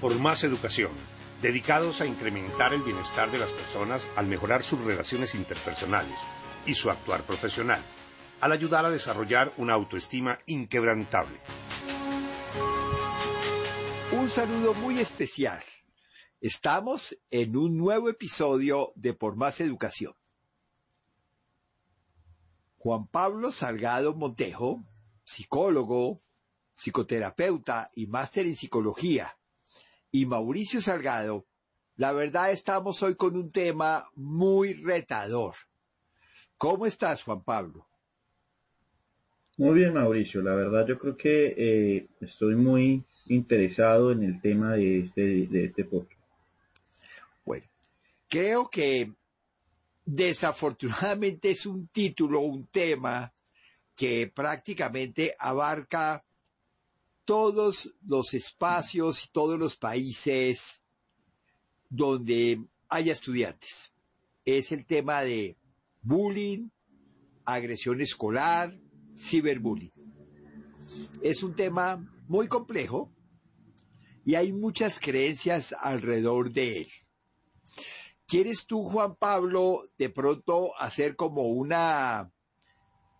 por 0.00 0.18
más 0.18 0.44
educación, 0.44 0.92
dedicados 1.42 2.00
a 2.00 2.06
incrementar 2.06 2.72
el 2.72 2.82
bienestar 2.82 3.30
de 3.30 3.38
las 3.38 3.50
personas 3.50 4.08
al 4.16 4.26
mejorar 4.26 4.62
sus 4.62 4.80
relaciones 4.80 5.34
interpersonales 5.34 6.20
y 6.66 6.74
su 6.74 6.90
actuar 6.90 7.22
profesional, 7.22 7.82
al 8.40 8.52
ayudar 8.52 8.84
a 8.84 8.90
desarrollar 8.90 9.52
una 9.56 9.74
autoestima 9.74 10.38
inquebrantable. 10.46 11.38
Un 14.12 14.28
saludo 14.28 14.74
muy 14.74 15.00
especial. 15.00 15.62
Estamos 16.40 17.18
en 17.30 17.56
un 17.56 17.76
nuevo 17.76 18.08
episodio 18.08 18.92
de 18.94 19.12
Por 19.12 19.36
Más 19.36 19.60
Educación. 19.60 20.14
Juan 22.78 23.08
Pablo 23.08 23.50
Salgado 23.50 24.14
Montejo, 24.14 24.84
psicólogo, 25.24 26.22
psicoterapeuta 26.74 27.90
y 27.94 28.06
máster 28.06 28.46
en 28.46 28.54
psicología, 28.54 29.37
y 30.10 30.26
Mauricio 30.26 30.80
Salgado, 30.80 31.46
la 31.96 32.12
verdad 32.12 32.50
estamos 32.50 33.02
hoy 33.02 33.14
con 33.14 33.36
un 33.36 33.50
tema 33.50 34.08
muy 34.14 34.74
retador. 34.74 35.54
¿Cómo 36.56 36.86
estás, 36.86 37.22
Juan 37.22 37.42
Pablo? 37.42 37.86
Muy 39.56 39.80
bien, 39.80 39.94
Mauricio. 39.94 40.40
La 40.40 40.54
verdad 40.54 40.86
yo 40.86 40.98
creo 40.98 41.16
que 41.16 41.54
eh, 41.56 42.08
estoy 42.20 42.54
muy 42.54 43.04
interesado 43.26 44.12
en 44.12 44.22
el 44.22 44.40
tema 44.40 44.74
de 44.74 45.00
este, 45.00 45.46
de 45.48 45.64
este 45.64 45.84
podcast. 45.84 46.20
Bueno, 47.44 47.66
creo 48.28 48.68
que 48.70 49.12
desafortunadamente 50.04 51.50
es 51.50 51.66
un 51.66 51.88
título, 51.88 52.40
un 52.40 52.66
tema 52.68 53.32
que 53.94 54.30
prácticamente 54.32 55.34
abarca 55.38 56.24
todos 57.28 57.92
los 58.06 58.32
espacios 58.32 59.22
y 59.22 59.28
todos 59.32 59.58
los 59.58 59.76
países 59.76 60.80
donde 61.90 62.64
haya 62.88 63.12
estudiantes. 63.12 63.92
Es 64.46 64.72
el 64.72 64.86
tema 64.86 65.20
de 65.20 65.58
bullying, 66.00 66.70
agresión 67.44 68.00
escolar, 68.00 68.80
ciberbullying. 69.14 69.92
Es 71.20 71.42
un 71.42 71.54
tema 71.54 72.02
muy 72.28 72.48
complejo 72.48 73.12
y 74.24 74.34
hay 74.34 74.50
muchas 74.54 74.98
creencias 74.98 75.74
alrededor 75.78 76.50
de 76.50 76.78
él. 76.78 76.88
¿Quieres 78.26 78.64
tú, 78.66 78.84
Juan 78.84 79.16
Pablo, 79.16 79.82
de 79.98 80.08
pronto 80.08 80.70
hacer 80.78 81.14
como 81.14 81.42
una 81.42 82.32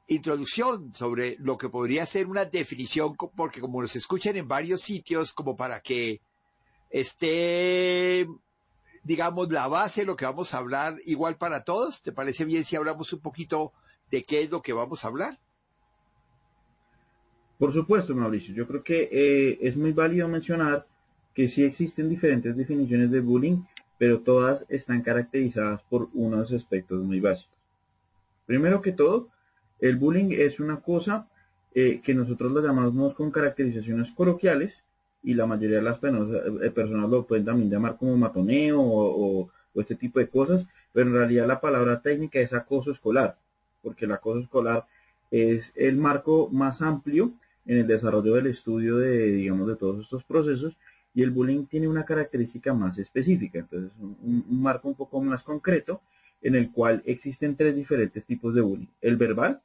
introducción 0.08 0.92
sobre 0.94 1.36
lo 1.38 1.56
que 1.56 1.68
podría 1.68 2.04
ser 2.06 2.26
una 2.26 2.44
definición, 2.44 3.14
porque 3.16 3.60
como 3.60 3.80
nos 3.80 3.94
escuchan 3.94 4.36
en 4.36 4.48
varios 4.48 4.80
sitios, 4.80 5.32
como 5.32 5.56
para 5.56 5.80
que 5.80 6.20
esté, 6.90 8.26
digamos, 9.04 9.52
la 9.52 9.68
base 9.68 10.00
de 10.00 10.06
lo 10.06 10.16
que 10.16 10.24
vamos 10.24 10.54
a 10.54 10.58
hablar 10.58 10.96
igual 11.04 11.36
para 11.36 11.62
todos. 11.62 12.02
¿Te 12.02 12.12
parece 12.12 12.44
bien 12.44 12.64
si 12.64 12.76
hablamos 12.76 13.12
un 13.12 13.20
poquito 13.20 13.72
de 14.10 14.24
qué 14.24 14.42
es 14.42 14.50
lo 14.50 14.62
que 14.62 14.72
vamos 14.72 15.04
a 15.04 15.08
hablar? 15.08 15.38
Por 17.58 17.72
supuesto, 17.74 18.14
Mauricio. 18.14 18.54
Yo 18.54 18.66
creo 18.66 18.82
que 18.82 19.08
eh, 19.12 19.58
es 19.60 19.76
muy 19.76 19.92
válido 19.92 20.26
mencionar 20.28 20.86
que 21.34 21.48
sí 21.48 21.64
existen 21.64 22.08
diferentes 22.08 22.56
definiciones 22.56 23.10
de 23.10 23.20
bullying, 23.20 23.62
pero 23.98 24.20
todas 24.20 24.64
están 24.68 25.02
caracterizadas 25.02 25.82
por 25.82 26.08
unos 26.14 26.50
aspectos 26.52 27.02
muy 27.02 27.20
básicos. 27.20 27.58
Primero 28.46 28.80
que 28.80 28.92
todo, 28.92 29.28
el 29.80 29.96
bullying 29.96 30.30
es 30.32 30.60
una 30.60 30.80
cosa 30.80 31.28
eh, 31.74 32.00
que 32.02 32.14
nosotros 32.14 32.50
lo 32.50 32.62
llamamos 32.62 33.14
con 33.14 33.30
caracterizaciones 33.30 34.10
coloquiales 34.12 34.74
y 35.22 35.34
la 35.34 35.46
mayoría 35.46 35.76
de 35.76 35.82
las 35.82 35.98
eh, 36.02 36.70
personas 36.70 37.08
lo 37.10 37.26
pueden 37.26 37.44
también 37.44 37.70
llamar 37.70 37.96
como 37.96 38.16
matoneo 38.16 38.80
o, 38.80 39.50
este 39.74 39.94
tipo 39.94 40.18
de 40.18 40.28
cosas, 40.28 40.66
pero 40.92 41.08
en 41.08 41.14
realidad 41.14 41.46
la 41.46 41.60
palabra 41.60 42.02
técnica 42.02 42.40
es 42.40 42.52
acoso 42.52 42.90
escolar, 42.90 43.38
porque 43.80 44.06
el 44.06 44.12
acoso 44.12 44.40
escolar 44.40 44.86
es 45.30 45.70
el 45.76 45.96
marco 45.96 46.48
más 46.50 46.82
amplio 46.82 47.32
en 47.64 47.78
el 47.78 47.86
desarrollo 47.86 48.34
del 48.34 48.48
estudio 48.48 48.96
de, 48.96 49.30
digamos, 49.30 49.68
de 49.68 49.76
todos 49.76 50.02
estos 50.02 50.24
procesos 50.24 50.76
y 51.14 51.22
el 51.22 51.30
bullying 51.30 51.66
tiene 51.66 51.86
una 51.86 52.04
característica 52.04 52.74
más 52.74 52.98
específica, 52.98 53.60
entonces 53.60 53.92
un 54.00 54.60
marco 54.60 54.88
un 54.88 54.96
poco 54.96 55.20
más 55.22 55.44
concreto 55.44 56.00
en 56.42 56.54
el 56.54 56.70
cual 56.70 57.02
existen 57.04 57.56
tres 57.56 57.74
diferentes 57.74 58.24
tipos 58.24 58.54
de 58.54 58.60
bullying. 58.60 58.86
El 59.00 59.16
verbal, 59.16 59.60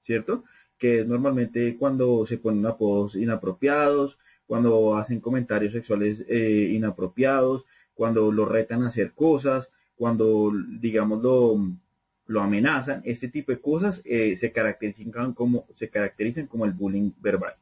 ¿cierto? 0.00 0.44
Que 0.78 1.00
es 1.00 1.06
normalmente 1.06 1.76
cuando 1.76 2.26
se 2.26 2.38
ponen 2.38 2.66
apodos 2.66 3.14
inapropiados, 3.14 4.18
cuando 4.46 4.96
hacen 4.96 5.20
comentarios 5.20 5.72
sexuales 5.72 6.24
eh, 6.28 6.70
inapropiados, 6.72 7.64
cuando 7.94 8.30
lo 8.30 8.44
retan 8.44 8.82
a 8.82 8.88
hacer 8.88 9.12
cosas, 9.12 9.68
cuando, 9.96 10.52
digamos, 10.80 11.22
lo, 11.22 12.40
amenazan, 12.40 13.02
este 13.04 13.28
tipo 13.28 13.50
de 13.52 13.60
cosas 13.60 14.02
eh, 14.04 14.36
se, 14.36 14.52
caracterizan 14.52 15.32
como, 15.32 15.66
se 15.74 15.88
caracterizan 15.88 16.46
como 16.46 16.66
el 16.66 16.72
bullying 16.72 17.12
verbal. 17.20 17.54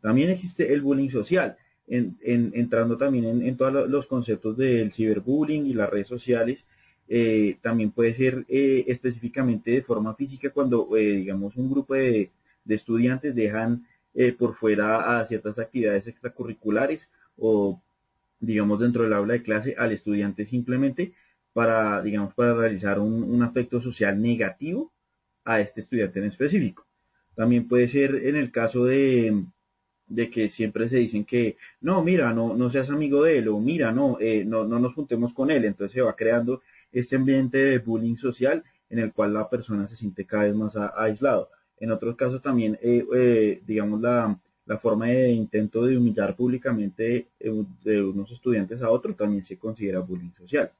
También 0.00 0.30
existe 0.30 0.72
el 0.72 0.82
bullying 0.82 1.08
social, 1.08 1.56
en, 1.88 2.16
entrando 2.22 2.96
también 2.96 3.24
en, 3.24 3.42
en, 3.46 3.56
todos 3.56 3.88
los 3.88 4.06
conceptos 4.06 4.56
del 4.56 4.92
ciberbullying 4.92 5.66
y 5.66 5.74
las 5.74 5.90
redes 5.90 6.08
sociales, 6.08 6.64
eh, 7.14 7.58
también 7.60 7.90
puede 7.90 8.14
ser 8.14 8.46
eh, 8.48 8.86
específicamente 8.88 9.70
de 9.70 9.82
forma 9.82 10.14
física 10.14 10.48
cuando, 10.48 10.96
eh, 10.96 11.16
digamos, 11.16 11.54
un 11.56 11.70
grupo 11.70 11.92
de, 11.92 12.30
estudiantes 12.66 13.34
dejan 13.34 13.86
por 14.38 14.54
fuera 14.56 15.20
a 15.20 15.26
ciertas 15.26 15.58
actividades 15.58 16.06
extracurriculares 16.06 17.10
o, 17.36 17.82
digamos, 18.40 18.80
dentro 18.80 19.02
del 19.02 19.12
aula 19.12 19.34
de 19.34 19.42
clase 19.42 19.74
al 19.76 19.92
estudiante 19.92 20.46
simplemente 20.46 21.12
para, 21.52 22.00
digamos, 22.00 22.32
para 22.32 22.54
realizar 22.54 22.98
un, 22.98 23.24
un 23.24 23.42
aspecto 23.42 23.82
social 23.82 24.20
negativo 24.22 24.90
a 25.44 25.60
este 25.60 25.82
estudiante 25.82 26.18
en 26.18 26.26
específico. 26.26 26.86
También 27.34 27.68
puede 27.68 27.88
ser 27.88 28.14
en 28.24 28.36
el 28.36 28.50
caso 28.50 28.86
de, 28.86 29.44
de 30.06 30.30
que 30.30 30.48
siempre 30.48 30.88
se 30.88 30.96
dicen 30.96 31.26
que 31.26 31.58
no, 31.82 32.02
mira, 32.02 32.32
no, 32.32 32.54
no 32.54 32.70
seas 32.70 32.88
amigo 32.88 33.24
de 33.24 33.38
él 33.38 33.48
o 33.48 33.58
mira, 33.60 33.92
no, 33.92 34.16
no, 34.46 34.64
no 34.64 34.78
nos 34.78 34.94
juntemos 34.94 35.34
con 35.34 35.50
él. 35.50 35.66
Entonces 35.66 35.92
se 35.92 36.02
va 36.02 36.16
creando 36.16 36.62
este 36.92 37.16
ambiente 37.16 37.58
de 37.58 37.78
bullying 37.78 38.16
social 38.16 38.62
en 38.92 38.98
el 38.98 39.12
cual 39.12 39.32
la 39.32 39.48
persona 39.48 39.88
se 39.88 39.96
siente 39.96 40.26
cada 40.26 40.44
vez 40.44 40.54
más 40.54 40.76
aislado. 40.76 41.50
En 41.80 41.90
otros 41.90 42.14
casos 42.14 42.42
también, 42.42 42.78
eh, 42.82 43.04
eh, 43.14 43.62
digamos, 43.66 44.00
la, 44.00 44.38
la, 44.66 44.78
forma 44.78 45.06
de 45.06 45.32
intento 45.32 45.86
de 45.86 45.96
humillar 45.96 46.36
públicamente 46.36 47.28
eh, 47.40 47.64
de 47.82 48.02
unos 48.04 48.30
estudiantes 48.30 48.82
a 48.82 48.90
otros 48.90 49.16
también 49.16 49.42
se 49.42 49.56
considera 49.56 50.00
bullying 50.00 50.32
social. 50.38 50.70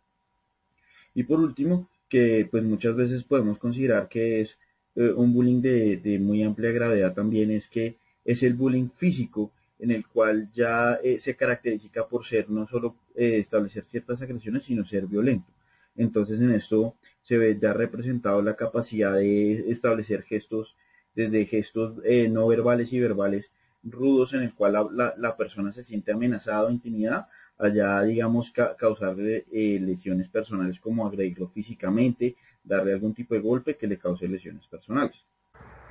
Y 1.14 1.24
por 1.24 1.40
último, 1.40 1.88
que 2.08 2.46
pues 2.50 2.62
muchas 2.62 2.94
veces 2.94 3.24
podemos 3.24 3.58
considerar 3.58 4.08
que 4.08 4.42
es 4.42 4.58
un 4.94 5.32
bullying 5.32 5.62
de, 5.62 6.18
muy 6.20 6.42
amplia 6.42 6.70
gravedad 6.70 7.14
también 7.14 7.50
es 7.50 7.66
que 7.66 7.96
es 8.26 8.42
el 8.42 8.52
bullying 8.52 8.90
físico 8.94 9.50
en 9.78 9.90
el 9.90 10.06
cual 10.06 10.50
ya 10.52 11.00
se 11.18 11.34
caracteriza 11.34 12.06
por 12.06 12.26
ser 12.26 12.50
no 12.50 12.68
solo 12.68 12.96
establecer 13.14 13.86
ciertas 13.86 14.20
agresiones, 14.20 14.64
sino 14.64 14.84
ser 14.84 15.06
violento. 15.06 15.50
Entonces 15.96 16.40
en 16.40 16.52
esto 16.52 16.96
se 17.22 17.38
ve 17.38 17.58
ya 17.60 17.72
representado 17.72 18.42
la 18.42 18.56
capacidad 18.56 19.14
de 19.14 19.70
establecer 19.70 20.22
gestos, 20.22 20.76
desde 21.14 21.46
gestos 21.46 21.94
eh, 22.04 22.28
no 22.28 22.46
verbales 22.46 22.92
y 22.92 23.00
verbales 23.00 23.50
rudos 23.82 24.32
en 24.32 24.42
el 24.42 24.54
cual 24.54 24.88
la, 24.92 25.36
persona 25.36 25.72
se 25.72 25.82
siente 25.82 26.12
amenazada 26.12 26.64
o 26.64 26.70
intimidada, 26.70 27.28
allá 27.58 28.02
digamos 28.02 28.52
causarle 28.78 29.44
eh, 29.52 29.78
lesiones 29.80 30.28
personales 30.28 30.78
como 30.80 31.06
agredirlo 31.06 31.48
físicamente, 31.48 32.36
darle 32.62 32.92
algún 32.92 33.14
tipo 33.14 33.34
de 33.34 33.40
golpe 33.40 33.76
que 33.76 33.86
le 33.86 33.98
cause 33.98 34.28
lesiones 34.28 34.66
personales. 34.66 35.24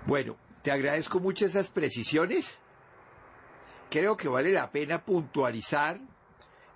Bueno, 0.07 0.37
te 0.61 0.71
agradezco 0.71 1.19
mucho 1.19 1.45
esas 1.45 1.69
precisiones. 1.69 2.59
Creo 3.89 4.15
que 4.15 4.29
vale 4.29 4.51
la 4.51 4.71
pena 4.71 5.03
puntualizar 5.03 5.99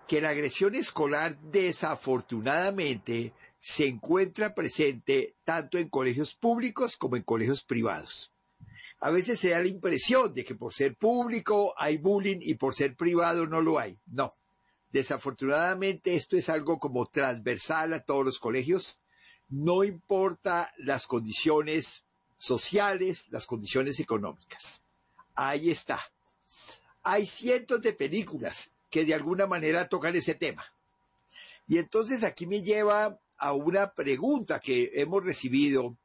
que 0.08 0.22
la 0.22 0.30
agresión 0.30 0.76
escolar 0.76 1.38
desafortunadamente 1.42 3.34
se 3.60 3.88
encuentra 3.88 4.54
presente 4.54 5.36
tanto 5.44 5.78
en 5.78 5.90
colegios 5.90 6.36
públicos 6.36 6.98
como 6.98 7.16
en 7.16 7.24
colegios 7.24 7.64
privados. 7.64 8.32
A 9.00 9.10
veces 9.10 9.40
se 9.40 9.50
da 9.50 9.60
la 9.60 9.68
impresión 9.68 10.34
de 10.34 10.44
que 10.44 10.56
por 10.56 10.74
ser 10.74 10.96
público 10.96 11.74
hay 11.78 11.98
bullying 11.98 12.40
y 12.42 12.56
por 12.56 12.76
ser 12.76 12.96
privado 12.96 13.48
no 13.48 13.62
lo 13.62 13.80
hay. 13.80 13.98
No. 14.06 14.32
Desafortunadamente 14.92 16.16
esto 16.16 16.38
es 16.38 16.48
algo 16.50 16.80
como 16.80 17.06
transversal 17.08 17.94
a 17.94 18.02
todos 18.02 18.24
los 18.24 18.40
colegios. 18.40 19.00
No 19.50 19.84
importa 19.84 20.72
las 20.78 21.08
condiciones 21.08 22.06
sociales, 22.38 23.28
las 23.32 23.46
condiciones 23.46 24.00
económicas. 24.00 24.84
Ahí 25.34 25.70
está. 25.70 26.00
Hay 27.04 27.26
cientos 27.26 27.82
de 27.82 27.94
películas 27.94 28.72
que 28.96 29.04
de 29.04 29.14
alguna 29.14 29.46
manera 29.46 29.90
tocan 29.90 30.16
ese 30.16 30.36
tema. 30.36 30.64
Y 31.68 31.80
entonces 31.80 32.24
aquí 32.24 32.48
me 32.48 32.64
lleva 32.64 33.20
a 33.38 33.52
una 33.52 33.92
pregunta 33.92 34.62
que 34.62 34.90
hemos 34.94 35.22
recibido, 35.22 35.98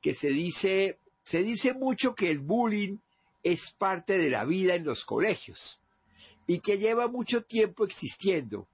que 0.00 0.14
se 0.14 0.28
dice, 0.28 1.00
se 1.24 1.42
dice 1.42 1.74
mucho 1.74 2.14
que 2.14 2.30
el 2.30 2.38
bullying 2.38 2.98
es 3.42 3.72
parte 3.72 4.18
de 4.18 4.30
la 4.30 4.44
vida 4.44 4.76
en 4.76 4.84
los 4.84 5.04
colegios. 5.04 5.80
y 6.46 6.60
que 6.60 6.78
lleva 6.78 7.08
mucho 7.08 7.42
tiempo 7.42 7.84
existiendo 7.84 8.68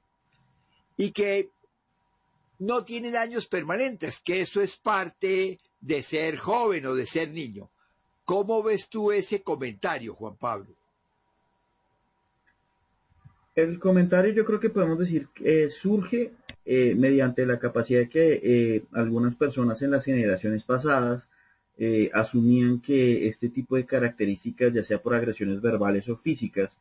y 0.98 1.10
que 1.12 1.48
no 2.58 2.84
tiene 2.84 3.10
daños 3.10 3.46
permanentes, 3.46 4.20
que 4.20 4.42
eso 4.42 4.60
es 4.60 4.76
parte 4.76 5.58
de 5.80 6.02
ser 6.02 6.36
joven 6.36 6.84
o 6.84 6.94
de 6.94 7.06
ser 7.06 7.30
niño. 7.30 7.70
¿Cómo 8.26 8.62
ves 8.62 8.90
tú 8.90 9.10
ese 9.10 9.42
comentario, 9.42 10.14
Juan 10.14 10.36
Pablo? 10.36 10.76
El 13.54 13.78
comentario 13.78 14.32
yo 14.32 14.44
creo 14.44 14.58
que 14.58 14.70
podemos 14.70 14.98
decir 14.98 15.28
que 15.34 15.70
surge 15.70 16.32
eh, 16.64 16.94
mediante 16.96 17.46
la 17.46 17.58
capacidad 17.58 18.08
que 18.08 18.40
eh, 18.42 18.84
algunas 18.92 19.36
personas 19.36 19.80
en 19.82 19.92
las 19.92 20.04
generaciones 20.04 20.64
pasadas 20.64 21.28
eh, 21.76 22.10
asumían 22.12 22.80
que 22.80 23.28
este 23.28 23.48
tipo 23.48 23.76
de 23.76 23.86
características, 23.86 24.72
ya 24.72 24.84
sea 24.84 25.02
por 25.02 25.14
agresiones 25.14 25.60
verbales 25.60 26.08
o 26.08 26.16
físicas, 26.16 26.76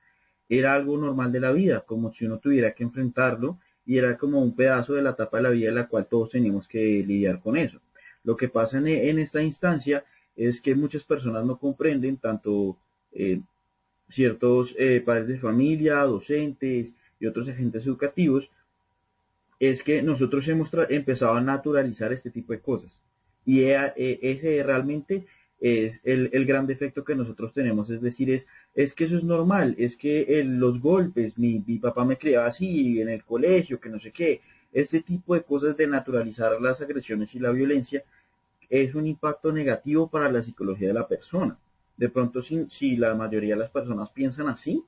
era 0.50 0.74
algo 0.74 0.98
normal 0.98 1.32
de 1.32 1.40
la 1.40 1.52
vida, 1.52 1.82
como 1.82 2.12
si 2.14 2.26
uno 2.26 2.40
tuviera 2.40 2.72
que 2.74 2.84
enfrentarlo 2.84 3.60
y 3.86 3.98
era 3.98 4.18
como 4.18 4.40
un 4.40 4.56
pedazo 4.56 4.94
de 4.94 5.02
la 5.02 5.12
etapa 5.12 5.38
de 5.38 5.44
la 5.44 5.50
vida 5.50 5.70
en 5.70 5.76
la 5.76 5.88
cual 5.88 6.08
todos 6.08 6.32
teníamos 6.32 6.68
que 6.68 7.04
lidiar 7.06 7.40
con 7.40 7.58
eso. 7.58 7.80
Lo 8.24 8.38
que 8.38 8.50
pasa 8.50 8.78
en, 8.78 9.20
esta 9.20 9.42
instancia 9.42 10.06
es 10.36 10.62
que 10.62 10.76
muchas 10.76 11.04
personas 11.04 11.46
no 11.46 11.58
comprenden, 11.60 12.18
tanto 12.18 12.78
eh, 13.12 13.42
ciertos 14.10 14.76
eh, 14.78 15.02
padres 15.06 15.28
de 15.28 15.40
familia, 15.40 16.02
docentes 16.02 16.94
y 17.20 17.26
otros 17.26 17.48
agentes 17.50 17.86
educativos, 17.86 18.50
es 19.60 19.84
que 19.84 20.02
nosotros 20.02 20.48
hemos 20.48 20.70
empezado 20.90 21.36
a 21.36 21.42
naturalizar 21.42 22.12
este 22.12 22.32
tipo 22.32 22.54
de 22.54 22.60
cosas. 22.60 23.00
Y 23.46 23.62
e, 23.62 23.94
ese 24.22 24.62
realmente 24.64 25.26
es 25.60 26.02
el, 26.04 26.46
gran 26.46 26.68
defecto 26.68 27.06
que 27.06 27.16
nosotros 27.16 27.54
tenemos, 27.54 27.90
es 27.90 28.02
decir, 28.02 28.30
es, 28.30 28.46
es 28.76 28.94
que 28.94 29.06
eso 29.06 29.18
es 29.18 29.24
normal, 29.24 29.76
es 29.78 29.96
que 29.96 30.44
los 30.46 30.82
golpes, 30.82 31.38
mi, 31.38 31.64
mi 31.66 31.80
papá 31.80 32.04
me 32.04 32.18
criaba 32.18 32.48
así 32.48 33.00
en 33.00 33.08
el 33.08 33.24
colegio, 33.24 33.80
que 33.80 33.90
no 33.90 34.00
sé 34.00 34.12
qué, 34.12 34.42
este 34.74 35.02
tipo 35.02 35.36
de 35.36 35.44
cosas 35.44 35.78
de 35.78 35.88
naturalizar 35.88 36.60
las 36.62 36.82
agresiones 36.82 37.34
y 37.36 37.40
la 37.40 37.52
violencia 37.52 38.04
es 38.70 38.96
un 38.96 39.06
impacto 39.08 39.54
negativo 39.54 40.10
para 40.10 40.32
la 40.32 40.42
psicología 40.42 40.88
de 40.88 40.96
la 40.96 41.08
persona. 41.08 41.58
De 41.98 42.10
pronto, 42.10 42.42
si, 42.42 42.68
si 42.70 42.98
la 42.98 43.16
mayoría 43.16 43.56
de 43.56 43.62
las 43.62 43.70
personas 43.70 44.10
piensan 44.10 44.48
así, 44.48 44.84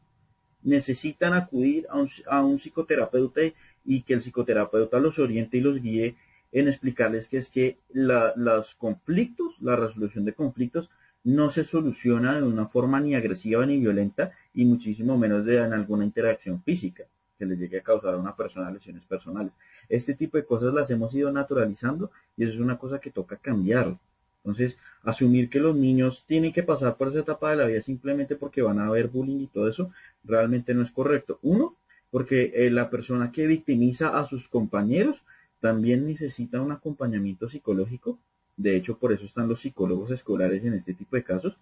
necesitan 0.64 1.34
acudir 1.34 1.86
a 1.90 1.98
un, 1.98 2.10
a 2.28 2.44
un 2.44 2.60
psicoterapeuta 2.60 3.42
y 3.86 4.02
que 4.02 4.14
el 4.16 4.22
psicoterapeuta 4.22 5.00
los 5.00 5.20
oriente 5.20 5.58
y 5.58 5.62
los 5.62 5.82
guíe 5.82 6.16
en 6.52 6.68
explicarles 6.68 7.28
que 7.28 7.38
es 7.38 7.50
que 7.50 7.78
los 7.94 8.76
conflictos, 8.76 9.56
la 9.60 9.76
resolución 9.76 10.26
de 10.26 10.34
conflictos, 10.34 10.90
no 11.24 11.50
se 11.50 11.64
soluciona 11.64 12.36
de 12.36 12.44
una 12.44 12.68
forma 12.68 13.00
ni 13.02 13.16
agresiva 13.16 13.66
ni 13.66 13.80
violenta 13.80 14.32
y 14.54 14.64
muchísimo 14.64 15.18
menos 15.18 15.44
de 15.44 15.58
en 15.58 15.74
alguna 15.74 16.06
interacción 16.06 16.62
física 16.64 17.06
que 17.38 17.46
le 17.46 17.58
llegue 17.58 17.80
a 17.80 17.84
causar 17.84 18.14
a 18.14 18.18
una 18.18 18.36
persona 18.36 18.72
lesiones 18.72 19.04
personales. 19.04 19.52
Este 19.90 20.14
tipo 20.14 20.38
de 20.38 20.46
cosas 20.46 20.74
las 20.74 20.90
hemos 20.92 21.14
ido 21.14 21.32
naturalizando 21.32 22.12
y 22.38 22.44
eso 22.44 22.54
es 22.54 22.60
una 22.60 22.78
cosa 22.78 23.00
que 23.00 23.12
toca 23.12 23.38
cambiar. 23.38 23.98
Entonces, 24.44 24.78
asumir 25.06 25.50
que 25.50 25.60
los 25.60 25.76
niños 25.76 26.26
tienen 26.28 26.52
que 26.52 26.64
pasar 26.64 26.98
por 26.98 27.10
esa 27.10 27.20
etapa 27.20 27.52
de 27.52 27.58
la 27.58 27.68
vida 27.68 27.82
simplemente 27.82 28.36
porque 28.36 28.62
van 28.62 28.80
a 28.80 28.88
haber 28.88 29.08
bullying 29.08 29.42
y 29.42 29.48
todo 29.48 29.70
eso, 29.70 29.92
realmente 30.24 30.74
no 30.74 30.82
es 30.84 30.92
correcto. 30.92 31.40
Uno, 31.44 31.76
porque 32.10 32.52
eh, 32.56 32.72
la 32.72 32.90
persona 32.90 33.32
que 33.32 33.46
victimiza 33.46 34.20
a 34.20 34.28
sus 34.28 34.48
compañeros 34.48 35.18
también 35.60 36.06
necesita 36.08 36.62
un 36.62 36.72
acompañamiento 36.72 37.50
psicológico. 37.50 38.18
De 38.58 38.76
hecho, 38.76 38.98
por 38.98 39.12
eso 39.12 39.26
están 39.26 39.48
los 39.48 39.62
psicólogos 39.62 40.12
escolares 40.12 40.64
en 40.64 40.74
este 40.74 40.94
tipo 40.94 41.16
de 41.16 41.24
casos. 41.24 41.58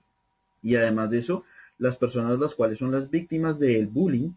Y 0.62 0.76
además 0.76 1.10
de 1.10 1.20
eso, 1.20 1.44
las 1.78 1.98
personas 1.98 2.40
las 2.40 2.56
cuales 2.56 2.80
son 2.80 2.92
las 2.92 3.10
víctimas 3.10 3.60
del 3.60 3.88
bullying 3.88 4.32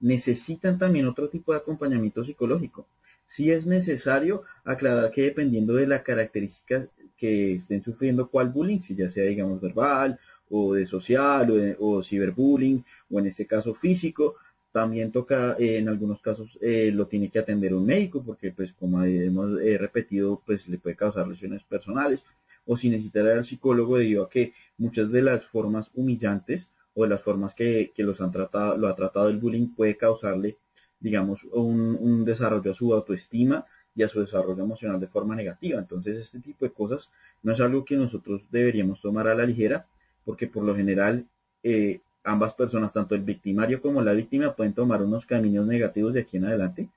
necesitan 0.00 0.78
también 0.78 1.06
otro 1.06 1.28
tipo 1.28 1.52
de 1.52 1.58
acompañamiento 1.58 2.24
psicológico. 2.24 2.86
Si 3.26 3.50
es 3.50 3.66
necesario 3.66 4.44
aclarar 4.64 5.10
que 5.10 5.22
dependiendo 5.22 5.74
de 5.74 5.86
la 5.86 6.02
característica 6.02 6.86
que 7.16 7.54
estén 7.54 7.82
sufriendo 7.82 8.28
cuál 8.28 8.50
bullying, 8.50 8.80
si 8.80 8.94
ya 8.94 9.10
sea 9.10 9.24
digamos 9.24 9.60
verbal 9.60 10.18
o 10.48 10.74
de 10.74 10.86
social 10.86 11.76
o, 11.78 11.96
o 11.98 12.02
ciberbullying 12.02 12.84
o 13.10 13.18
en 13.18 13.26
este 13.26 13.46
caso 13.46 13.74
físico, 13.74 14.36
también 14.76 15.10
toca, 15.10 15.56
eh, 15.58 15.78
en 15.78 15.88
algunos 15.88 16.20
casos, 16.20 16.58
eh, 16.60 16.90
lo 16.92 17.06
tiene 17.06 17.30
que 17.30 17.38
atender 17.38 17.72
un 17.72 17.86
médico, 17.86 18.22
porque, 18.22 18.52
pues, 18.52 18.74
como 18.74 19.02
hemos 19.04 19.58
eh, 19.62 19.78
repetido, 19.78 20.42
pues, 20.44 20.68
le 20.68 20.76
puede 20.76 20.94
causar 20.94 21.26
lesiones 21.26 21.64
personales, 21.64 22.26
o 22.66 22.76
si 22.76 22.90
necesita 22.90 23.20
ir 23.20 23.28
al 23.28 23.46
psicólogo 23.46 23.96
debido 23.96 24.24
a 24.24 24.28
que 24.28 24.52
muchas 24.76 25.10
de 25.10 25.22
las 25.22 25.46
formas 25.46 25.88
humillantes 25.94 26.68
o 26.92 27.04
de 27.04 27.08
las 27.08 27.22
formas 27.22 27.54
que, 27.54 27.90
los 27.96 28.20
han 28.20 28.32
tratado, 28.32 28.76
lo 28.76 28.88
ha 28.88 28.94
tratado 28.94 29.30
el 29.30 29.38
bullying 29.38 29.68
puede 29.74 29.96
causarle, 29.96 30.58
digamos, 31.00 31.42
un, 31.44 31.96
un 31.98 32.26
desarrollo 32.26 32.72
a 32.72 32.74
su 32.74 32.92
autoestima 32.92 33.64
y 33.96 34.02
a 34.02 34.08
su 34.08 34.20
desarrollo 34.20 34.62
emocional 34.62 35.00
de 35.00 35.06
forma 35.06 35.34
negativa. 35.34 35.78
Entonces, 35.78 36.18
este 36.18 36.38
tipo 36.40 36.64
de 36.64 36.72
cosas 36.72 37.08
no 37.42 37.52
es 37.52 37.60
algo 37.60 37.84
que 37.84 37.96
nosotros 37.96 38.42
deberíamos 38.50 39.00
tomar 39.00 39.26
a 39.26 39.34
la 39.34 39.46
ligera, 39.46 39.86
porque 40.24 40.46
por 40.46 40.64
lo 40.64 40.76
general 40.76 41.26
eh, 41.62 42.00
ambas 42.22 42.54
personas, 42.54 42.92
tanto 42.92 43.14
el 43.14 43.22
victimario 43.22 43.80
como 43.80 44.02
la 44.02 44.12
víctima, 44.12 44.52
pueden 44.52 44.74
tomar 44.74 45.02
unos 45.02 45.24
caminos 45.24 45.66
negativos 45.66 46.14
de 46.14 46.20
aquí 46.20 46.36
en 46.36 46.44
adelante 46.44 46.88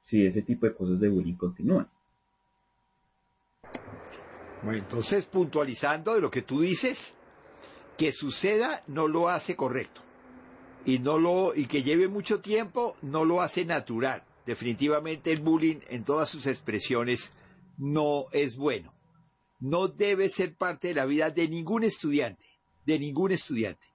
si 0.00 0.26
ese 0.26 0.42
tipo 0.42 0.66
de 0.66 0.74
cosas 0.74 0.98
de 1.00 1.08
bullying 1.08 1.34
continúan. 1.34 1.86
Bueno, 4.62 4.78
entonces 4.78 5.24
puntualizando 5.26 6.14
de 6.14 6.20
lo 6.20 6.30
que 6.30 6.42
tú 6.42 6.62
dices, 6.62 7.14
que 7.96 8.12
suceda 8.12 8.82
no 8.86 9.06
lo 9.06 9.28
hace 9.28 9.54
correcto 9.54 10.00
y 10.84 10.98
no 10.98 11.18
lo 11.18 11.54
y 11.54 11.66
que 11.66 11.82
lleve 11.82 12.08
mucho 12.08 12.40
tiempo 12.40 12.96
no 13.02 13.24
lo 13.24 13.42
hace 13.42 13.64
natural. 13.64 14.22
Definitivamente 14.48 15.30
el 15.30 15.40
bullying 15.40 15.80
en 15.88 16.04
todas 16.04 16.28
sus 16.28 16.46
expresiones 16.46 17.32
no 17.76 18.26
es 18.32 18.56
bueno. 18.56 18.92
No 19.60 19.88
debe 19.88 20.28
ser 20.28 20.56
parte 20.56 20.88
de 20.88 20.94
la 20.94 21.04
vida 21.04 21.30
de 21.30 21.48
ningún 21.48 21.84
estudiante, 21.84 22.46
de 22.86 22.98
ningún 22.98 23.32
estudiante 23.32 23.86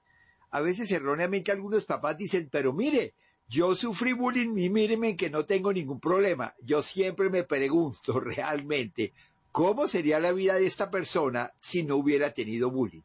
a 0.53 0.61
veces 0.61 0.91
erróneamente 0.91 1.51
algunos 1.51 1.83
papás 1.85 2.15
dicen, 2.15 2.47
pero 2.51 2.73
mire, 2.73 3.15
yo 3.47 3.73
sufrí 3.73 4.13
bullying 4.13 4.55
y 4.55 4.69
míreme 4.69 5.15
que 5.15 5.31
no 5.31 5.45
tengo 5.45 5.73
ningún 5.73 5.99
problema. 5.99 6.53
Yo 6.61 6.83
siempre 6.83 7.31
me 7.31 7.43
pregunto 7.43 8.19
realmente, 8.19 9.13
¿cómo 9.51 9.87
sería 9.87 10.19
la 10.19 10.31
vida 10.31 10.53
de 10.53 10.67
esta 10.67 10.91
persona 10.91 11.51
si 11.57 11.81
no 11.81 11.95
hubiera 11.95 12.35
tenido 12.35 12.69
bullying? 12.69 13.01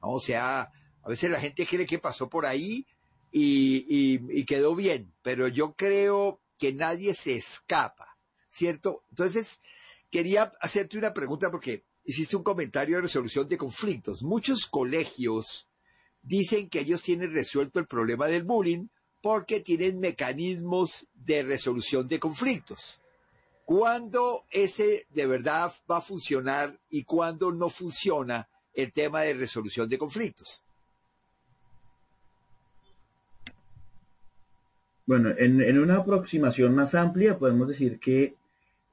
O 0.00 0.20
sea, 0.20 0.70
a 1.02 1.08
veces 1.08 1.30
la 1.30 1.40
gente 1.40 1.64
cree 1.64 1.86
que 1.86 1.98
pasó 1.98 2.28
por 2.28 2.44
ahí 2.44 2.84
y, 3.32 4.20
y 4.28 4.44
quedó 4.44 4.74
bien, 4.74 5.10
pero 5.22 5.48
yo 5.48 5.72
creo 5.72 6.38
que 6.60 6.72
nadie 6.74 7.14
se 7.14 7.34
escapa, 7.34 8.18
¿cierto? 8.50 9.04
Entonces, 9.08 9.62
quería 10.10 10.52
hacerte 10.60 10.98
una 10.98 11.14
pregunta 11.14 11.50
porque 11.50 11.84
hiciste 12.04 12.36
un 12.36 12.42
comentario 12.42 12.96
de 12.96 13.02
resolución 13.02 13.48
de 13.48 13.56
conflictos. 13.56 14.22
Muchos 14.22 14.66
colegios 14.66 15.68
dicen 16.22 16.68
que 16.68 16.80
ellos 16.80 17.02
tienen 17.02 17.32
resuelto 17.32 17.80
el 17.80 17.86
problema 17.86 18.26
del 18.26 18.44
bullying 18.44 18.88
porque 19.22 19.60
tienen 19.60 20.00
mecanismos 20.00 21.08
de 21.14 21.42
resolución 21.42 22.06
de 22.06 22.20
conflictos. 22.20 23.00
¿Cuándo 23.64 24.44
ese 24.50 25.06
de 25.08 25.26
verdad 25.26 25.72
va 25.90 25.98
a 25.98 26.02
funcionar 26.02 26.78
y 26.90 27.04
cuándo 27.04 27.52
no 27.52 27.70
funciona 27.70 28.50
el 28.74 28.92
tema 28.92 29.22
de 29.22 29.32
resolución 29.32 29.88
de 29.88 29.96
conflictos? 29.96 30.62
Bueno, 35.10 35.30
en, 35.36 35.76
una 35.80 35.96
aproximación 35.96 36.72
más 36.72 36.94
amplia 36.94 37.36
podemos 37.36 37.66
decir 37.66 37.98
que 37.98 38.36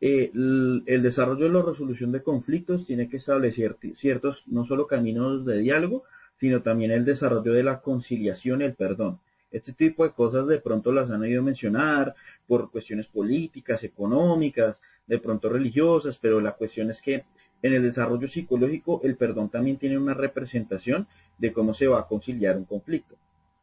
eh, 0.02 0.32
el, 0.34 0.82
el, 0.88 1.04
desarrollo 1.04 1.46
de 1.46 1.54
la 1.54 1.62
resolución 1.62 2.12
de 2.12 2.24
conflictos 2.24 2.88
tiene 2.88 3.08
que 3.08 3.18
establecer 3.18 3.78
ciertos, 3.94 4.44
no 4.48 4.66
solo 4.66 4.88
caminos 4.88 5.46
de 5.46 5.60
diálogo, 5.60 6.06
sino 6.34 6.64
también 6.64 6.90
el 6.90 7.06
desarrollo 7.06 7.54
de 7.54 7.62
la 7.62 7.82
conciliación 7.82 8.64
el 8.64 8.74
perdón. 8.74 9.20
Este 9.52 9.74
tipo 9.74 10.04
de 10.06 10.14
cosas 10.14 10.48
de 10.48 10.60
pronto 10.60 10.92
las 10.92 11.12
han 11.12 11.22
oído 11.22 11.44
mencionar 11.44 12.16
por 12.48 12.72
cuestiones 12.72 13.06
políticas, 13.06 13.84
económicas, 13.84 14.82
de 15.06 15.20
pronto 15.20 15.50
religiosas, 15.50 16.18
pero 16.20 16.42
la 16.42 16.54
cuestión 16.54 16.90
es 16.90 17.00
que 17.00 17.26
en 17.62 17.74
el 17.76 17.84
desarrollo 17.84 18.28
psicológico 18.28 19.02
el 19.04 19.18
perdón 19.18 19.50
también 19.50 19.78
tiene 19.78 20.00
una 20.00 20.16
representación 20.16 21.08
de 21.38 21.54
cómo 21.54 21.76
se 21.76 21.86
va 21.86 22.00
a 22.00 22.08
conciliar 22.08 22.58
un 22.58 22.66
conflicto. 22.66 23.18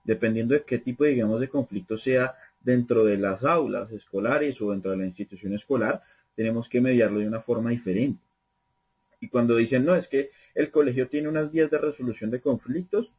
Dependiendo 0.04 0.54
de 0.54 0.62
qué 0.62 0.78
tipo, 0.78 1.04
digamos, 1.04 1.40
de 1.40 1.48
conflicto 1.48 1.98
sea 1.98 2.34
dentro 2.60 3.04
de 3.04 3.18
las 3.18 3.42
aulas 3.44 3.90
escolares 3.90 4.60
o 4.60 4.70
dentro 4.70 4.90
de 4.90 4.98
la 4.98 5.06
institución 5.06 5.54
escolar, 5.54 6.02
tenemos 6.36 6.68
que 6.68 6.80
mediarlo 6.80 7.20
de 7.20 7.28
una 7.28 7.40
forma 7.40 7.70
diferente. 7.70 8.20
Y 9.20 9.28
cuando 9.28 9.56
dicen, 9.56 9.84
no, 9.84 9.94
es 9.94 10.08
que 10.08 10.30
el 10.54 10.70
colegio 10.70 11.08
tiene 11.08 11.28
unas 11.28 11.50
vías 11.50 11.70
de 11.70 11.78
resolución 11.78 12.30
de 12.30 12.40
conflictos. 12.40 13.10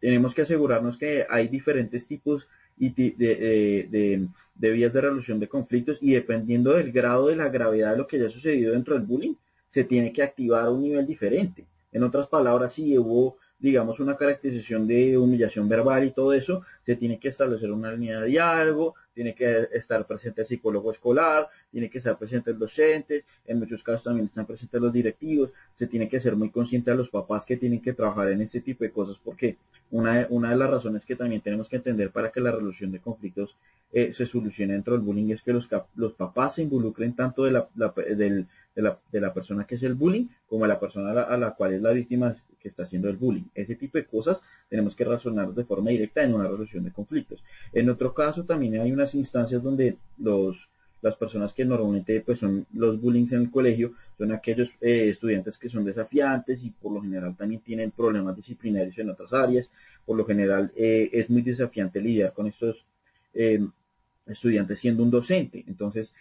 Tenemos 0.00 0.34
que 0.34 0.42
asegurarnos 0.42 0.98
que 0.98 1.26
hay 1.28 1.48
diferentes 1.48 2.06
tipos 2.06 2.46
de, 2.76 4.28
vías 4.54 4.92
de 4.92 5.00
resolución 5.00 5.40
de 5.40 5.48
conflictos 5.48 5.98
y 6.00 6.12
dependiendo 6.12 6.72
del 6.72 6.92
grado 6.92 7.28
de 7.28 7.36
la 7.36 7.48
gravedad 7.48 7.92
de 7.92 7.98
lo 7.98 8.06
que 8.06 8.16
haya 8.16 8.30
sucedido 8.30 8.72
dentro 8.72 8.94
del 8.94 9.04
bullying, 9.04 9.34
se 9.68 9.84
tiene 9.84 10.12
que 10.12 10.22
activar 10.22 10.68
un 10.68 10.82
nivel 10.82 11.06
diferente. 11.06 11.66
En 11.92 12.02
otras 12.02 12.28
palabras, 12.28 12.74
si 12.74 12.96
hubo 12.98 13.38
digamos, 13.58 14.00
una 14.00 14.16
caracterización 14.16 14.86
de 14.86 15.16
humillación 15.16 15.68
verbal 15.68 16.04
y 16.04 16.10
todo 16.10 16.32
eso, 16.32 16.62
se 16.84 16.96
tiene 16.96 17.18
que 17.18 17.28
establecer 17.28 17.72
una 17.72 17.92
línea 17.92 18.20
de 18.20 18.28
diálogo, 18.28 18.94
tiene 19.14 19.34
que 19.34 19.68
estar 19.72 20.06
presente 20.06 20.42
el 20.42 20.46
psicólogo 20.46 20.90
escolar, 20.90 21.48
tiene 21.70 21.88
que 21.88 21.98
estar 21.98 22.18
presente 22.18 22.50
el 22.50 22.58
docente, 22.58 23.24
en 23.46 23.58
muchos 23.58 23.82
casos 23.82 24.02
también 24.02 24.26
están 24.26 24.46
presentes 24.46 24.80
los 24.80 24.92
directivos, 24.92 25.50
se 25.72 25.86
tiene 25.86 26.08
que 26.08 26.20
ser 26.20 26.36
muy 26.36 26.50
consciente 26.50 26.90
a 26.90 26.94
los 26.94 27.08
papás 27.08 27.46
que 27.46 27.56
tienen 27.56 27.80
que 27.80 27.94
trabajar 27.94 28.28
en 28.30 28.42
este 28.42 28.60
tipo 28.60 28.84
de 28.84 28.92
cosas, 28.92 29.18
porque 29.22 29.56
una, 29.90 30.26
una 30.30 30.50
de 30.50 30.56
las 30.56 30.70
razones 30.70 31.04
que 31.04 31.16
también 31.16 31.40
tenemos 31.40 31.68
que 31.68 31.76
entender 31.76 32.10
para 32.10 32.30
que 32.30 32.40
la 32.40 32.50
resolución 32.50 32.92
de 32.92 33.00
conflictos 33.00 33.56
eh, 33.92 34.12
se 34.12 34.26
solucione 34.26 34.74
dentro 34.74 34.94
del 34.94 35.02
bullying 35.02 35.30
es 35.30 35.42
que 35.42 35.52
los, 35.52 35.68
los 35.94 36.12
papás 36.12 36.56
se 36.56 36.62
involucren 36.62 37.14
tanto 37.14 37.44
de 37.44 37.52
la, 37.52 37.68
del, 38.16 38.46
de, 38.76 38.82
la, 38.82 39.00
de 39.10 39.20
la 39.20 39.34
persona 39.34 39.66
que 39.66 39.74
es 39.74 39.82
el 39.82 39.94
bullying 39.94 40.28
como 40.46 40.62
de 40.62 40.68
la 40.68 40.78
persona 40.78 41.10
a 41.10 41.14
la, 41.14 41.22
a 41.22 41.36
la 41.36 41.50
cual 41.52 41.72
es 41.72 41.82
la 41.82 41.90
víctima 41.90 42.36
que 42.60 42.68
está 42.68 42.84
haciendo 42.84 43.08
el 43.08 43.16
bullying. 43.16 43.44
Ese 43.54 43.74
tipo 43.74 43.98
de 43.98 44.04
cosas 44.04 44.40
tenemos 44.68 44.94
que 44.94 45.04
razonar 45.04 45.52
de 45.52 45.64
forma 45.64 45.90
directa 45.90 46.22
en 46.22 46.34
una 46.34 46.44
resolución 46.44 46.84
de 46.84 46.92
conflictos. 46.92 47.42
En 47.72 47.90
otro 47.90 48.14
caso 48.14 48.44
también 48.44 48.80
hay 48.80 48.92
unas 48.92 49.14
instancias 49.14 49.60
donde 49.62 49.96
los 50.18 50.68
las 51.02 51.14
personas 51.16 51.52
que 51.52 51.64
normalmente 51.64 52.20
pues 52.20 52.38
son 52.38 52.66
los 52.72 53.00
bullying 53.00 53.26
en 53.30 53.42
el 53.42 53.50
colegio 53.50 53.92
son 54.18 54.32
aquellos 54.32 54.70
eh, 54.80 55.08
estudiantes 55.10 55.58
que 55.58 55.68
son 55.68 55.84
desafiantes 55.84 56.64
y 56.64 56.70
por 56.70 56.92
lo 56.92 57.02
general 57.02 57.36
también 57.36 57.60
tienen 57.60 57.90
problemas 57.90 58.34
disciplinarios 58.34 58.98
en 58.98 59.10
otras 59.10 59.32
áreas. 59.32 59.70
Por 60.04 60.16
lo 60.16 60.24
general 60.24 60.72
eh, 60.74 61.10
es 61.12 61.28
muy 61.28 61.42
desafiante 61.42 62.00
lidiar 62.00 62.32
con 62.32 62.46
estos 62.46 62.84
eh, 63.34 63.60
estudiantes 64.26 64.80
siendo 64.80 65.02
un 65.02 65.10
docente. 65.10 65.64
Entonces 65.66 66.12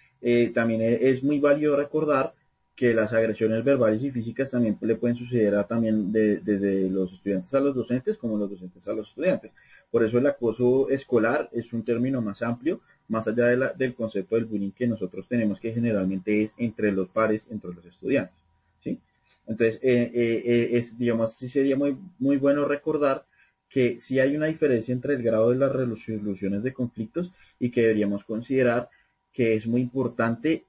también 0.55 0.81
es 0.81 1.21
muy 1.23 1.39
válido 1.39 1.75
recordar 1.75 2.33
que 2.75 2.93
las 2.93 3.13
agresiones 3.13 3.63
verbales 3.63 4.03
y 4.03 4.11
físicas 4.11 4.51
también 4.51 4.77
le 4.81 4.95
pueden 4.95 5.15
suceder 5.15 5.55
a, 5.55 5.63
también 5.63 6.11
desde 6.11 6.89
los 6.89 7.13
estudiantes 7.13 7.53
a 7.53 7.61
los 7.61 7.73
docentes 7.73 8.17
como 8.17 8.37
los 8.37 8.49
docentes 8.49 8.85
a 8.87 8.93
los 8.93 9.07
estudiantes. 9.07 9.51
Por 9.89 10.03
eso 10.03 10.17
el 10.17 10.27
acoso 10.27 10.89
escolar 10.89 11.49
es 11.53 11.71
un 11.71 11.85
término 11.85 12.21
más 12.21 12.41
amplio, 12.41 12.81
más 13.07 13.27
allá 13.27 13.45
de 13.45 13.57
la, 13.57 13.69
del 13.73 13.95
concepto 13.95 14.35
del 14.35 14.45
bullying 14.45 14.71
que 14.71 14.87
nosotros 14.87 15.25
tenemos 15.27 15.59
que 15.59 15.71
generalmente 15.71 16.43
es 16.43 16.51
entre 16.57 16.91
los 16.91 17.07
pares, 17.07 17.47
entre 17.49 17.73
los 17.73 17.85
estudiantes. 17.85 18.35
¿sí? 18.83 18.99
Entonces, 19.47 19.79
eh, 19.81 20.11
eh, 20.13 20.43
eh, 20.45 20.69
es, 20.73 20.97
digamos, 20.97 21.35
sí 21.35 21.47
sería 21.47 21.77
muy, 21.77 21.97
muy 22.19 22.35
bueno 22.37 22.65
recordar 22.65 23.25
que 23.69 23.99
sí 24.01 24.19
hay 24.19 24.35
una 24.35 24.47
diferencia 24.47 24.91
entre 24.91 25.13
el 25.13 25.23
grado 25.23 25.51
de 25.51 25.57
las 25.57 25.71
resoluciones 25.71 26.61
de 26.63 26.73
conflictos 26.73 27.31
y 27.59 27.69
que 27.69 27.81
deberíamos 27.81 28.25
considerar 28.25 28.89
que 29.31 29.55
es 29.55 29.65
muy 29.67 29.81
importante 29.81 30.65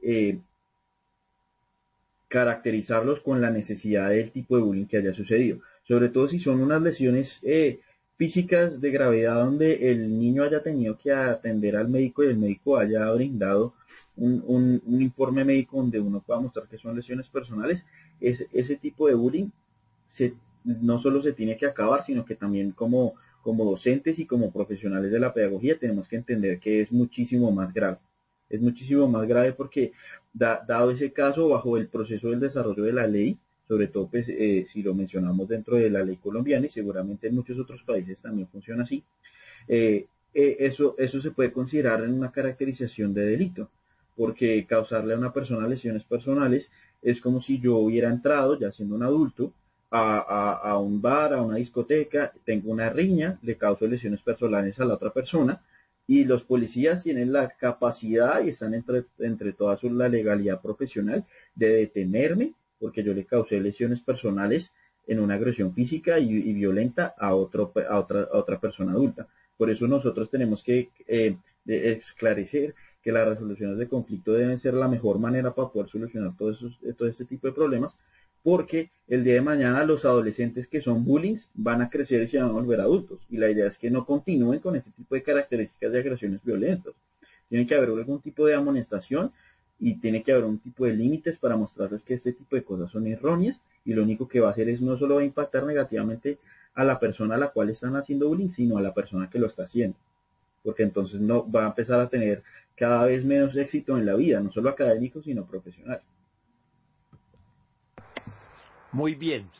caracterizarlos 2.29 3.21
con 3.21 3.41
la 3.41 3.51
necesidad 3.51 4.11
del 4.11 4.33
tipo 4.33 4.57
de 4.57 4.63
bullying 4.63 4.87
que 4.87 4.99
haya 4.99 5.15
sucedido. 5.15 5.61
Sobre 5.85 6.09
todo 6.09 6.29
si 6.29 6.39
son 6.39 6.61
unas 6.61 6.83
lesiones 6.83 7.41
eh, 7.43 7.81
físicas 8.17 8.81
de 8.81 8.91
gravedad 8.91 9.37
donde 9.45 9.91
el 9.91 10.19
niño 10.19 10.43
haya 10.43 10.63
tenido 10.63 10.97
que 10.99 11.13
atender 11.13 11.77
al 11.77 11.89
médico 11.89 12.25
y 12.25 12.29
el 12.29 12.39
médico 12.39 12.79
haya 12.79 13.11
brindado 13.13 13.75
un, 14.17 14.83
informe 14.87 15.45
médico 15.45 15.77
donde 15.77 16.01
uno 16.01 16.21
pueda 16.21 16.41
mostrar 16.41 16.67
que 16.67 16.79
son 16.79 16.97
lesiones 16.97 17.29
personales, 17.29 17.85
ese 18.21 18.77
tipo 18.77 19.07
de 19.07 19.15
bullying 19.15 19.51
se, 20.07 20.35
no 20.65 21.01
solo 21.01 21.23
se 21.23 21.33
tiene 21.33 21.57
que 21.57 21.67
acabar, 21.67 22.05
sino 22.07 22.25
que 22.25 22.35
también 22.35 22.73
como, 22.73 23.15
como 23.43 23.65
docentes 23.65 24.19
y 24.19 24.25
como 24.25 24.51
profesionales 24.51 25.11
de 25.13 25.21
la 25.21 25.35
pedagogía 25.35 25.79
tenemos 25.79 26.09
que 26.09 26.17
entender 26.17 26.59
que 26.59 26.81
es 26.81 26.91
muchísimo 26.93 27.53
más 27.53 27.73
grave. 27.75 27.99
Es 28.49 28.61
muchísimo 28.61 29.09
más 29.09 29.27
grave 29.27 29.53
porque 29.53 29.93
dado 30.33 30.91
ese 30.91 31.13
caso, 31.13 31.49
bajo 31.49 31.77
el 31.77 31.89
proceso 31.89 32.31
del 32.31 32.41
desarrollo 32.41 32.85
de 32.85 32.93
la 32.93 33.07
ley, 33.07 33.39
sobre 33.67 33.89
todo 33.89 34.09
pues, 34.09 34.29
eh, 34.29 34.67
si 34.71 34.83
lo 34.83 34.95
mencionamos 34.95 35.49
dentro 35.49 35.77
de 35.77 35.91
la 35.91 36.03
ley 36.03 36.17
colombiana 36.17 36.67
y 36.67 36.71
seguramente 36.71 37.29
en 37.29 37.35
muchos 37.35 37.59
otros 37.59 37.83
países 37.83 38.21
también 38.21 38.49
funciona 38.49 38.85
así, 38.85 39.03
eh, 39.67 40.07
eh, 40.35 40.57
eso, 40.61 40.95
eso 40.99 41.21
se 41.21 41.31
puede 41.31 41.53
considerar 41.53 42.05
en 42.05 42.13
una 42.13 42.31
caracterización 42.31 43.15
de 43.15 43.25
delito, 43.25 43.71
porque 44.15 44.67
causarle 44.67 45.15
a 45.15 45.19
una 45.19 45.33
persona 45.33 45.67
lesiones 45.67 46.05
personales 46.05 46.71
es 47.03 47.21
como 47.21 47.41
si 47.41 47.59
yo 47.59 47.77
hubiera 47.77 48.09
entrado, 48.11 48.59
ya 48.59 48.71
siendo 48.73 48.95
un 48.95 49.03
adulto, 49.03 49.53
a, 49.91 50.53
a 50.53 50.79
un 50.79 51.01
bar, 51.01 51.33
a 51.33 51.41
una 51.41 51.57
discoteca, 51.57 52.33
tengo 52.45 52.71
una 52.71 52.91
riña, 52.91 53.39
le 53.43 53.57
causo 53.57 53.87
lesiones 53.87 54.21
personales 54.21 54.79
a 54.81 54.85
la 54.85 54.95
otra 54.95 55.11
persona, 55.11 55.63
y 56.07 56.25
los 56.25 56.45
policías 56.45 57.03
tienen 57.03 57.33
la 57.33 57.49
capacidad 57.49 58.43
y 58.43 58.51
están 58.51 58.75
entre, 58.75 59.05
entre 59.19 59.53
todas 59.53 59.83
la 59.83 60.09
legalidad 60.09 60.61
profesional 60.61 61.25
de 61.55 61.69
detenerme 61.69 62.55
porque 62.79 63.03
yo 63.03 63.15
le 63.15 63.25
causé 63.25 63.61
lesiones 63.61 64.01
personales 64.01 64.73
en 65.07 65.21
una 65.21 65.35
agresión 65.35 65.73
física 65.73 66.19
y, 66.19 66.53
violenta 66.53 67.15
a, 67.19 67.35
otro, 67.35 67.73
a, 67.89 67.99
otra, 67.99 68.23
a 68.23 68.39
otra 68.39 68.61
persona 68.61 68.93
adulta. 68.93 69.29
Por 69.57 69.71
eso 69.71 69.87
nosotros 69.87 70.29
tenemos 70.31 70.63
que 70.63 70.91
eh, 71.07 71.37
esclarecer 71.67 72.75
que 73.03 73.13
las 73.13 73.29
resoluciones 73.29 73.79
de 73.79 73.89
conflicto 73.89 74.33
deben 74.33 74.59
ser 74.59 74.75
la 74.75 74.89
mejor 74.89 75.19
manera 75.19 75.55
para 75.55 75.69
poder 75.69 75.89
solucionar 75.89 76.37
todo, 76.37 76.51
esos, 76.51 76.79
todo 76.99 77.09
este 77.09 77.25
tipo 77.25 77.47
de 77.47 77.53
problemas, 77.53 77.97
porque 78.47 78.93
el 79.09 79.25
día 79.25 79.35
de 79.35 79.41
mañana 79.41 79.85
los 79.85 80.05
adolescentes 80.05 80.69
que 80.69 80.81
son 80.81 81.05
bullying 81.05 81.39
van 81.55 81.83
a 81.83 81.91
crecer 81.91 82.23
y 82.23 82.29
se 82.29 82.39
van 82.39 82.51
a 82.51 82.53
volver 82.53 82.81
adultos. 82.81 83.19
Y 83.29 83.39
la 83.39 83.51
idea 83.51 83.67
es 83.67 83.77
que 83.77 83.91
no 83.91 84.07
continúen 84.07 84.61
con 84.61 84.77
este 84.77 84.93
tipo 84.93 85.17
de 85.17 85.25
características 85.25 85.91
de 85.91 85.99
agresiones 85.99 86.45
violentas. 86.45 86.95
Tiene 87.49 87.67
que 87.67 87.75
haber 87.75 87.89
algún 87.89 88.21
tipo 88.21 88.47
de 88.47 88.55
amonestación 88.55 89.33
y 89.81 89.97
tiene 89.97 90.23
que 90.23 90.31
haber 90.31 90.45
un 90.45 90.61
tipo 90.61 90.85
de 90.85 90.95
límites 90.95 91.39
para 91.39 91.57
mostrarles 91.57 92.05
que 92.05 92.15
este 92.15 92.35
tipo 92.35 92.55
de 92.55 92.63
cosas 92.63 92.89
son 92.93 93.09
erróneas 93.09 93.61
y 93.85 93.95
lo 93.95 94.05
único 94.05 94.29
que 94.29 94.39
va 94.39 94.47
a 94.47 94.53
hacer 94.53 94.69
es 94.69 94.81
no 94.81 94.97
solo 94.97 95.17
va 95.17 95.23
a 95.23 95.25
impactar 95.25 95.65
negativamente 95.65 96.39
a 96.75 96.85
la 96.85 97.01
persona 97.01 97.35
a 97.35 97.39
la 97.39 97.49
cual 97.49 97.71
están 97.71 97.97
haciendo 97.97 98.29
bullying, 98.29 98.51
sino 98.51 98.79
a 98.79 98.81
la 98.81 98.95
persona 98.95 99.29
que 99.29 99.41
lo 99.41 99.49
está 99.49 99.65
haciendo. 99.65 99.97
Porque 100.63 100.85
entonces 100.85 101.21
no 101.21 101.51
va 101.51 101.65
a 101.65 101.69
empezar 101.71 101.99
a 101.99 102.09
tener 102.09 102.45
cada 102.77 103.07
vez 103.07 103.25
menos 103.25 103.57
éxito 103.57 103.99
en 103.99 104.07
la 104.07 104.15
vida, 104.15 104.41
no 104.41 104.53
solo 104.53 104.69
académico, 104.69 105.21
sino 105.21 105.45
profesional. 105.47 106.01
Muy 108.97 109.15
bien. 109.15 109.51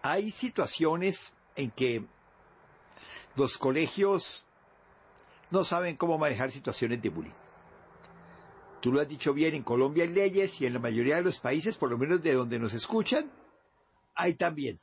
Hay 0.00 0.30
situaciones 0.30 1.32
en 1.56 1.72
que 1.72 2.04
los 3.34 3.58
colegios 3.58 4.44
no 5.50 5.64
saben 5.64 5.96
cómo 5.96 6.18
manejar 6.18 6.52
situaciones 6.52 7.02
de 7.02 7.08
bullying. 7.08 7.32
Tú 8.80 8.92
lo 8.92 9.00
has 9.00 9.08
dicho 9.08 9.34
bien, 9.34 9.56
en 9.56 9.64
Colombia 9.64 10.04
hay 10.04 10.10
leyes 10.10 10.60
y 10.60 10.66
en 10.66 10.74
la 10.74 10.78
mayoría 10.78 11.16
de 11.16 11.22
los 11.22 11.40
países, 11.40 11.76
por 11.76 11.90
lo 11.90 11.98
menos 11.98 12.22
de 12.22 12.34
donde 12.34 12.60
nos 12.60 12.74
escuchan, 12.74 13.28
hay 14.14 14.34
también. 14.34 14.78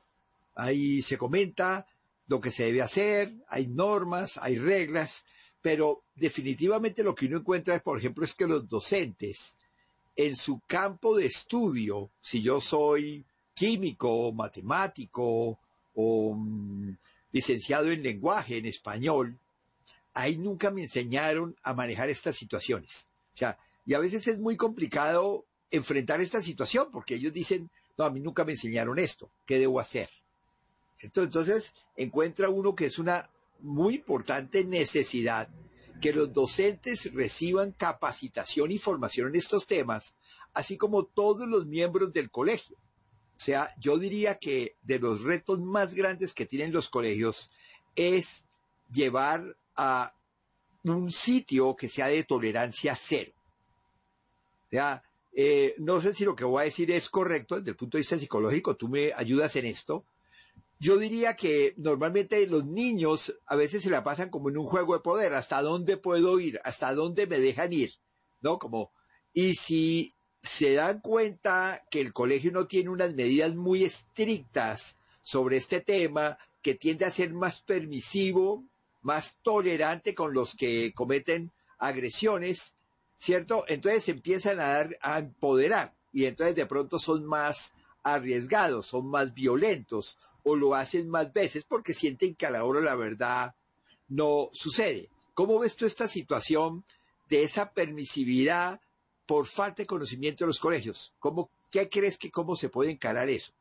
Ahí 0.56 1.02
se 1.02 1.18
comenta 1.18 1.88
lo 2.28 2.42
que 2.42 2.52
se 2.52 2.66
debe 2.66 2.82
hacer, 2.82 3.34
hay 3.48 3.68
normas, 3.68 4.38
hay 4.38 4.58
reglas, 4.58 5.24
pero 5.62 6.04
definitivamente 6.14 7.04
lo 7.04 7.16
que 7.16 7.28
uno 7.28 7.38
encuentra, 7.38 7.80
por 7.80 8.00
ejemplo, 8.00 8.26
es 8.26 8.36
que 8.36 8.48
los 8.48 8.68
docentes 8.68 9.56
en 10.18 10.36
su 10.36 10.60
campo 10.68 11.16
de 11.16 11.28
estudio, 11.28 12.12
si 12.20 12.42
yo 12.42 12.60
soy 12.60 13.26
químico, 13.60 14.32
matemático 14.32 15.60
o 15.94 16.34
mm, 16.34 16.96
licenciado 17.34 17.92
en 17.92 18.02
lenguaje, 18.02 18.58
en 18.58 18.66
español, 18.66 19.38
ahí 20.14 20.38
nunca 20.38 20.72
me 20.72 20.84
enseñaron 20.84 21.58
a 21.62 21.74
manejar 21.74 22.10
estas 22.10 22.38
situaciones. 22.38 23.10
O 23.34 23.38
sea, 23.38 23.58
y 23.86 23.96
a 23.96 24.00
veces 24.00 24.26
es 24.30 24.40
muy 24.40 24.56
complicado 24.56 25.46
enfrentar 25.72 26.22
esta 26.22 26.42
situación 26.42 26.88
porque 26.90 27.16
ellos 27.16 27.34
dicen, 27.34 27.70
no, 27.98 28.06
a 28.06 28.10
mí 28.10 28.22
nunca 28.22 28.46
me 28.46 28.54
enseñaron 28.54 28.98
esto, 28.98 29.30
¿qué 29.46 29.60
debo 29.60 29.82
hacer? 29.82 30.10
Entonces 31.02 31.74
encuentra 31.98 32.48
uno 32.48 32.76
que 32.76 32.86
es 32.86 32.98
una 32.98 33.30
muy 33.60 33.96
importante 33.96 34.64
necesidad 34.64 35.50
que 36.02 36.14
los 36.14 36.32
docentes 36.32 37.14
reciban 37.14 37.74
capacitación 37.74 38.72
y 38.72 38.78
formación 38.78 39.28
en 39.28 39.36
estos 39.36 39.68
temas, 39.68 40.16
así 40.54 40.78
como 40.78 41.04
todos 41.04 41.46
los 41.46 41.66
miembros 41.66 42.14
del 42.14 42.32
colegio. 42.32 42.78
O 43.40 43.42
sea, 43.42 43.74
yo 43.80 43.98
diría 43.98 44.36
que 44.38 44.76
de 44.82 45.00
los 45.00 45.24
retos 45.24 45.62
más 45.62 45.94
grandes 45.94 46.34
que 46.34 46.46
tienen 46.46 46.74
los 46.74 46.90
colegios 46.90 47.50
es 47.96 48.46
llevar 48.92 49.56
a 49.78 50.14
un 50.84 51.10
sitio 51.10 51.74
que 51.78 51.88
sea 51.88 52.08
de 52.08 52.26
tolerancia 52.26 52.98
cero. 52.98 53.32
O 54.66 54.70
sea, 54.72 55.02
eh, 55.32 55.74
no 55.78 56.02
sé 56.02 56.14
si 56.14 56.26
lo 56.26 56.36
que 56.36 56.44
voy 56.44 56.64
a 56.64 56.66
decir 56.66 56.92
es 56.92 57.10
correcto 57.10 57.56
desde 57.56 57.70
el 57.70 57.78
punto 57.78 57.96
de 57.98 58.02
vista 58.02 58.20
psicológico, 58.20 58.76
tú 58.76 58.90
me 58.90 59.14
ayudas 59.14 59.56
en 59.56 59.68
esto. 59.68 60.06
Yo 60.78 60.98
diría 60.98 61.38
que 61.38 61.76
normalmente 61.78 62.46
los 62.46 62.66
niños 62.66 63.34
a 63.46 63.56
veces 63.56 63.84
se 63.84 63.90
la 63.90 64.04
pasan 64.04 64.30
como 64.30 64.50
en 64.50 64.58
un 64.58 64.66
juego 64.66 64.96
de 64.96 65.00
poder, 65.00 65.34
hasta 65.34 65.62
dónde 65.62 65.96
puedo 65.96 66.42
ir, 66.42 66.60
hasta 66.66 66.94
dónde 66.94 67.26
me 67.26 67.40
dejan 67.40 67.72
ir, 67.72 67.94
¿no? 68.42 68.60
Como, 68.60 68.92
y 69.32 69.56
si 69.56 70.14
se 70.42 70.74
dan 70.74 71.02
cuenta 71.02 71.84
que 71.90 72.02
el 72.02 72.14
colegio 72.14 72.52
no 72.52 72.68
tiene 72.68 72.90
unas 72.90 73.14
medidas 73.14 73.56
muy 73.56 73.84
estrictas 73.84 74.98
sobre 75.22 75.58
este 75.58 75.82
tema, 75.82 76.38
que 76.62 76.76
tiende 76.76 77.06
a 77.06 77.12
ser 77.12 77.34
más 77.34 77.62
permisivo, 77.62 78.64
más 79.02 79.38
tolerante 79.42 80.14
con 80.14 80.34
los 80.34 80.56
que 80.56 80.94
cometen 80.94 81.52
agresiones, 81.78 82.76
¿cierto? 83.18 83.66
Entonces 83.68 84.10
empiezan 84.10 84.60
a, 84.60 84.68
dar, 84.68 84.98
a 85.02 85.20
empoderar 85.20 85.94
y 86.12 86.26
entonces 86.26 86.56
de 86.56 86.66
pronto 86.66 87.00
son 87.00 87.26
más 87.26 87.74
arriesgados, 88.04 88.88
son 88.88 89.08
más 89.08 89.34
violentos 89.34 90.18
o 90.44 90.56
lo 90.56 90.76
hacen 90.76 91.10
más 91.10 91.32
veces 91.32 91.66
porque 91.66 91.94
sienten 91.94 92.36
que 92.36 92.46
a 92.46 92.52
la 92.52 92.64
hora 92.64 92.82
la 92.82 92.96
verdad 92.96 93.56
no 94.08 94.50
sucede. 94.54 95.10
¿Cómo 95.34 95.60
ves 95.60 95.76
tú 95.76 95.86
esta 95.86 96.08
situación 96.08 96.84
de 97.30 97.44
esa 97.44 97.72
permisividad 97.72 98.82
por 99.30 99.46
falta 99.46 99.84
de 99.84 99.86
conocimiento 99.86 100.44
de 100.44 100.48
los 100.48 100.58
colegios? 100.58 101.14
¿Cómo, 101.20 101.52
¿Qué 101.70 101.88
crees 101.88 102.18
que 102.18 102.32
cómo 102.32 102.56
se 102.56 102.68
puede 102.68 102.90
encarar 102.90 103.30
eso? 103.30 103.52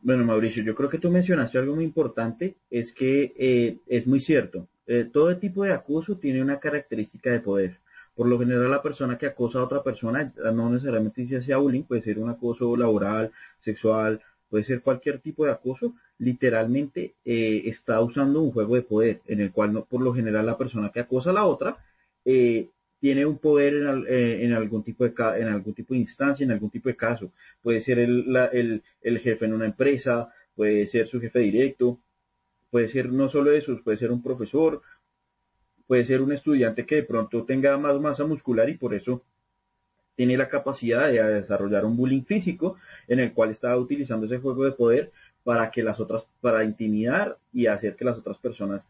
Bueno, 0.00 0.24
Mauricio, 0.24 0.64
yo 0.64 0.74
creo 0.74 0.88
que 0.88 0.96
tú 0.96 1.10
mencionaste 1.10 1.58
algo 1.58 1.74
muy 1.74 1.84
importante, 1.84 2.56
es 2.70 2.90
que 2.94 3.34
eh, 3.36 3.80
es 3.86 4.06
muy 4.06 4.18
cierto. 4.18 4.66
Eh, 4.86 5.10
todo 5.12 5.36
tipo 5.36 5.62
de 5.62 5.72
acoso 5.72 6.16
tiene 6.16 6.40
una 6.40 6.58
característica 6.58 7.30
de 7.30 7.40
poder. 7.40 7.80
Por 8.14 8.26
lo 8.28 8.38
general, 8.38 8.70
la 8.70 8.82
persona 8.82 9.18
que 9.18 9.26
acosa 9.26 9.58
a 9.58 9.64
otra 9.64 9.82
persona, 9.82 10.32
no 10.54 10.70
necesariamente 10.70 11.26
si 11.26 11.38
sea 11.42 11.58
bullying, 11.58 11.82
puede 11.82 12.00
ser 12.00 12.18
un 12.18 12.30
acoso 12.30 12.74
laboral, 12.78 13.30
sexual, 13.60 14.22
puede 14.48 14.64
ser 14.64 14.80
cualquier 14.80 15.18
tipo 15.18 15.44
de 15.44 15.52
acoso, 15.52 15.96
literalmente 16.16 17.14
eh, 17.26 17.64
está 17.66 18.00
usando 18.00 18.40
un 18.40 18.52
juego 18.52 18.74
de 18.74 18.82
poder, 18.82 19.20
en 19.26 19.42
el 19.42 19.52
cual 19.52 19.74
no, 19.74 19.84
por 19.84 20.00
lo 20.00 20.14
general 20.14 20.46
la 20.46 20.56
persona 20.56 20.90
que 20.90 21.00
acosa 21.00 21.28
a 21.28 21.34
la 21.34 21.44
otra 21.44 21.76
tiene 22.24 23.26
un 23.26 23.38
poder 23.38 23.74
en, 24.08 24.52
algún 24.52 24.82
tipo 24.84 25.04
de 25.04 25.12
en 25.40 25.48
algún 25.48 25.74
tipo 25.74 25.94
de 25.94 26.00
instancia, 26.00 26.44
en 26.44 26.52
algún 26.52 26.70
tipo 26.70 26.88
de 26.88 26.96
caso. 26.96 27.32
Puede 27.60 27.80
ser 27.80 27.98
el, 27.98 28.82
el 29.02 29.18
jefe 29.18 29.44
en 29.44 29.54
una 29.54 29.66
empresa, 29.66 30.32
puede 30.54 30.86
ser 30.86 31.08
su 31.08 31.20
jefe 31.20 31.40
directo, 31.40 32.00
Puede 32.72 32.88
ser 32.88 33.12
no 33.12 33.28
solo 33.28 33.52
eso, 33.52 33.78
puede 33.84 33.98
ser 33.98 34.10
un 34.10 34.22
profesor, 34.22 34.80
puede 35.86 36.06
ser 36.06 36.22
un 36.22 36.32
estudiante 36.32 36.86
que 36.86 36.94
de 36.94 37.02
pronto 37.02 37.44
tenga 37.44 37.76
más 37.76 38.00
masa 38.00 38.24
muscular 38.24 38.70
y 38.70 38.78
por 38.78 38.94
eso 38.94 39.22
tiene 40.16 40.38
la 40.38 40.48
capacidad 40.48 41.08
de 41.08 41.22
desarrollar 41.22 41.84
un 41.84 41.98
bullying 41.98 42.22
físico 42.22 42.78
en 43.08 43.20
el 43.20 43.34
cual 43.34 43.50
está 43.50 43.76
utilizando 43.76 44.24
ese 44.24 44.38
juego 44.38 44.64
de 44.64 44.72
poder 44.72 45.12
para 45.44 45.70
que 45.70 45.82
las 45.82 46.00
otras, 46.00 46.24
para 46.40 46.64
intimidar 46.64 47.38
y 47.52 47.66
hacer 47.66 47.94
que 47.94 48.06
las 48.06 48.16
otras 48.16 48.38
personas 48.38 48.88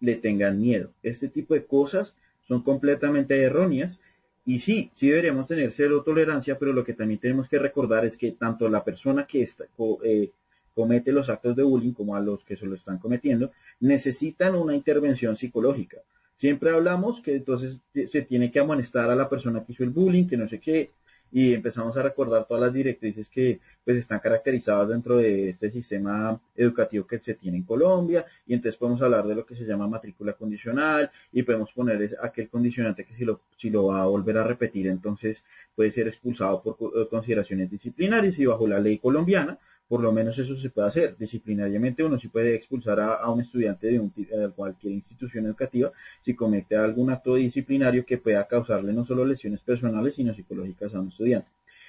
le 0.00 0.14
tengan 0.14 0.58
miedo. 0.58 0.90
Este 1.02 1.28
tipo 1.28 1.52
de 1.52 1.66
cosas 1.66 2.14
son 2.50 2.62
completamente 2.64 3.40
erróneas 3.40 4.00
y 4.44 4.58
sí, 4.58 4.90
sí 4.94 5.08
deberíamos 5.08 5.46
tener 5.46 5.72
cero 5.72 6.02
tolerancia, 6.04 6.58
pero 6.58 6.72
lo 6.72 6.82
que 6.82 6.94
también 6.94 7.20
tenemos 7.20 7.48
que 7.48 7.60
recordar 7.60 8.04
es 8.04 8.16
que 8.16 8.32
tanto 8.32 8.68
la 8.68 8.82
persona 8.82 9.24
que 9.24 9.42
está, 9.42 9.66
eh, 10.02 10.32
comete 10.74 11.12
los 11.12 11.28
actos 11.28 11.54
de 11.54 11.62
bullying 11.62 11.92
como 11.92 12.16
a 12.16 12.20
los 12.20 12.42
que 12.42 12.56
se 12.56 12.66
lo 12.66 12.74
están 12.74 12.98
cometiendo, 12.98 13.52
necesitan 13.78 14.56
una 14.56 14.74
intervención 14.74 15.36
psicológica. 15.36 15.98
Siempre 16.34 16.70
hablamos 16.70 17.20
que 17.20 17.36
entonces 17.36 17.82
se 17.94 18.22
tiene 18.22 18.50
que 18.50 18.58
amonestar 18.58 19.08
a 19.10 19.14
la 19.14 19.28
persona 19.28 19.62
que 19.62 19.70
hizo 19.70 19.84
el 19.84 19.90
bullying, 19.90 20.26
que 20.26 20.36
no 20.36 20.48
sé 20.48 20.58
qué, 20.58 20.90
y 21.30 21.54
empezamos 21.54 21.96
a 21.96 22.02
recordar 22.02 22.48
todas 22.48 22.64
las 22.64 22.72
directrices 22.72 23.28
que 23.28 23.60
pues 23.84 23.96
están 23.96 24.20
caracterizadas 24.20 24.88
dentro 24.88 25.16
de 25.16 25.50
este 25.50 25.70
sistema 25.70 26.40
educativo 26.56 27.06
que 27.06 27.18
se 27.18 27.34
tiene 27.34 27.58
en 27.58 27.64
Colombia 27.64 28.24
y 28.46 28.54
entonces 28.54 28.78
podemos 28.78 29.00
hablar 29.02 29.26
de 29.26 29.34
lo 29.34 29.46
que 29.46 29.54
se 29.54 29.64
llama 29.64 29.88
matrícula 29.88 30.32
condicional 30.34 31.10
y 31.32 31.42
podemos 31.42 31.72
poner 31.72 32.16
aquel 32.22 32.48
condicionante 32.48 33.04
que 33.04 33.14
si 33.14 33.24
lo, 33.24 33.40
si 33.56 33.70
lo 33.70 33.86
va 33.86 34.02
a 34.02 34.06
volver 34.06 34.38
a 34.38 34.44
repetir 34.44 34.86
entonces 34.86 35.42
puede 35.74 35.90
ser 35.90 36.08
expulsado 36.08 36.62
por 36.62 36.76
eh, 36.94 37.08
consideraciones 37.08 37.70
disciplinarias 37.70 38.38
y 38.38 38.46
bajo 38.46 38.66
la 38.66 38.78
ley 38.78 38.98
colombiana 38.98 39.58
por 39.90 40.02
lo 40.02 40.12
menos 40.12 40.38
eso 40.38 40.56
se 40.56 40.70
puede 40.70 40.86
hacer. 40.86 41.16
Disciplinariamente 41.18 42.04
uno 42.04 42.16
sí 42.16 42.28
puede 42.28 42.54
expulsar 42.54 43.00
a, 43.00 43.28
un 43.28 43.40
estudiante 43.40 43.88
de, 43.88 43.98
un, 43.98 44.12
cualquier 44.54 44.92
institución 44.92 45.46
educativa 45.46 45.90
si 46.24 46.32
comete 46.32 46.76
algún 46.76 47.10
acto 47.10 47.34
disciplinario 47.34 48.06
que 48.06 48.16
pueda 48.16 48.46
causarle 48.46 48.92
no 48.92 49.04
solo 49.04 49.24
lesiones 49.24 49.62
personales, 49.62 50.14
sino 50.14 50.32
psicológicas 50.32 50.94
a 50.94 51.00
un 51.00 51.08
estudiante. 51.08 51.48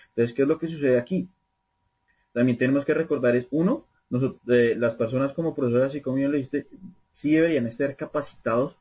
Entonces, 0.09 0.33
¿qué 0.35 0.41
es 0.41 0.47
lo 0.47 0.57
que 0.57 0.67
sucede 0.67 0.97
aquí? 0.97 1.29
También 2.33 2.57
tenemos 2.57 2.85
que 2.85 2.93
recordar 2.93 3.35
es, 3.35 3.47
uno, 3.51 3.87
nosotros, 4.09 4.41
eh, 4.49 4.75
las 4.77 4.95
personas 4.95 5.33
como 5.33 5.55
profesoras, 5.55 5.89
así 5.89 6.01
como 6.01 6.17
yo 6.17 6.29
le 6.29 6.39
dije, 6.39 6.67
sí 7.13 7.31
deberían 7.31 7.67
estar 7.67 7.95
capacitados 7.95 8.75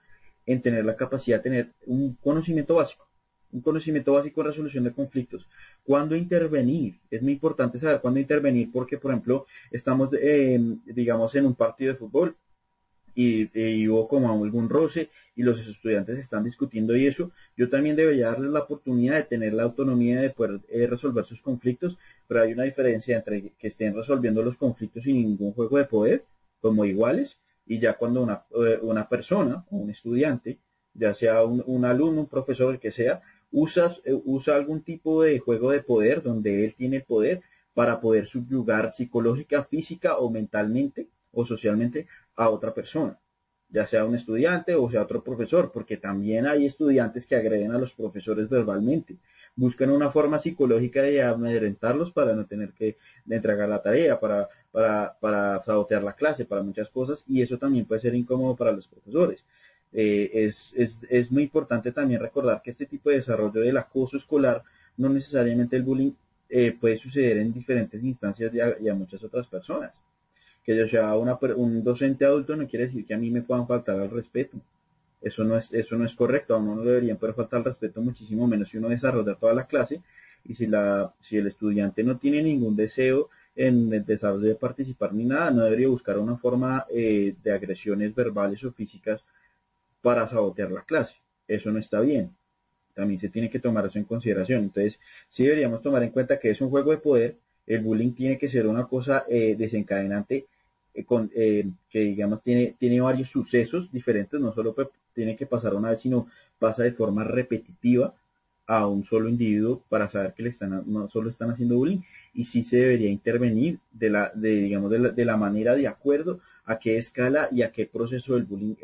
en 0.47 0.62
tener 0.62 0.85
la 0.85 0.97
capacidad 0.97 1.38
de 1.38 1.42
tener 1.42 1.73
un 1.87 2.14
conocimiento 2.14 2.77
básico 2.77 3.11
un 3.53 3.61
conocimiento 3.61 4.12
básico 4.12 4.42
de 4.42 4.51
resolución 4.51 4.85
de 4.85 4.92
conflictos. 4.92 5.46
¿Cuándo 5.85 6.14
intervenir? 6.14 7.01
Es 7.11 7.22
muy 7.22 7.33
importante 7.33 7.79
saber 7.79 8.01
cuándo 8.01 8.20
intervenir 8.20 8.70
porque, 8.72 8.98
por 8.98 9.11
ejemplo, 9.11 9.46
estamos, 9.70 10.11
digamos, 10.85 11.35
en 11.35 11.46
un 11.46 11.55
partido 11.55 11.92
de 11.92 11.98
fútbol 11.98 12.37
y, 13.14 13.88
hubo 13.88 14.09
como 14.09 14.33
algún 14.33 14.68
roce 14.68 15.11
y 15.35 15.42
los 15.42 15.66
estudiantes 15.66 16.18
están 16.18 16.44
discutiendo 16.44 16.96
y 16.96 17.07
eso, 17.07 17.31
yo 17.57 17.68
también 17.68 17.96
debería 17.96 18.31
darles 18.31 18.51
la 18.51 18.61
oportunidad 18.61 19.16
de 19.16 19.25
tener 19.25 19.53
la 19.55 19.64
autonomía 19.64 20.20
de 20.20 20.31
poder 20.31 20.61
eh, 20.68 20.87
resolver 20.87 21.25
sus 21.25 21.42
conflictos, 21.42 21.99
pero 22.27 22.42
hay 22.42 22.53
una 22.53 22.64
diferencia 22.64 23.16
entre 23.16 23.53
que 23.59 23.68
estén 23.68 23.94
resolviendo 23.94 24.42
los 24.42 24.57
conflictos 24.57 25.05
sin 25.05 25.16
ningún 25.16 25.53
juego 25.53 25.79
de 25.79 25.85
poder, 25.85 26.25
como 26.61 26.85
iguales, 26.85 27.38
y 27.66 27.79
ya 27.79 27.94
cuando 27.94 28.23
una, 28.23 28.44
eh, 28.66 28.79
una 28.83 29.09
persona 29.09 29.64
o 29.70 29.77
un 29.77 29.90
estudiante, 29.90 30.59
ya 30.94 31.14
sea 31.14 31.44
un, 31.44 31.85
alumno, 31.85 32.23
un 32.23 32.27
profesor, 32.27 32.75
el 32.75 32.81
que 32.81 32.90
sea, 32.90 33.23
usa, 33.51 33.96
eh, 34.05 34.12
usa 34.25 34.57
algún 34.57 34.83
tipo 34.83 35.23
de 35.23 35.38
juego 35.38 35.70
de 35.70 35.81
poder 35.81 36.23
donde 36.23 36.64
él 36.64 36.75
tiene 36.77 36.96
el 36.96 37.05
poder 37.05 37.42
para 37.75 38.01
poder 38.01 38.27
subyugar 38.27 38.92
psicológica, 38.94 39.64
física 39.64 40.18
o 40.18 40.31
mentalmente 40.31 41.09
o 41.33 41.46
socialmente 41.46 42.09
a 42.37 42.49
otra 42.49 42.73
persona, 42.75 43.19
ya 43.69 43.87
sea 43.87 44.05
un 44.05 44.14
estudiante 44.14 44.75
o 44.75 44.90
sea 44.90 45.03
otro 45.03 45.23
profesor, 45.23 45.71
porque 45.73 45.97
también 45.97 46.47
hay 46.47 46.66
estudiantes 46.66 47.27
que 47.27 47.37
agreden 47.37 47.73
a 47.73 47.79
los 47.79 47.93
profesores 47.93 48.49
verbalmente, 48.49 49.16
buscan 49.57 49.90
una 49.90 50.11
forma 50.11 50.38
psicológica 50.38 51.03
de 51.03 51.23
amedrentarlos 51.23 52.12
para 52.12 52.35
no 52.35 52.47
tener 52.47 52.73
que 52.73 52.97
entregar 53.29 53.69
la 53.69 53.83
tarea, 53.83 54.19
para, 54.19 54.49
para, 54.73 55.16
para 55.21 55.62
sabotear 55.64 56.03
la 56.03 56.14
clase, 56.14 56.45
para 56.45 56.62
muchas 56.62 56.88
cosas, 56.88 57.25
y 57.27 57.43
eso 57.43 57.59
también 57.59 57.85
puede 57.85 58.01
ser 58.01 58.14
incómodo 58.14 58.57
para 58.57 58.73
los 58.73 58.87
profesores. 58.88 59.45
Eh, 59.93 60.31
es, 60.33 60.73
es, 60.77 60.99
es, 61.09 61.31
muy 61.33 61.43
importante 61.43 61.90
también 61.90 62.21
recordar 62.21 62.62
que 62.62 62.71
este 62.71 62.87
tipo 62.87 63.11
de 63.11 63.16
desarrollo 63.16 63.61
del 63.61 63.77
acoso 63.77 64.16
escolar, 64.16 64.62
no 64.97 65.09
necesariamente 65.09 65.77
el 65.77 65.83
bullying, 65.83 66.12
eh, 66.49 66.77
puede 66.79 66.99
suceder 66.99 67.38
en 67.38 67.53
diferentes 67.53 68.03
instancias 68.03 68.53
y 68.55 68.88
a, 68.88 68.95
muchas 68.95 69.23
otras 69.23 69.47
personas. 69.47 69.93
Que 70.64 70.77
yo 70.77 70.88
sea 70.88 71.16
una, 71.16 71.38
un 71.57 71.83
docente 71.83 72.25
adulto 72.25 72.57
no 72.57 72.66
quiere 72.66 72.87
decir 72.87 73.07
que 73.07 73.14
a 73.14 73.18
mí 73.18 73.31
me 73.31 73.42
puedan 73.42 73.66
faltar 73.66 73.99
al 73.99 74.11
respeto. 74.11 74.59
Eso 75.20 75.44
no 75.44 75.57
es, 75.57 75.73
eso 75.73 75.96
no 75.96 76.05
es 76.05 76.14
correcto, 76.14 76.55
a 76.55 76.59
uno 76.59 76.77
no 76.77 76.83
deberían 76.83 77.18
poder 77.18 77.35
faltar 77.35 77.59
al 77.59 77.64
respeto 77.64 78.01
muchísimo 78.01 78.46
menos 78.46 78.70
si 78.70 78.79
uno 78.79 78.88
desarrolla 78.88 79.35
toda 79.35 79.53
la 79.53 79.66
clase 79.66 80.01
y 80.44 80.55
si, 80.55 80.66
la, 80.66 81.12
si 81.20 81.37
el 81.37 81.46
estudiante 81.46 82.03
no 82.03 82.18
tiene 82.18 82.42
ningún 82.42 82.75
deseo 82.75 83.29
en 83.55 83.92
el 83.92 84.05
desarrollo 84.07 84.49
de 84.49 84.55
participar 84.55 85.12
ni 85.12 85.25
nada, 85.25 85.51
no 85.51 85.64
debería 85.64 85.88
buscar 85.88 86.18
una 86.18 86.37
forma 86.38 86.87
eh, 86.90 87.35
de 87.42 87.53
agresiones 87.53 88.14
verbales 88.14 88.64
o 88.64 88.73
físicas 88.73 89.25
para 90.01 90.27
sabotear 90.29 90.70
la 90.70 90.83
clase. 90.83 91.16
Eso 91.46 91.70
no 91.70 91.79
está 91.79 92.01
bien. 92.01 92.35
También 92.94 93.20
se 93.20 93.29
tiene 93.29 93.51
que 93.51 93.59
tomar 93.59 93.87
eso 93.87 93.99
en 93.99 94.05
consideración. 94.05 94.62
Entonces, 94.62 94.99
sí 95.29 95.44
deberíamos 95.44 95.83
tomar 95.83 96.03
en 96.03 96.11
cuenta 96.11 96.38
que 96.38 96.51
es 96.51 96.61
un 96.61 96.70
juego 96.70 96.90
de 96.90 96.99
poder. 96.99 97.37
El 97.66 97.81
bullying 97.83 98.12
tiene 98.12 98.38
que 98.38 98.49
ser 98.49 98.66
una 98.66 98.87
cosa 98.87 99.25
eh, 99.29 99.55
desencadenante 99.57 100.46
eh, 100.94 101.05
con, 101.05 101.31
eh, 101.35 101.68
que, 101.88 102.01
digamos, 102.01 102.42
tiene, 102.42 102.75
tiene 102.79 103.01
varios 103.01 103.31
sucesos 103.31 103.90
diferentes. 103.92 104.40
No 104.40 104.53
solo 104.53 104.75
tiene 105.14 105.37
que 105.37 105.46
pasar 105.46 105.75
una 105.75 105.90
vez, 105.90 106.01
sino 106.01 106.29
pasa 106.59 106.83
de 106.83 106.92
forma 106.92 107.25
repetitiva 107.25 108.14
a 108.66 108.87
un 108.87 109.05
solo 109.05 109.29
individuo 109.29 109.83
para 109.88 110.09
saber 110.09 110.35
que 110.35 110.44
le 110.44 110.51
están, 110.51 110.85
no 110.87 111.09
solo 111.09 111.31
están 111.31 111.51
haciendo 111.51 111.77
bullying 111.77 112.01
y 112.35 112.44
sí 112.44 112.62
se 112.62 112.77
debería 112.77 113.11
intervenir 113.11 113.81
de 113.90 114.11
la, 114.11 114.31
de, 114.35 114.51
digamos, 114.57 114.90
de 114.90 114.99
la, 115.01 115.09
de 115.09 115.25
la 115.25 115.37
manera 115.37 115.75
de 115.75 115.88
acuerdo 115.88 116.40
a 116.64 116.79
qué 116.79 116.96
escala 116.96 117.49
y 117.51 117.62
a 117.62 117.73
qué 117.73 117.87
proceso 117.87 118.35
del 118.35 118.44
bullying 118.44 118.77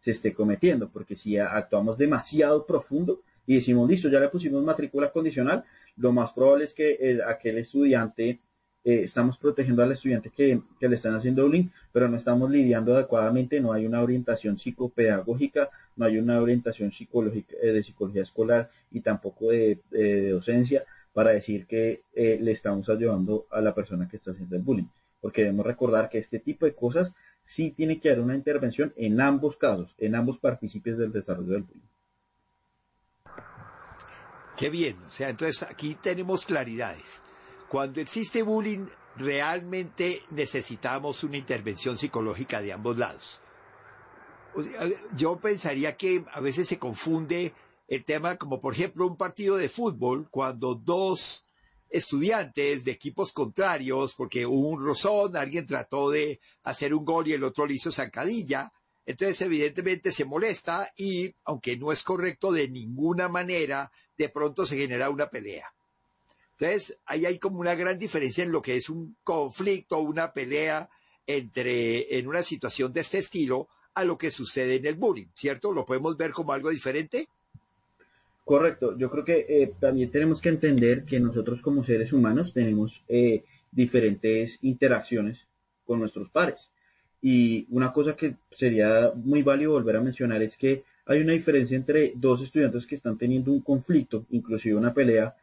se 0.00 0.12
esté 0.12 0.32
cometiendo, 0.32 0.88
porque 0.88 1.16
si 1.16 1.36
actuamos 1.36 1.98
demasiado 1.98 2.64
profundo 2.64 3.20
y 3.46 3.56
decimos, 3.56 3.88
listo, 3.88 4.08
ya 4.08 4.20
le 4.20 4.28
pusimos 4.28 4.62
matrícula 4.62 5.10
condicional, 5.10 5.64
lo 5.98 6.12
más 6.12 6.32
probable 6.32 6.64
es 6.64 6.74
que 6.74 7.20
aquel 7.26 7.58
estudiante, 7.58 8.40
eh, 8.84 9.02
estamos 9.04 9.36
protegiendo 9.36 9.82
al 9.82 9.92
estudiante 9.92 10.30
que, 10.30 10.62
le 10.80 10.96
están 10.96 11.14
haciendo 11.14 11.44
bullying, 11.44 11.68
pero 11.92 12.08
no 12.08 12.16
estamos 12.16 12.50
lidiando 12.50 12.94
adecuadamente, 12.94 13.60
no 13.60 13.72
hay 13.72 13.84
una 13.84 14.00
orientación 14.00 14.58
psicopedagógica, 14.58 15.70
no 15.96 16.06
hay 16.06 16.18
una 16.18 16.40
orientación 16.40 16.92
psicológica, 16.92 17.56
eh, 17.60 17.72
de 17.72 17.82
psicología 17.82 18.22
escolar 18.22 18.70
y 18.90 19.00
tampoco 19.00 19.50
de, 19.50 19.80
docencia 20.30 20.84
para 21.12 21.30
decir 21.30 21.66
que 21.66 22.02
eh, 22.14 22.38
le 22.40 22.52
estamos 22.52 22.88
ayudando 22.88 23.46
a 23.50 23.60
la 23.60 23.74
persona 23.74 24.08
que 24.08 24.18
está 24.18 24.30
haciendo 24.30 24.56
el 24.56 24.62
bullying. 24.62 24.88
Porque 25.20 25.42
debemos 25.42 25.66
recordar 25.66 26.08
que 26.08 26.18
este 26.18 26.38
tipo 26.38 26.64
de 26.64 26.74
cosas 26.74 27.12
sí 27.42 27.72
tiene 27.72 27.98
que 27.98 28.10
haber 28.10 28.22
una 28.22 28.36
intervención 28.36 28.92
en 28.96 29.20
ambos 29.20 29.56
casos, 29.56 29.92
en 29.98 30.14
ambos 30.14 30.38
partícipes 30.38 30.96
del 30.96 31.10
desarrollo 31.10 31.54
del 31.54 31.62
bullying. 31.64 31.88
Qué 34.58 34.70
bien, 34.70 34.98
o 35.06 35.10
sea, 35.10 35.28
entonces 35.28 35.62
aquí 35.62 35.94
tenemos 35.94 36.44
claridades. 36.44 37.22
Cuando 37.68 38.00
existe 38.00 38.42
bullying, 38.42 38.88
realmente 39.14 40.24
necesitamos 40.30 41.22
una 41.22 41.36
intervención 41.36 41.96
psicológica 41.96 42.60
de 42.60 42.72
ambos 42.72 42.98
lados. 42.98 43.40
Yo 45.16 45.38
pensaría 45.38 45.96
que 45.96 46.24
a 46.32 46.40
veces 46.40 46.66
se 46.66 46.76
confunde 46.76 47.54
el 47.86 48.04
tema 48.04 48.36
como 48.36 48.60
por 48.60 48.74
ejemplo 48.74 49.06
un 49.06 49.16
partido 49.16 49.56
de 49.56 49.68
fútbol 49.68 50.26
cuando 50.28 50.74
dos 50.74 51.44
estudiantes 51.88 52.84
de 52.84 52.90
equipos 52.90 53.32
contrarios, 53.32 54.14
porque 54.14 54.44
hubo 54.44 54.70
un 54.70 54.84
rozón, 54.84 55.36
alguien 55.36 55.66
trató 55.66 56.10
de 56.10 56.40
hacer 56.64 56.92
un 56.94 57.04
gol 57.04 57.28
y 57.28 57.32
el 57.34 57.44
otro 57.44 57.64
le 57.64 57.74
hizo 57.74 57.92
zancadilla. 57.92 58.72
Entonces, 59.06 59.40
evidentemente 59.40 60.10
se 60.12 60.26
molesta 60.26 60.92
y, 60.96 61.32
aunque 61.44 61.78
no 61.78 61.92
es 61.92 62.02
correcto 62.02 62.52
de 62.52 62.68
ninguna 62.68 63.28
manera, 63.28 63.90
de 64.18 64.28
pronto 64.28 64.66
se 64.66 64.76
genera 64.76 65.08
una 65.08 65.30
pelea. 65.30 65.72
Entonces, 66.58 66.98
ahí 67.06 67.24
hay 67.24 67.38
como 67.38 67.60
una 67.60 67.76
gran 67.76 67.98
diferencia 67.98 68.42
en 68.42 68.50
lo 68.50 68.60
que 68.60 68.76
es 68.76 68.90
un 68.90 69.16
conflicto, 69.22 70.00
una 70.00 70.32
pelea 70.32 70.90
entre, 71.26 72.18
en 72.18 72.26
una 72.26 72.42
situación 72.42 72.92
de 72.92 73.00
este 73.00 73.18
estilo, 73.18 73.68
a 73.94 74.04
lo 74.04 74.18
que 74.18 74.30
sucede 74.30 74.76
en 74.76 74.86
el 74.86 74.96
bullying, 74.96 75.28
¿cierto? 75.34 75.72
¿Lo 75.72 75.84
podemos 75.84 76.16
ver 76.16 76.32
como 76.32 76.52
algo 76.52 76.70
diferente? 76.70 77.28
Correcto, 78.44 78.96
yo 78.96 79.10
creo 79.10 79.24
que 79.24 79.46
eh, 79.48 79.72
también 79.78 80.10
tenemos 80.10 80.40
que 80.40 80.48
entender 80.48 81.04
que 81.04 81.20
nosotros 81.20 81.60
como 81.60 81.84
seres 81.84 82.12
humanos 82.12 82.52
tenemos 82.52 83.04
eh, 83.08 83.44
diferentes 83.70 84.58
interacciones 84.62 85.46
con 85.84 86.00
nuestros 86.00 86.30
pares. 86.30 86.70
Y 87.20 87.66
una 87.70 87.92
cosa 87.92 88.16
que 88.16 88.36
sería 88.52 89.12
muy 89.14 89.42
válido 89.42 89.72
volver 89.72 89.96
a 89.96 90.00
mencionar 90.00 90.42
es 90.42 90.56
que 90.56 90.84
hay 91.08 91.22
una 91.22 91.32
diferencia 91.32 91.76
entre 91.76 92.12
dos 92.14 92.42
estudiantes 92.42 92.86
que 92.86 92.94
están 92.94 93.16
teniendo 93.16 93.50
un 93.50 93.62
conflicto, 93.62 94.26
inclusive 94.30 94.76
una 94.76 94.92
pelea, 94.92 95.34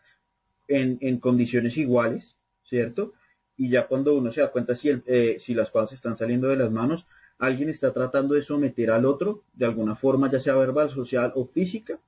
en, 0.68 1.20
condiciones 1.20 1.76
iguales, 1.78 2.36
¿cierto? 2.64 3.14
Y 3.58 3.70
ya 3.70 3.88
cuando 3.88 4.16
uno 4.16 4.32
se 4.32 4.42
da 4.42 4.52
cuenta 4.52 4.76
si, 4.76 4.90
eh, 5.08 5.38
si 5.40 5.56
las 5.56 5.72
cosas 5.72 5.94
están 5.94 6.18
saliendo 6.18 6.48
de 6.50 6.58
las 6.58 6.72
manos, 6.72 7.06
alguien 7.40 7.70
está 7.70 7.92
tratando 7.92 8.36
de 8.36 8.44
someter 8.44 8.92
al 8.92 9.06
otro 9.06 9.44
de 9.54 9.66
alguna 9.66 9.96
forma, 9.96 10.32
ya 10.32 10.40
sea 10.40 10.56
verbal, 10.56 10.92
social 10.92 11.34
o 11.36 11.48
física, 11.48 12.00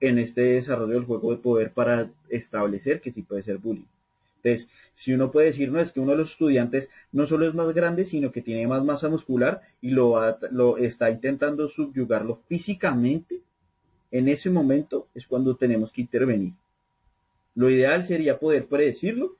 en 0.00 0.18
este 0.18 0.42
desarrollo 0.42 0.94
del 0.94 1.04
juego 1.04 1.30
de 1.30 1.38
poder 1.38 1.72
para 1.72 2.10
establecer 2.28 3.00
que 3.00 3.12
sí 3.12 3.22
puede 3.22 3.44
ser 3.44 3.58
bullying. 3.58 3.86
Entonces, 4.44 4.68
si 4.92 5.12
uno 5.14 5.30
puede 5.30 5.46
decir, 5.48 5.72
no, 5.72 5.80
es 5.80 5.90
que 5.90 6.00
uno 6.00 6.12
de 6.12 6.18
los 6.18 6.32
estudiantes 6.32 6.90
no 7.12 7.26
solo 7.26 7.48
es 7.48 7.54
más 7.54 7.72
grande, 7.72 8.04
sino 8.04 8.30
que 8.30 8.42
tiene 8.42 8.66
más 8.66 8.84
masa 8.84 9.08
muscular 9.08 9.62
y 9.80 9.90
lo, 9.90 10.16
lo 10.50 10.76
está 10.76 11.10
intentando 11.10 11.68
subyugarlo 11.68 12.42
físicamente, 12.46 13.40
en 14.10 14.28
ese 14.28 14.50
momento 14.50 15.08
es 15.14 15.26
cuando 15.26 15.56
tenemos 15.56 15.90
que 15.92 16.02
intervenir. 16.02 16.52
Lo 17.54 17.70
ideal 17.70 18.06
sería 18.06 18.38
poder 18.38 18.66
predecirlo, 18.66 19.36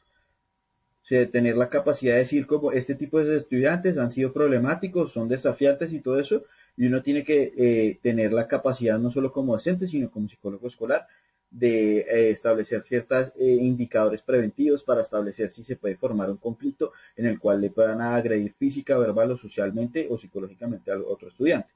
tener 1.30 1.56
la 1.58 1.68
capacidad 1.68 2.14
de 2.14 2.20
decir 2.20 2.46
como 2.46 2.72
este 2.72 2.94
tipo 2.94 3.22
de 3.22 3.36
estudiantes 3.36 3.98
han 3.98 4.10
sido 4.10 4.32
problemáticos, 4.32 5.12
son 5.12 5.28
desafiantes 5.28 5.92
y 5.92 6.00
todo 6.00 6.18
eso, 6.18 6.44
y 6.78 6.86
uno 6.86 7.02
tiene 7.02 7.24
que 7.24 7.52
eh, 7.56 7.98
tener 8.02 8.32
la 8.32 8.48
capacidad 8.48 8.98
no 8.98 9.10
solo 9.10 9.32
como 9.32 9.52
docente, 9.52 9.86
sino 9.86 10.10
como 10.10 10.28
psicólogo 10.28 10.66
escolar 10.66 11.06
de 11.54 11.98
eh, 11.98 12.30
establecer 12.30 12.82
ciertos 12.82 13.32
eh, 13.38 13.46
indicadores 13.46 14.22
preventivos 14.22 14.82
para 14.82 15.02
establecer 15.02 15.52
si 15.52 15.62
se 15.62 15.76
puede 15.76 15.96
formar 15.96 16.28
un 16.28 16.36
conflicto 16.36 16.92
en 17.14 17.26
el 17.26 17.38
cual 17.38 17.60
le 17.60 17.70
puedan 17.70 18.00
agredir 18.00 18.52
física, 18.54 18.98
verbal 18.98 19.30
o 19.30 19.38
socialmente 19.38 20.08
o 20.10 20.18
psicológicamente 20.18 20.90
a 20.90 20.98
otro 20.98 21.28
estudiante, 21.28 21.68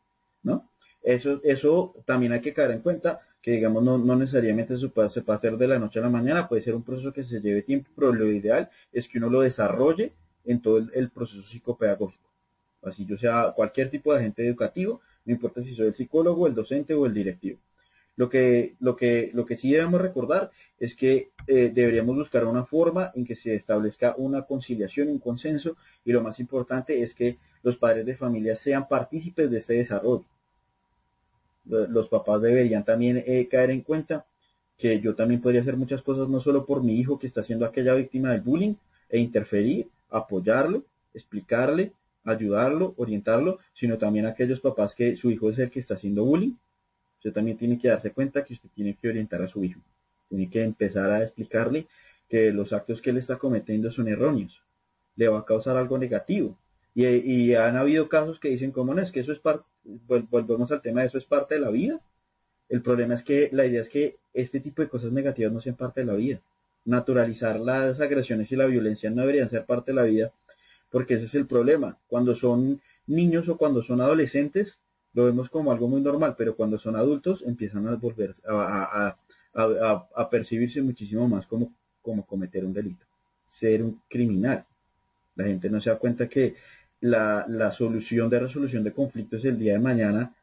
¿no? 0.43 0.69
Eso, 1.01 1.41
eso 1.45 1.95
también 2.05 2.33
hay 2.33 2.41
que 2.41 2.53
caer 2.53 2.73
en 2.73 2.81
cuenta 2.81 3.21
que 3.41 3.53
digamos 3.53 3.85
no, 3.85 3.99
no 3.99 4.17
necesariamente 4.17 4.77
se 4.77 4.89
puede, 4.89 5.11
se 5.11 5.23
hacer 5.29 5.57
de 5.57 5.69
la 5.69 5.79
noche 5.79 6.01
a 6.01 6.03
la 6.03 6.11
mañana, 6.11 6.49
puede 6.49 6.63
ser 6.63 6.75
un 6.75 6.83
proceso 6.83 7.13
que 7.13 7.23
se 7.23 7.41
lleve 7.41 7.63
tiempo, 7.63 7.89
pero 7.95 8.13
lo 8.13 8.27
ideal 8.33 8.69
es 8.93 9.07
que 9.07 9.19
uno 9.19 9.31
lo 9.31 9.43
desarrolle 9.43 10.13
en 10.45 10.61
todo 10.61 10.79
el 10.93 11.11
proceso 11.11 11.45
psicopedagógico. 11.45 12.29
Así 12.83 13.07
yo 13.07 13.17
sea 13.17 13.53
cualquier 13.55 13.91
tipo 13.91 14.13
de 14.13 14.19
agente 14.19 14.45
educativo, 14.45 15.01
no 15.25 15.35
importa 15.35 15.63
si 15.63 15.73
soy 15.73 15.87
el 15.87 15.95
psicólogo, 15.95 16.49
el 16.49 16.55
docente 16.55 16.95
o 16.95 17.07
el 17.07 17.15
directivo. 17.15 17.61
Lo 18.19 18.29
que, 18.29 18.75
lo 18.81 18.97
que, 18.97 19.31
lo 19.33 19.47
que 19.47 19.57
sí 19.57 19.71
debemos 19.71 20.01
recordar 20.03 20.51
es 20.81 20.97
que 20.97 21.31
eh, 21.47 21.71
deberíamos 21.73 22.17
buscar 22.17 22.45
una 22.47 22.65
forma 22.65 23.13
en 23.15 23.25
que 23.25 23.37
se 23.37 23.55
establezca 23.55 24.17
una 24.19 24.43
conciliación, 24.43 25.07
un 25.07 25.21
consenso, 25.21 25.77
y 26.05 26.11
lo 26.11 26.21
más 26.21 26.41
importante 26.41 27.01
es 27.01 27.15
que 27.15 27.39
los 27.63 27.77
padres 27.77 28.05
de 28.05 28.17
familia 28.17 28.57
sean 28.57 28.89
partícipes 28.89 29.49
de 29.49 29.59
este 29.59 29.75
desarrollo. 29.75 30.25
Los 31.65 32.09
papás 32.09 32.43
deberían 32.43 32.85
también 32.85 33.23
eh, 33.25 33.47
caer 33.49 33.71
en 33.71 33.83
cuenta 33.83 34.27
que 34.77 35.01
yo 35.01 35.15
también 35.15 35.41
podría 35.41 35.61
hacer 35.61 35.77
muchas 35.77 36.03
cosas 36.03 36.29
no 36.29 36.41
solo 36.41 36.67
por 36.67 36.83
mi 36.83 36.99
hijo 36.99 37.21
que 37.21 37.29
está 37.29 37.45
siendo 37.45 37.67
aquella 37.67 37.95
víctima 37.95 38.33
del 38.33 38.41
bullying 38.41 38.75
e 39.09 39.19
interferir, 39.21 39.87
apoyarlo, 40.11 40.83
explicarle, 41.15 41.93
ayudarlo, 42.25 42.95
orientarlo, 42.97 43.61
sino 43.75 43.97
también 43.97 44.27
aquellos 44.27 44.59
papás 44.59 44.97
que 44.97 45.15
su 45.15 45.31
hijo 45.31 45.51
es 45.51 45.59
el 45.61 45.71
que 45.71 45.79
está 45.79 45.95
haciendo 45.95 46.25
bullying. 46.25 46.55
Usted 47.19 47.33
también 47.33 47.57
tiene 47.57 47.79
que 47.79 47.89
darse 47.89 48.13
cuenta 48.13 48.45
que 48.45 48.55
usted 48.55 48.69
tiene 48.75 48.97
que 49.01 49.09
orientar 49.09 49.43
a 49.43 49.49
su 49.49 49.63
hijo. 49.65 49.81
Tiene 50.29 50.49
que 50.49 50.63
empezar 50.63 51.11
a 51.11 51.23
explicarle 51.23 51.87
que 52.29 52.53
los 52.53 52.73
actos 52.73 53.01
que 53.01 53.11
él 53.11 53.19
está 53.19 53.37
cometiendo 53.37 53.91
son 53.91 54.09
erróneos. 54.09 54.63
Le 55.17 55.29
va 55.29 55.41
a 55.41 55.45
causar 55.45 55.77
algo 55.77 55.99
negativo. 55.99 56.57
Y, 56.95 57.55
han 57.55 57.77
habido 57.77 58.09
casos 58.09 58.41
que 58.41 58.49
dicen, 58.49 58.73
¿cómo 58.73 58.95
no? 58.95 59.03
Es 59.03 59.13
que 59.13 59.21
eso 59.21 59.33
es 59.33 59.39
parte, 59.39 59.65
volvemos 59.85 60.73
al 60.73 60.83
tema 60.83 61.03
de 61.03 61.09
eso 61.09 61.19
es 61.19 61.25
parte 61.25 61.55
de 61.55 61.61
la 61.61 61.71
vida. 61.71 62.01
El 62.69 62.83
problema 62.83 63.15
es 63.15 63.23
que 63.23 63.49
la 63.53 63.67
idea 63.67 63.83
es 63.83 63.89
que 63.89 64.17
este 64.35 64.61
tipo 64.61 64.83
de 64.83 64.89
cosas 64.89 65.13
negativas 65.13 65.53
no 65.53 65.61
sean 65.61 65.77
parte 65.77 66.01
de 66.01 66.07
la 66.07 66.15
vida. 66.15 66.41
Naturalizar 66.85 67.61
las 67.61 68.01
agresiones 68.01 68.51
y 68.51 68.57
la 68.57 68.67
violencia 68.67 69.11
no 69.11 69.23
deberían 69.23 69.49
ser 69.49 69.65
parte 69.65 69.93
de 69.93 69.97
la 69.97 70.03
vida 70.03 70.33
porque 70.91 71.15
ese 71.15 71.27
es 71.27 71.35
el 71.35 71.47
problema. 71.47 71.99
Cuando 72.09 72.35
son 72.35 72.81
niños 73.07 73.49
o 73.49 73.57
cuando 73.57 73.83
son 73.83 74.01
adolescentes, 74.01 74.79
lo 75.15 75.25
vemos 75.25 75.49
como 75.49 75.73
algo 75.73 75.89
muy 75.89 76.01
normal, 76.01 76.35
pero 76.37 76.55
cuando 76.55 76.79
son 76.79 76.97
adultos 76.97 77.43
empiezan 77.47 77.89
a 77.89 77.97
volver 77.97 78.35
a, 78.47 79.17
a, 79.55 80.31
percibirse 80.31 80.83
muchísimo 80.83 81.27
más 81.29 81.47
como, 81.47 81.75
como 82.03 82.27
cometer 82.27 82.65
un 82.65 82.73
delito, 82.73 83.07
ser 83.47 83.83
un 83.83 84.01
criminal. 84.09 84.65
La 85.35 85.45
gente 85.45 85.71
no 85.71 85.81
se 85.81 85.91
da 85.91 85.99
cuenta 85.99 86.29
que 86.29 86.57
la, 87.01 87.47
la 87.49 87.73
solución 87.73 88.29
de 88.31 88.41
resolución 88.41 88.85
de 88.85 88.93
conflictos 88.93 89.45
el 89.45 89.59
día 89.59 89.75
de 89.75 89.79
mañana, 89.79 90.35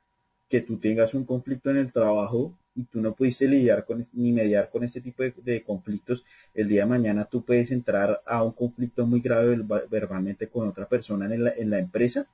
que 0.49 0.61
tú 0.61 0.77
tengas 0.77 1.13
un 1.13 1.25
conflicto 1.25 1.69
en 1.69 1.77
el 1.77 1.91
trabajo 1.91 2.57
y 2.75 2.83
tú 2.83 3.01
no 3.01 3.15
pudiste 3.15 3.47
lidiar 3.47 3.85
con, 3.85 4.07
ni 4.13 4.31
mediar 4.31 4.69
con 4.69 4.83
este 4.83 5.01
tipo 5.01 5.23
de, 5.23 5.63
conflictos, 5.63 6.23
el 6.53 6.67
día 6.67 6.81
de 6.81 6.87
mañana 6.87 7.25
tú 7.25 7.43
puedes 7.43 7.71
entrar 7.71 8.21
a 8.25 8.43
un 8.43 8.51
conflicto 8.51 9.05
muy 9.05 9.21
grave 9.21 9.57
verbalmente 9.89 10.49
con 10.49 10.67
otra 10.67 10.87
persona 10.87 11.33
en 11.33 11.43
la, 11.45 11.51
en 11.51 11.69
la 11.69 11.79
empresa 11.79 12.27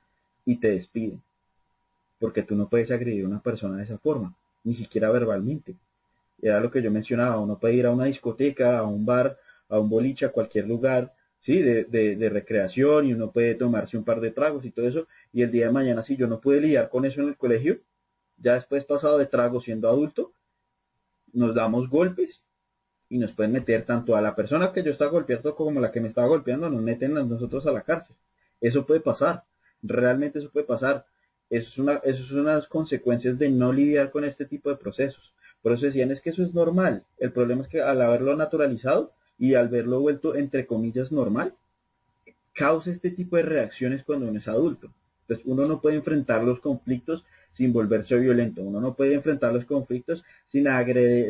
y 0.44 0.56
te 0.56 0.70
despiden. 0.70 1.22
Porque 2.22 2.44
tú 2.44 2.54
no 2.54 2.68
puedes 2.68 2.92
agredir 2.92 3.24
a 3.24 3.28
una 3.28 3.42
persona 3.42 3.78
de 3.78 3.82
esa 3.82 3.98
forma, 3.98 4.32
ni 4.62 4.76
siquiera 4.76 5.10
verbalmente. 5.10 5.74
Era 6.40 6.60
lo 6.60 6.70
que 6.70 6.80
yo 6.80 6.90
mencionaba, 6.92 7.40
uno 7.40 7.58
puede 7.58 7.74
ir 7.74 7.86
a 7.86 7.90
una 7.90 8.04
discoteca, 8.04 8.78
a 8.78 8.84
un 8.84 9.04
bar, 9.04 9.38
a 9.68 9.80
un 9.80 9.90
boliche, 9.90 10.26
a 10.26 10.28
cualquier 10.30 10.68
lugar, 10.68 11.12
sí, 11.40 11.60
de, 11.60 11.82
de, 11.82 12.14
de, 12.14 12.30
recreación 12.30 13.06
y 13.06 13.14
uno 13.14 13.32
puede 13.32 13.56
tomarse 13.56 13.96
un 13.98 14.04
par 14.04 14.20
de 14.20 14.30
tragos 14.30 14.64
y 14.64 14.70
todo 14.70 14.86
eso, 14.86 15.08
y 15.32 15.42
el 15.42 15.50
día 15.50 15.66
de 15.66 15.72
mañana 15.72 16.04
si 16.04 16.16
yo 16.16 16.28
no 16.28 16.40
pude 16.40 16.60
lidiar 16.60 16.88
con 16.88 17.04
eso 17.04 17.20
en 17.20 17.28
el 17.28 17.36
colegio, 17.36 17.80
ya 18.36 18.54
después 18.54 18.84
pasado 18.84 19.18
de 19.18 19.26
trago 19.26 19.60
siendo 19.60 19.88
adulto, 19.88 20.32
nos 21.32 21.54
damos 21.54 21.88
golpes 21.90 22.44
y 23.08 23.18
nos 23.18 23.32
pueden 23.32 23.52
meter 23.52 23.84
tanto 23.84 24.16
a 24.16 24.22
la 24.22 24.36
persona 24.36 24.72
que 24.72 24.84
yo 24.84 24.92
está 24.92 25.06
golpeando 25.06 25.56
como 25.56 25.80
la 25.80 25.90
que 25.90 26.00
me 26.00 26.08
está 26.08 26.24
golpeando, 26.24 26.70
nos 26.70 26.82
meten 26.82 27.18
a 27.18 27.24
nosotros 27.24 27.66
a 27.66 27.72
la 27.72 27.82
cárcel. 27.82 28.14
Eso 28.60 28.86
puede 28.86 29.00
pasar, 29.00 29.44
realmente 29.82 30.38
eso 30.38 30.50
puede 30.50 30.66
pasar. 30.66 31.04
Es, 31.52 31.76
una, 31.76 32.00
eso 32.02 32.58
es 32.58 32.66
consecuencias 32.66 33.38
de 33.38 33.50
no 33.50 33.74
lidiar 33.74 34.10
con 34.10 34.24
este 34.24 34.46
tipo 34.46 34.70
de 34.70 34.76
procesos. 34.76 35.34
Por 35.60 35.72
eso 35.72 35.84
decían, 35.84 36.10
es 36.10 36.22
que 36.22 36.30
eso 36.30 36.42
es 36.42 36.54
normal. 36.54 37.04
El 37.18 37.30
problema 37.30 37.60
es 37.62 37.68
que 37.68 37.82
al 37.82 38.00
haberlo 38.00 38.34
naturalizado 38.34 39.12
y 39.38 39.52
al 39.52 39.68
verlo 39.68 40.00
vuelto, 40.00 40.34
entre 40.34 40.66
comillas, 40.66 41.12
normal, 41.12 41.54
causa 42.54 42.90
este 42.90 43.10
tipo 43.10 43.36
de 43.36 43.42
reacciones 43.42 44.02
cuando 44.02 44.28
uno 44.28 44.38
es 44.38 44.48
adulto. 44.48 44.94
Entonces 45.22 45.44
uno 45.46 45.66
no 45.66 45.82
puede 45.82 45.96
enfrentar 45.96 46.42
los 46.42 46.58
conflictos 46.58 47.22
sin 47.52 47.70
volverse 47.70 48.18
violento. 48.18 48.62
Uno 48.62 48.80
no 48.80 48.94
puede 48.94 49.12
enfrentar 49.12 49.52
los 49.52 49.66
conflictos 49.66 50.24
sin, 50.48 50.66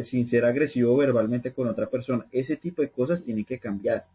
sin 0.05 0.29
ser 0.29 0.45
agresivo 0.45 0.97
verbalmente 0.97 1.53
con 1.53 1.67
otra 1.67 1.91
persona. 1.91 2.29
Ese 2.31 2.57
tipo 2.57 2.81
de 2.81 2.91
cosas 2.91 3.25
tienen 3.25 3.45
que 3.45 3.59
cambiar. 3.59 4.07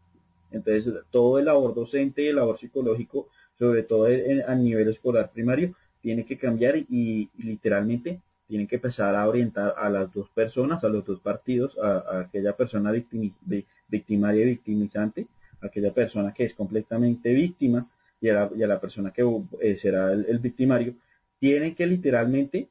Entonces, 0.52 0.94
todo 1.12 1.38
el 1.38 1.46
labor 1.46 1.76
docente 1.76 2.22
y 2.22 2.28
el 2.28 2.38
labor 2.38 2.58
psicológico, 2.58 3.28
sobre 3.60 3.84
todo 3.84 4.06
a 4.06 4.56
nivel 4.56 4.88
escolar 4.88 5.32
primario, 5.34 5.76
tiene 6.08 6.26
que 6.26 6.38
cambiar 6.38 6.78
y, 6.78 7.30
literalmente 7.38 8.22
tienen 8.48 8.66
que 8.66 8.78
empezar 8.78 9.14
a 9.14 9.28
orientar 9.28 9.74
a 9.78 9.90
las 9.90 10.10
dos 10.14 10.30
personas, 10.30 10.82
a 10.82 10.88
los 10.88 11.04
dos 11.04 11.20
partidos, 11.20 11.78
a, 11.80 12.22
aquella 12.22 12.56
persona 12.56 12.94
victimaria 12.94 14.44
y 14.46 14.46
victimizante, 14.46 15.28
a 15.60 15.66
aquella 15.66 15.94
persona 15.94 16.34
que 16.34 16.46
es 16.46 16.54
completamente 16.54 17.34
víctima 17.34 17.86
y 18.22 18.30
a 18.30 18.50
la, 18.56 18.80
persona 18.80 19.12
que 19.12 19.22
eh, 19.60 19.78
será 19.82 20.14
el 20.14 20.40
victimario, 20.40 20.96
tienen 21.42 21.76
que 21.76 21.86
literalmente 21.86 22.70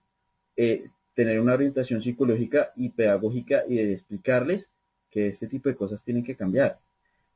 eh, 0.57 0.88
tener 1.12 1.38
una 1.38 1.53
orientación 1.53 2.01
psicológica 2.01 2.72
y 2.75 2.88
pedagógica 2.88 3.64
y 3.68 3.77
de 3.77 3.92
explicarles 3.92 4.70
que 5.11 5.27
este 5.27 5.46
tipo 5.46 5.68
de 5.68 5.77
cosas 5.77 6.03
tienen 6.03 6.25
que 6.25 6.37
cambiar. 6.37 6.81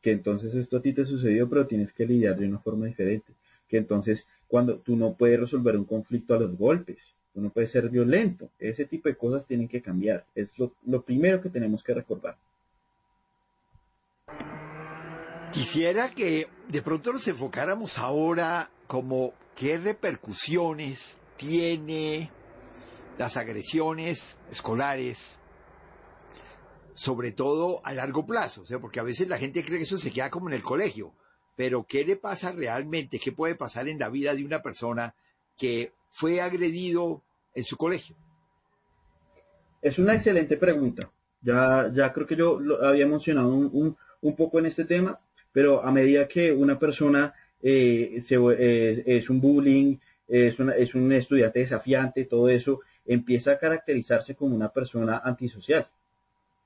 Que 0.00 0.12
entonces 0.12 0.54
esto 0.54 0.78
a 0.78 0.82
ti 0.82 0.94
te 0.94 1.04
sucedió, 1.04 1.46
pero 1.46 1.66
tienes 1.66 1.92
que 1.92 2.06
lidiar 2.06 2.38
de 2.38 2.48
una 2.48 2.58
forma 2.58 2.86
diferente. 2.86 3.34
Que 3.70 3.78
entonces 3.78 4.26
cuando 4.48 4.78
tú 4.78 4.96
no 4.96 5.14
puedes 5.14 5.40
resolver 5.40 5.76
un 5.76 5.84
conflicto 5.84 6.34
a 6.34 6.40
los 6.40 6.58
golpes, 6.58 7.14
tú 7.32 7.40
no 7.40 7.50
puedes 7.50 7.70
ser 7.70 7.88
violento. 7.88 8.50
Ese 8.58 8.84
tipo 8.84 9.08
de 9.08 9.16
cosas 9.16 9.46
tienen 9.46 9.68
que 9.68 9.80
cambiar. 9.80 10.26
Es 10.34 10.50
lo, 10.58 10.72
lo 10.84 11.02
primero 11.02 11.40
que 11.40 11.48
tenemos 11.48 11.82
que 11.82 11.94
recordar. 11.94 12.36
Quisiera 15.52 16.10
que 16.10 16.48
de 16.68 16.82
pronto 16.82 17.12
nos 17.12 17.26
enfocáramos 17.26 17.98
ahora 17.98 18.70
como 18.86 19.32
qué 19.54 19.78
repercusiones 19.78 21.18
tiene 21.36 22.30
las 23.18 23.36
agresiones 23.36 24.36
escolares, 24.50 25.38
sobre 26.94 27.32
todo 27.32 27.80
a 27.84 27.92
largo 27.92 28.26
plazo, 28.26 28.62
o 28.62 28.66
sea, 28.66 28.78
porque 28.78 29.00
a 29.00 29.02
veces 29.04 29.28
la 29.28 29.38
gente 29.38 29.64
cree 29.64 29.78
que 29.78 29.84
eso 29.84 29.98
se 29.98 30.10
queda 30.10 30.30
como 30.30 30.48
en 30.48 30.54
el 30.54 30.62
colegio, 30.62 31.12
pero 31.56 31.84
¿qué 31.84 32.04
le 32.04 32.16
pasa 32.16 32.52
realmente? 32.52 33.18
¿Qué 33.18 33.32
puede 33.32 33.54
pasar 33.54 33.88
en 33.88 33.98
la 33.98 34.08
vida 34.08 34.34
de 34.34 34.44
una 34.44 34.62
persona 34.62 35.14
que 35.56 35.92
fue 36.08 36.40
agredido 36.40 37.22
en 37.54 37.64
su 37.64 37.76
colegio? 37.76 38.16
Es 39.82 39.98
una 39.98 40.14
excelente 40.14 40.56
pregunta. 40.56 41.10
Ya, 41.42 41.90
ya 41.94 42.12
creo 42.12 42.26
que 42.26 42.36
yo 42.36 42.60
lo 42.60 42.84
había 42.84 43.06
mencionado 43.06 43.48
un, 43.48 43.96
un 44.20 44.36
poco 44.36 44.58
en 44.58 44.66
este 44.66 44.84
tema, 44.84 45.18
pero 45.52 45.82
a 45.82 45.90
medida 45.90 46.28
que 46.28 46.52
una 46.52 46.78
persona 46.78 47.34
eh, 47.62 48.22
eh, 48.30 49.02
es 49.06 49.30
un 49.30 49.40
bullying, 49.40 49.96
es, 50.28 50.58
es 50.60 50.94
un 50.94 51.12
estudiante 51.12 51.60
desafiante, 51.60 52.24
todo 52.24 52.48
eso, 52.48 52.80
empieza 53.04 53.52
a 53.52 53.58
caracterizarse 53.58 54.34
como 54.34 54.54
una 54.54 54.72
persona 54.72 55.20
antisocial. 55.24 55.88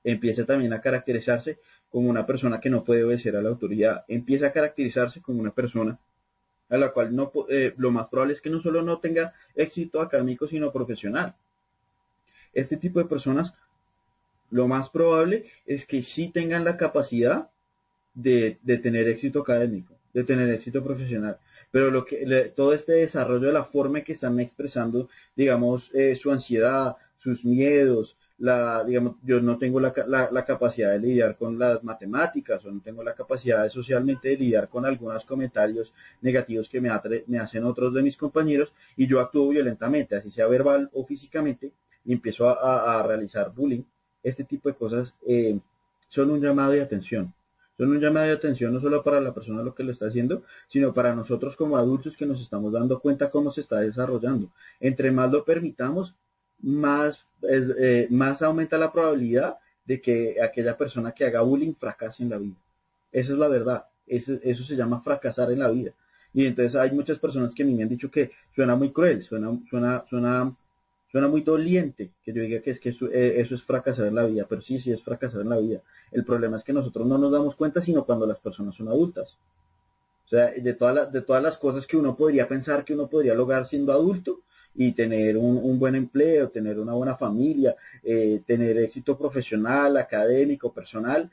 Empieza 0.05 0.45
también 0.45 0.71
a 0.71 0.81
caracterizarse 0.81 1.59
como 1.89 2.09
una 2.09 2.25
persona 2.25 2.59
que 2.59 2.69
no 2.69 2.83
puede 2.83 3.03
obedecer 3.03 3.35
a 3.35 3.41
la 3.41 3.49
autoridad. 3.49 4.05
Empieza 4.07 4.47
a 4.47 4.51
caracterizarse 4.53 5.19
como 5.21 5.41
una 5.41 5.51
persona 5.51 5.99
a 6.69 6.77
la 6.77 6.91
cual 6.91 7.15
no, 7.15 7.31
eh, 7.49 7.73
lo 7.77 7.91
más 7.91 8.07
probable 8.07 8.33
es 8.33 8.41
que 8.41 8.51
no 8.51 8.61
solo 8.61 8.81
no 8.81 8.99
tenga 8.99 9.33
éxito 9.55 10.01
académico, 10.01 10.47
sino 10.47 10.71
profesional. 10.71 11.35
Este 12.53 12.77
tipo 12.77 12.99
de 12.99 13.05
personas, 13.05 13.53
lo 14.51 14.67
más 14.67 14.89
probable 14.89 15.45
es 15.65 15.85
que 15.85 16.03
sí 16.03 16.29
tengan 16.29 16.63
la 16.63 16.77
capacidad 16.77 17.49
de, 18.13 18.59
tener 18.81 19.07
éxito 19.07 19.41
académico, 19.41 19.95
de 20.13 20.23
tener 20.23 20.49
éxito 20.49 20.83
profesional. 20.83 21.39
Pero 21.71 21.89
lo 21.89 22.05
que, 22.05 22.53
todo 22.55 22.73
este 22.73 22.93
desarrollo 22.93 23.47
de 23.47 23.53
la 23.53 23.65
forma 23.65 23.99
en 23.99 24.05
que 24.05 24.13
están 24.13 24.39
expresando, 24.39 25.09
digamos, 25.35 25.93
eh, 25.93 26.15
su 26.15 26.31
ansiedad, 26.31 26.95
sus 27.17 27.43
miedos, 27.43 28.17
la, 28.37 28.83
digamos, 28.83 29.15
yo 29.23 29.39
no 29.41 29.57
tengo 29.57 29.79
la, 29.79 29.93
la, 30.07 30.45
capacidad 30.45 30.91
de 30.91 30.99
lidiar 30.99 31.37
con 31.37 31.57
las 31.57 31.83
matemáticas 31.83 32.63
o 32.65 32.71
no 32.71 32.81
tengo 32.81 33.01
la 33.01 33.13
capacidad 33.13 33.63
de 33.63 33.69
socialmente 33.69 34.29
de 34.29 34.37
lidiar 34.37 34.67
con 34.67 34.85
algunos 34.85 35.23
comentarios 35.23 35.93
negativos 36.21 36.67
que 36.67 36.81
me, 36.81 36.89
me 37.27 37.39
hacen 37.39 37.63
otros 37.63 37.93
de 37.93 38.03
mis 38.03 38.17
compañeros 38.17 38.73
y 38.97 39.07
yo 39.07 39.21
actúo 39.21 39.49
violentamente, 39.49 40.15
así 40.15 40.31
sea 40.31 40.47
verbal 40.47 40.89
o 40.93 41.05
físicamente, 41.05 41.71
y 42.03 42.13
empiezo 42.13 42.49
a, 42.49 43.03
realizar 43.03 43.53
bullying. 43.53 43.83
Este 44.21 44.43
tipo 44.43 44.69
de 44.69 44.75
cosas 44.75 45.13
eh, 45.25 45.59
son 46.07 46.31
un 46.31 46.41
llamado 46.41 46.71
de 46.71 46.81
atención. 46.81 47.33
Son 47.77 47.89
un 47.89 47.99
llamado 47.99 48.27
de 48.27 48.33
atención 48.33 48.73
no 48.73 48.79
solo 48.79 49.03
para 49.03 49.19
la 49.19 49.33
persona 49.33 49.63
lo 49.63 49.75
que 49.75 49.83
lo 49.83 49.91
está 49.91 50.07
haciendo, 50.07 50.43
sino 50.69 50.93
para 50.93 51.15
nosotros 51.15 51.55
como 51.55 51.77
adultos 51.77 52.15
que 52.15 52.25
nos 52.25 52.41
estamos 52.41 52.71
dando 52.71 52.99
cuenta 52.99 53.29
cómo 53.29 53.51
se 53.51 53.61
está 53.61 53.79
desarrollando. 53.79 54.49
Entre 54.79 55.11
más 55.11 55.31
lo 55.31 55.43
permitamos, 55.43 56.15
más, 56.61 57.25
eh, 57.49 58.07
más 58.09 58.41
aumenta 58.41 58.77
la 58.77 58.91
probabilidad 58.91 59.57
de 59.85 60.01
que 60.01 60.37
aquella 60.41 60.77
persona 60.77 61.11
que 61.11 61.25
haga 61.25 61.41
bullying 61.41 61.73
fracase 61.75 62.23
en 62.23 62.29
la 62.29 62.37
vida. 62.37 62.55
Esa 63.11 63.33
es 63.33 63.37
la 63.37 63.47
verdad. 63.47 63.85
Eso, 64.07 64.33
eso 64.43 64.63
se 64.63 64.75
llama 64.75 65.01
fracasar 65.01 65.51
en 65.51 65.59
la 65.59 65.69
vida. 65.69 65.91
Y 66.33 66.45
entonces 66.45 66.75
hay 66.75 66.91
muchas 66.91 67.17
personas 67.19 67.53
que 67.53 67.63
a 67.63 67.65
mí 67.65 67.73
me 67.73 67.83
han 67.83 67.89
dicho 67.89 68.11
que 68.11 68.31
suena 68.53 68.75
muy 68.75 68.91
cruel, 68.91 69.23
suena, 69.23 69.57
suena, 69.69 70.03
suena 70.09 70.55
Suena 71.15 71.29
muy 71.29 71.43
doliente 71.43 72.11
que 72.25 72.33
yo 72.33 72.41
diga 72.41 72.59
que 72.59 72.71
es 72.71 72.79
que 72.81 72.89
eh, 72.89 73.35
eso, 73.37 73.55
es 73.55 73.63
fracasar 73.63 74.07
en 74.07 74.15
la 74.15 74.25
vida, 74.25 74.45
pero 74.49 74.61
sí, 74.61 74.81
sí 74.81 74.91
es 74.91 75.01
fracasar 75.01 75.39
en 75.39 75.47
la 75.47 75.57
vida. 75.59 75.81
El 76.11 76.25
problema 76.25 76.57
es 76.57 76.63
que 76.65 76.73
nosotros 76.73 77.07
no 77.07 77.17
nos 77.17 77.31
damos 77.31 77.55
cuenta 77.55 77.79
sino 77.81 78.03
cuando 78.03 78.27
las 78.27 78.37
personas 78.39 78.75
son 78.75 78.89
adultas. 78.89 79.37
O 80.25 80.27
sea, 80.27 80.47
de, 80.47 80.61
de 80.61 80.73
todas 81.21 81.41
las 81.41 81.57
cosas 81.57 81.87
que 81.87 81.95
uno 81.95 82.17
podría 82.17 82.49
pensar 82.49 82.83
que 82.83 82.93
uno 82.93 83.07
podría 83.07 83.33
lograr 83.33 83.65
siendo 83.65 83.93
adulto 83.93 84.41
y 84.75 84.91
tener 84.91 85.37
un, 85.37 85.79
buen 85.79 85.95
empleo, 85.95 86.49
tener 86.49 86.79
una 86.79 86.93
buena 86.93 87.15
familia, 87.15 87.75
eh, 88.03 88.41
tener 88.45 88.77
éxito 88.77 89.17
profesional, 89.17 89.97
académico, 89.97 90.73
personal, 90.73 91.29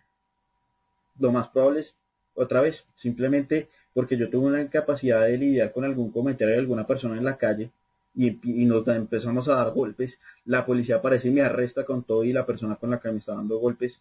lo 1.18 1.33
más 1.33 1.48
probable 1.48 1.81
es, 1.81 1.94
otra 2.35 2.61
vez, 2.61 2.85
simplemente 2.96 3.68
porque 3.94 4.16
yo 4.16 4.31
tuve 4.31 4.46
una 4.46 4.62
incapacidad 4.62 5.22
de 5.22 5.37
lidiar 5.37 5.72
con 5.72 5.85
algún 5.85 6.11
comentario 6.11 6.55
de 6.55 6.61
alguna 6.61 6.87
persona 6.87 7.16
en 7.16 7.24
la 7.24 7.37
calle, 7.37 7.70
y, 8.14 8.31
nos 8.66 8.87
empezamos 8.88 9.48
a 9.48 9.57
dar 9.57 9.72
golpes, 9.72 10.18
la 10.44 10.66
policía 10.66 10.96
aparece 10.96 11.28
y 11.28 11.33
me 11.33 11.42
arresta 11.42 11.85
con 11.85 12.02
todo 12.02 12.24
y 12.24 12.33
la 12.33 12.46
persona 12.46 12.76
con 12.76 12.90
la 12.90 13.00
que 13.00 13.11
me 13.11 13.18
está 13.18 13.35
dando 13.35 13.59
golpes, 13.59 14.00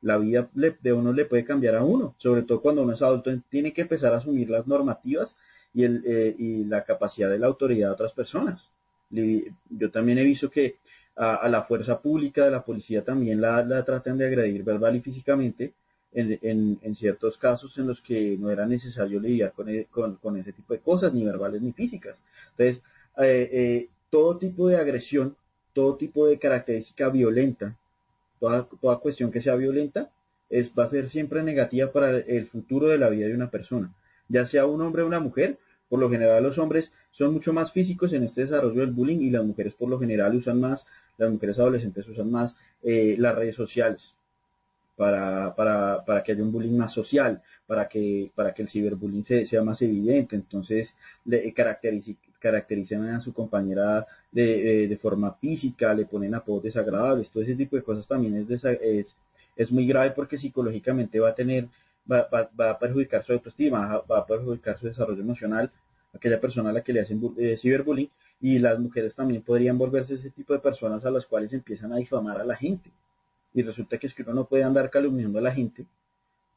la 0.00 0.18
vida 0.18 0.48
de 0.54 0.92
uno 0.92 1.12
le 1.12 1.26
puede 1.26 1.44
cambiar 1.44 1.76
a 1.76 1.84
uno, 1.84 2.14
sobre 2.18 2.42
todo 2.42 2.60
cuando 2.60 2.82
uno 2.82 2.92
es 2.94 3.02
adulto, 3.02 3.30
tiene 3.48 3.72
que 3.72 3.82
empezar 3.82 4.12
a 4.12 4.16
asumir 4.16 4.50
las 4.50 4.66
normativas 4.66 5.36
y, 5.72 5.84
el, 5.84 6.02
eh, 6.04 6.34
y 6.38 6.64
la 6.64 6.84
capacidad 6.84 7.30
de 7.30 7.38
la 7.38 7.46
autoridad 7.46 7.88
de 7.88 7.94
otras 7.94 8.12
personas. 8.12 8.68
Yo 9.12 9.90
también 9.90 10.18
he 10.18 10.24
visto 10.24 10.50
que 10.50 10.76
a, 11.16 11.48
la 11.48 11.62
fuerza 11.64 12.00
pública 12.00 12.44
de 12.44 12.50
la 12.50 12.64
policía 12.64 13.04
también 13.04 13.40
la, 13.40 13.62
la 13.64 13.84
tratan 13.84 14.18
de 14.18 14.26
agredir 14.26 14.64
verbal 14.64 14.96
y 14.96 15.00
físicamente 15.00 15.74
en, 16.14 16.78
en, 16.82 16.94
ciertos 16.94 17.38
casos 17.38 17.76
en 17.78 17.86
los 17.86 18.02
que 18.02 18.36
no 18.38 18.50
era 18.50 18.66
necesario 18.66 19.18
lidiar 19.18 19.52
con, 19.52 19.68
e, 19.68 19.86
con, 19.90 20.16
con, 20.16 20.36
ese 20.36 20.52
tipo 20.52 20.74
de 20.74 20.80
cosas, 20.80 21.12
ni 21.14 21.24
verbales 21.24 21.62
ni 21.62 21.72
físicas. 21.72 22.20
Entonces, 22.50 22.82
eh, 23.18 23.48
eh, 23.52 23.88
todo 24.10 24.36
tipo 24.36 24.68
de 24.68 24.76
agresión, 24.76 25.36
todo 25.72 25.96
tipo 25.96 26.26
de 26.26 26.38
característica 26.38 27.08
violenta, 27.08 27.76
toda, 28.38 28.68
toda 28.80 28.98
cuestión 28.98 29.30
que 29.30 29.40
sea 29.40 29.56
violenta, 29.56 30.10
es, 30.50 30.72
va 30.78 30.84
a 30.84 30.90
ser 30.90 31.08
siempre 31.08 31.42
negativa 31.42 31.90
para 31.92 32.18
el 32.18 32.46
futuro 32.46 32.88
de 32.88 32.98
la 32.98 33.08
vida 33.08 33.26
de 33.26 33.34
una 33.34 33.50
persona, 33.50 33.94
ya 34.28 34.46
sea 34.46 34.66
un 34.66 34.82
hombre 34.82 35.02
o 35.02 35.06
una 35.06 35.20
mujer. 35.20 35.58
Por 35.88 36.00
lo 36.00 36.08
general 36.10 36.42
los 36.42 36.56
hombres 36.58 36.90
son 37.12 37.34
mucho 37.34 37.52
más 37.52 37.72
físicos 37.72 38.12
en 38.12 38.24
este 38.24 38.42
desarrollo 38.42 38.80
del 38.80 38.90
bullying 38.90 39.20
y 39.20 39.30
las 39.30 39.44
mujeres 39.44 39.74
por 39.74 39.88
lo 39.88 39.98
general 39.98 40.34
usan 40.34 40.60
más, 40.60 40.84
las 41.18 41.30
mujeres 41.30 41.58
adolescentes 41.58 42.08
usan 42.08 42.30
más 42.30 42.54
eh, 42.82 43.16
las 43.18 43.34
redes 43.34 43.54
sociales 43.54 44.14
para, 44.96 45.54
para, 45.54 46.04
para, 46.04 46.22
que 46.22 46.32
haya 46.32 46.42
un 46.42 46.52
bullying 46.52 46.76
más 46.76 46.92
social, 46.92 47.42
para 47.66 47.88
que, 47.88 48.30
para 48.34 48.52
que 48.52 48.62
el 48.62 48.68
ciberbullying 48.68 49.24
sea 49.24 49.62
más 49.62 49.80
evidente. 49.82 50.36
Entonces, 50.36 50.90
le, 51.24 51.52
caracteriza, 51.52 52.12
caracterizan 52.38 53.08
a 53.08 53.20
su 53.20 53.32
compañera 53.32 54.06
de, 54.30 54.88
de, 54.88 54.96
forma 54.98 55.32
física, 55.34 55.94
le 55.94 56.06
ponen 56.06 56.34
apodos 56.34 56.64
desagradables, 56.64 57.30
todo 57.30 57.42
ese 57.42 57.54
tipo 57.54 57.76
de 57.76 57.82
cosas 57.82 58.06
también 58.06 58.36
es, 58.36 58.64
es, 58.64 59.16
es 59.56 59.70
muy 59.70 59.86
grave 59.86 60.10
porque 60.10 60.36
psicológicamente 60.38 61.20
va 61.20 61.30
a 61.30 61.34
tener, 61.34 61.68
va, 62.10 62.28
va, 62.32 62.70
a 62.70 62.78
perjudicar 62.78 63.24
su 63.24 63.32
autoestima, 63.32 64.02
va 64.10 64.18
a 64.18 64.26
perjudicar 64.26 64.78
su 64.78 64.86
desarrollo 64.86 65.22
emocional, 65.22 65.70
aquella 66.12 66.40
persona 66.40 66.70
a 66.70 66.72
la 66.72 66.82
que 66.82 66.92
le 66.92 67.00
hacen 67.00 67.20
eh, 67.38 67.56
ciberbullying, 67.58 68.10
y 68.40 68.58
las 68.58 68.78
mujeres 68.78 69.14
también 69.14 69.42
podrían 69.42 69.78
volverse 69.78 70.14
ese 70.14 70.30
tipo 70.30 70.52
de 70.52 70.58
personas 70.58 71.04
a 71.04 71.10
las 71.10 71.26
cuales 71.26 71.52
empiezan 71.52 71.92
a 71.92 71.96
difamar 71.96 72.40
a 72.40 72.44
la 72.44 72.56
gente. 72.56 72.90
Y 73.54 73.62
resulta 73.62 73.98
que 73.98 74.08
es 74.08 74.14
que 74.14 74.22
uno 74.22 74.34
no 74.34 74.48
puede 74.48 74.64
andar 74.64 74.90
calumniando 74.90 75.38
a 75.38 75.42
la 75.42 75.52
gente, 75.52 75.86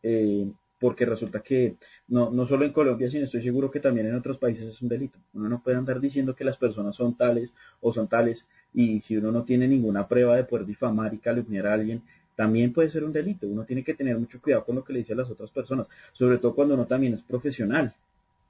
eh, 0.01 0.51
porque 0.79 1.05
resulta 1.05 1.41
que 1.41 1.77
no, 2.07 2.31
no 2.31 2.47
solo 2.47 2.65
en 2.65 2.73
Colombia, 2.73 3.09
sino 3.09 3.25
estoy 3.25 3.43
seguro 3.43 3.69
que 3.69 3.79
también 3.79 4.07
en 4.07 4.15
otros 4.15 4.37
países 4.37 4.65
es 4.65 4.81
un 4.81 4.89
delito. 4.89 5.19
Uno 5.33 5.47
no 5.47 5.61
puede 5.61 5.77
andar 5.77 5.99
diciendo 5.99 6.35
que 6.35 6.43
las 6.43 6.57
personas 6.57 6.95
son 6.95 7.15
tales 7.15 7.53
o 7.81 7.93
son 7.93 8.07
tales 8.07 8.45
y 8.73 9.01
si 9.01 9.15
uno 9.17 9.31
no 9.31 9.43
tiene 9.45 9.67
ninguna 9.67 10.07
prueba 10.07 10.35
de 10.35 10.43
poder 10.43 10.65
difamar 10.65 11.13
y 11.13 11.19
calumniar 11.19 11.67
a 11.67 11.73
alguien, 11.73 12.03
también 12.35 12.73
puede 12.73 12.89
ser 12.89 13.03
un 13.03 13.13
delito. 13.13 13.47
Uno 13.47 13.63
tiene 13.63 13.83
que 13.83 13.93
tener 13.93 14.17
mucho 14.17 14.41
cuidado 14.41 14.65
con 14.65 14.75
lo 14.75 14.83
que 14.83 14.93
le 14.93 14.99
dice 14.99 15.13
a 15.13 15.15
las 15.15 15.29
otras 15.29 15.49
personas, 15.51 15.87
sobre 16.13 16.37
todo 16.37 16.53
cuando 16.53 16.73
uno 16.73 16.85
también 16.85 17.13
es 17.13 17.23
profesional. 17.23 17.95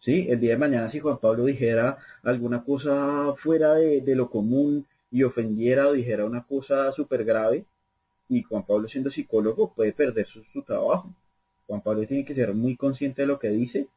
¿Sí? 0.05 0.27
El 0.29 0.39
día 0.39 0.51
de 0.51 0.57
mañana 0.59 0.87
si 0.87 0.99
Juan 0.99 1.17
Pablo 1.17 1.45
dijera 1.45 1.97
alguna 2.21 2.63
cosa 2.63 3.33
fuera 3.39 3.73
de, 3.73 4.15
lo 4.15 4.29
común 4.29 4.85
y 5.09 5.23
ofendiera 5.23 5.87
o 5.87 5.93
dijera 5.93 6.25
una 6.25 6.43
cosa 6.43 6.91
súper 6.91 7.25
grave, 7.25 7.65
y 8.29 8.43
Juan 8.43 8.63
Pablo 8.67 8.87
siendo 8.87 9.09
psicólogo 9.09 9.73
puede 9.73 9.93
perder 9.93 10.27
su 10.27 10.61
trabajo. 10.61 11.11
Juan 11.65 11.81
Pablo 11.81 12.05
tiene 12.05 12.23
que 12.23 12.35
ser 12.35 12.53
muy 12.53 12.75
consciente 12.77 13.23
de 13.23 13.27
lo 13.27 13.39
que 13.39 13.49
dice, 13.49 13.87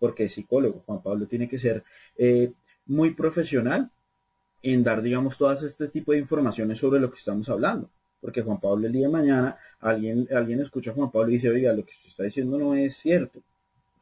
porque 0.00 0.24
es 0.24 0.34
psicólogo. 0.34 0.82
Juan 0.86 1.00
Pablo 1.00 1.28
tiene 1.28 1.48
que 1.48 1.60
ser 1.60 1.84
eh, 2.18 2.52
muy 2.86 3.12
profesional 3.12 3.92
en 4.60 4.82
dar, 4.82 5.02
digamos, 5.02 5.38
todas 5.38 5.62
este 5.62 5.86
tipo 5.86 6.10
de 6.10 6.18
informaciones 6.18 6.80
sobre 6.80 6.98
lo 6.98 7.12
que 7.12 7.18
estamos 7.18 7.48
hablando. 7.48 7.88
Porque 8.20 8.42
Juan 8.42 8.58
Pablo 8.58 8.88
el 8.88 8.92
día 8.92 9.06
de 9.06 9.12
mañana, 9.12 9.56
alguien, 9.78 10.26
alguien 10.34 10.60
escucha 10.62 10.90
a 10.90 10.94
Juan 10.94 11.12
Pablo 11.12 11.30
y 11.30 11.34
dice, 11.34 11.48
oiga, 11.48 11.72
lo 11.72 11.84
que 11.84 11.92
usted 11.92 12.08
está 12.08 12.24
diciendo 12.24 12.58
no 12.58 12.74
es 12.74 12.96
cierto. 12.96 13.40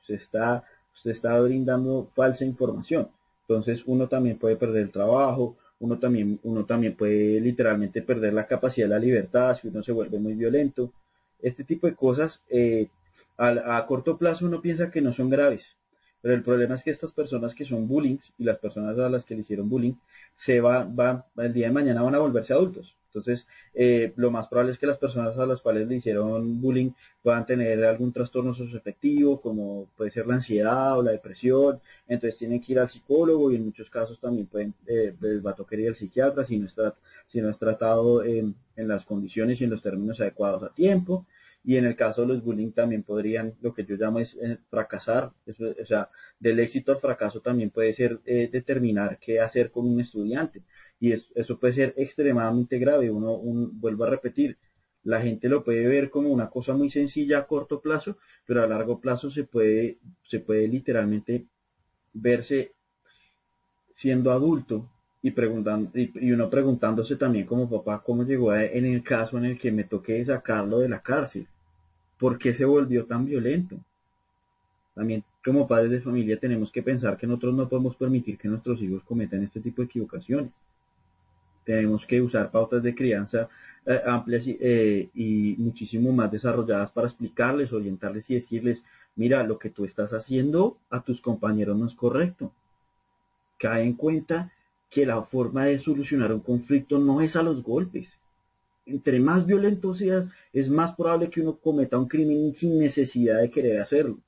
Usted 0.00 0.14
está, 0.14 0.64
usted 0.94 1.10
está 1.12 1.38
brindando 1.40 2.10
falsa 2.14 2.44
información. 2.44 3.08
Entonces 3.42 3.82
uno 3.86 4.08
también 4.08 4.38
puede 4.38 4.56
perder 4.56 4.82
el 4.82 4.90
trabajo, 4.90 5.56
uno 5.80 5.98
también, 5.98 6.38
uno 6.42 6.64
también 6.64 6.94
puede 6.96 7.40
literalmente 7.40 8.02
perder 8.02 8.34
la 8.34 8.46
capacidad 8.46 8.86
de 8.86 8.94
la 8.94 8.98
libertad 8.98 9.58
si 9.60 9.68
uno 9.68 9.82
se 9.82 9.92
vuelve 9.92 10.18
muy 10.18 10.34
violento. 10.34 10.92
Este 11.40 11.64
tipo 11.64 11.86
de 11.86 11.94
cosas 11.94 12.40
eh, 12.48 12.88
a, 13.36 13.84
corto 13.86 14.16
plazo 14.16 14.46
uno 14.46 14.62
piensa 14.62 14.90
que 14.90 15.00
no 15.00 15.12
son 15.12 15.28
graves, 15.28 15.76
pero 16.20 16.34
el 16.34 16.42
problema 16.42 16.76
es 16.76 16.84
que 16.84 16.90
estas 16.90 17.12
personas 17.12 17.54
que 17.54 17.64
son 17.64 17.88
bullying 17.88 18.18
y 18.38 18.44
las 18.44 18.58
personas 18.58 18.98
a 18.98 19.08
las 19.08 19.24
que 19.24 19.34
le 19.34 19.40
hicieron 19.40 19.68
bullying, 19.68 19.94
se 20.34 20.60
va, 20.60 20.84
va, 20.84 21.26
el 21.36 21.52
día 21.52 21.66
de 21.66 21.72
mañana 21.72 22.02
van 22.02 22.14
a 22.14 22.18
volverse 22.18 22.52
adultos 22.52 22.94
Entonces, 23.14 23.46
eh, 23.74 24.14
lo 24.16 24.30
más 24.30 24.48
probable 24.48 24.72
es 24.72 24.78
que 24.78 24.86
las 24.86 24.96
personas 24.96 25.36
a 25.36 25.44
las 25.44 25.60
cuales 25.60 25.86
le 25.86 25.96
hicieron 25.96 26.62
bullying 26.62 26.92
puedan 27.22 27.44
tener 27.44 27.84
algún 27.84 28.10
trastorno 28.10 28.54
socioafectivo, 28.54 29.40
como 29.40 29.90
puede 29.96 30.10
ser 30.10 30.26
la 30.26 30.36
ansiedad 30.36 30.98
o 30.98 31.02
la 31.02 31.10
depresión. 31.10 31.78
Entonces, 32.08 32.38
tienen 32.38 32.60
que 32.62 32.72
ir 32.72 32.78
al 32.78 32.88
psicólogo 32.88 33.52
y 33.52 33.56
en 33.56 33.66
muchos 33.66 33.90
casos 33.90 34.18
también 34.18 34.46
pueden, 34.46 34.74
eh, 34.86 35.14
les 35.20 35.44
va 35.44 35.50
a 35.50 35.54
tocar 35.54 35.78
ir 35.78 35.88
al 35.88 35.96
psiquiatra 35.96 36.44
si 36.44 36.58
no, 36.58 36.66
está, 36.66 36.94
si 37.28 37.42
no 37.42 37.50
es 37.50 37.58
tratado 37.58 38.24
en, 38.24 38.56
las 38.76 39.04
condiciones 39.04 39.60
y 39.60 39.64
en 39.64 39.70
los 39.70 39.82
términos 39.82 40.18
adecuados 40.20 40.62
a 40.62 40.74
tiempo. 40.74 41.26
Y 41.64 41.76
en 41.76 41.84
el 41.84 41.94
caso 41.94 42.22
de 42.22 42.28
los 42.28 42.42
bullying 42.42 42.72
también 42.72 43.02
podrían, 43.02 43.54
lo 43.60 43.74
que 43.74 43.84
yo 43.84 43.96
llamo 43.96 44.20
es 44.20 44.34
eh, 44.40 44.58
fracasar. 44.70 45.32
Eso, 45.46 45.66
o 45.80 45.86
sea, 45.86 46.08
del 46.42 46.58
éxito 46.58 46.90
al 46.90 46.98
fracaso 46.98 47.40
también 47.40 47.70
puede 47.70 47.94
ser 47.94 48.20
eh, 48.26 48.48
determinar 48.50 49.18
qué 49.20 49.40
hacer 49.40 49.70
con 49.70 49.86
un 49.86 50.00
estudiante 50.00 50.62
y 50.98 51.12
eso 51.12 51.58
puede 51.58 51.74
ser 51.74 51.94
extremadamente 51.96 52.78
grave. 52.78 53.10
Uno 53.10 53.38
vuelvo 53.72 54.04
a 54.04 54.10
repetir, 54.10 54.58
la 55.04 55.20
gente 55.20 55.48
lo 55.48 55.62
puede 55.62 55.86
ver 55.86 56.10
como 56.10 56.30
una 56.30 56.50
cosa 56.50 56.74
muy 56.74 56.90
sencilla 56.90 57.38
a 57.38 57.46
corto 57.46 57.80
plazo, 57.80 58.18
pero 58.44 58.62
a 58.62 58.66
largo 58.66 59.00
plazo 59.00 59.30
se 59.30 59.44
puede, 59.44 59.98
se 60.24 60.40
puede 60.40 60.66
literalmente 60.66 61.46
verse 62.12 62.72
siendo 63.94 64.32
adulto 64.32 64.90
y, 65.22 65.30
preguntando, 65.30 65.90
y, 65.94 66.32
uno 66.32 66.50
preguntándose 66.50 67.14
también 67.14 67.46
como 67.46 67.70
papá 67.70 68.02
cómo 68.04 68.24
llegó 68.24 68.52
en 68.54 68.84
el 68.84 69.04
caso 69.04 69.38
en 69.38 69.44
el 69.44 69.58
que 69.60 69.70
me 69.70 69.84
toqué 69.84 70.24
sacarlo 70.24 70.80
de 70.80 70.88
la 70.88 71.02
cárcel. 71.02 71.46
¿Por 72.18 72.36
qué 72.36 72.52
se 72.52 72.64
volvió 72.64 73.06
tan 73.06 73.26
violento? 73.26 73.78
También 74.94 75.24
como 75.44 75.66
padres 75.66 75.90
de 75.90 76.00
familia 76.00 76.38
tenemos 76.38 76.70
que 76.70 76.82
pensar 76.82 77.16
que 77.16 77.26
nosotros 77.26 77.54
no 77.54 77.68
podemos 77.68 77.96
permitir 77.96 78.38
que 78.38 78.48
nuestros 78.48 78.80
hijos 78.82 79.02
cometan 79.04 79.42
este 79.42 79.60
tipo 79.60 79.82
de 79.82 79.86
equivocaciones 79.86 80.52
tenemos 81.64 82.06
que 82.06 82.20
usar 82.20 82.50
pautas 82.50 82.82
de 82.82 82.94
crianza 82.94 83.48
eh, 83.86 84.00
amplias 84.06 84.44
eh, 84.46 85.08
y 85.14 85.56
muchísimo 85.58 86.12
más 86.12 86.30
desarrolladas 86.30 86.90
para 86.90 87.08
explicarles, 87.08 87.72
orientarles 87.72 88.30
y 88.30 88.34
decirles, 88.34 88.82
mira, 89.16 89.42
lo 89.42 89.58
que 89.58 89.70
tú 89.70 89.84
estás 89.84 90.12
haciendo 90.12 90.78
a 90.90 91.02
tus 91.02 91.20
compañeros 91.20 91.76
no 91.76 91.86
es 91.86 91.94
correcto. 91.94 92.52
Cae 93.58 93.84
en 93.84 93.94
cuenta 93.94 94.52
que 94.90 95.06
la 95.06 95.22
forma 95.22 95.66
de 95.66 95.78
solucionar 95.78 96.32
un 96.32 96.40
conflicto 96.40 96.98
no 96.98 97.20
es 97.20 97.36
a 97.36 97.42
los 97.42 97.62
golpes. 97.62 98.18
Entre 98.84 99.20
más 99.20 99.46
violento 99.46 99.94
seas, 99.94 100.26
es 100.52 100.68
más 100.68 100.94
probable 100.94 101.30
que 101.30 101.40
uno 101.40 101.56
cometa 101.56 101.98
un 101.98 102.08
crimen 102.08 102.54
sin 102.54 102.78
necesidad 102.78 103.40
de 103.40 103.50
querer 103.50 103.80
hacerlo. 103.80 104.18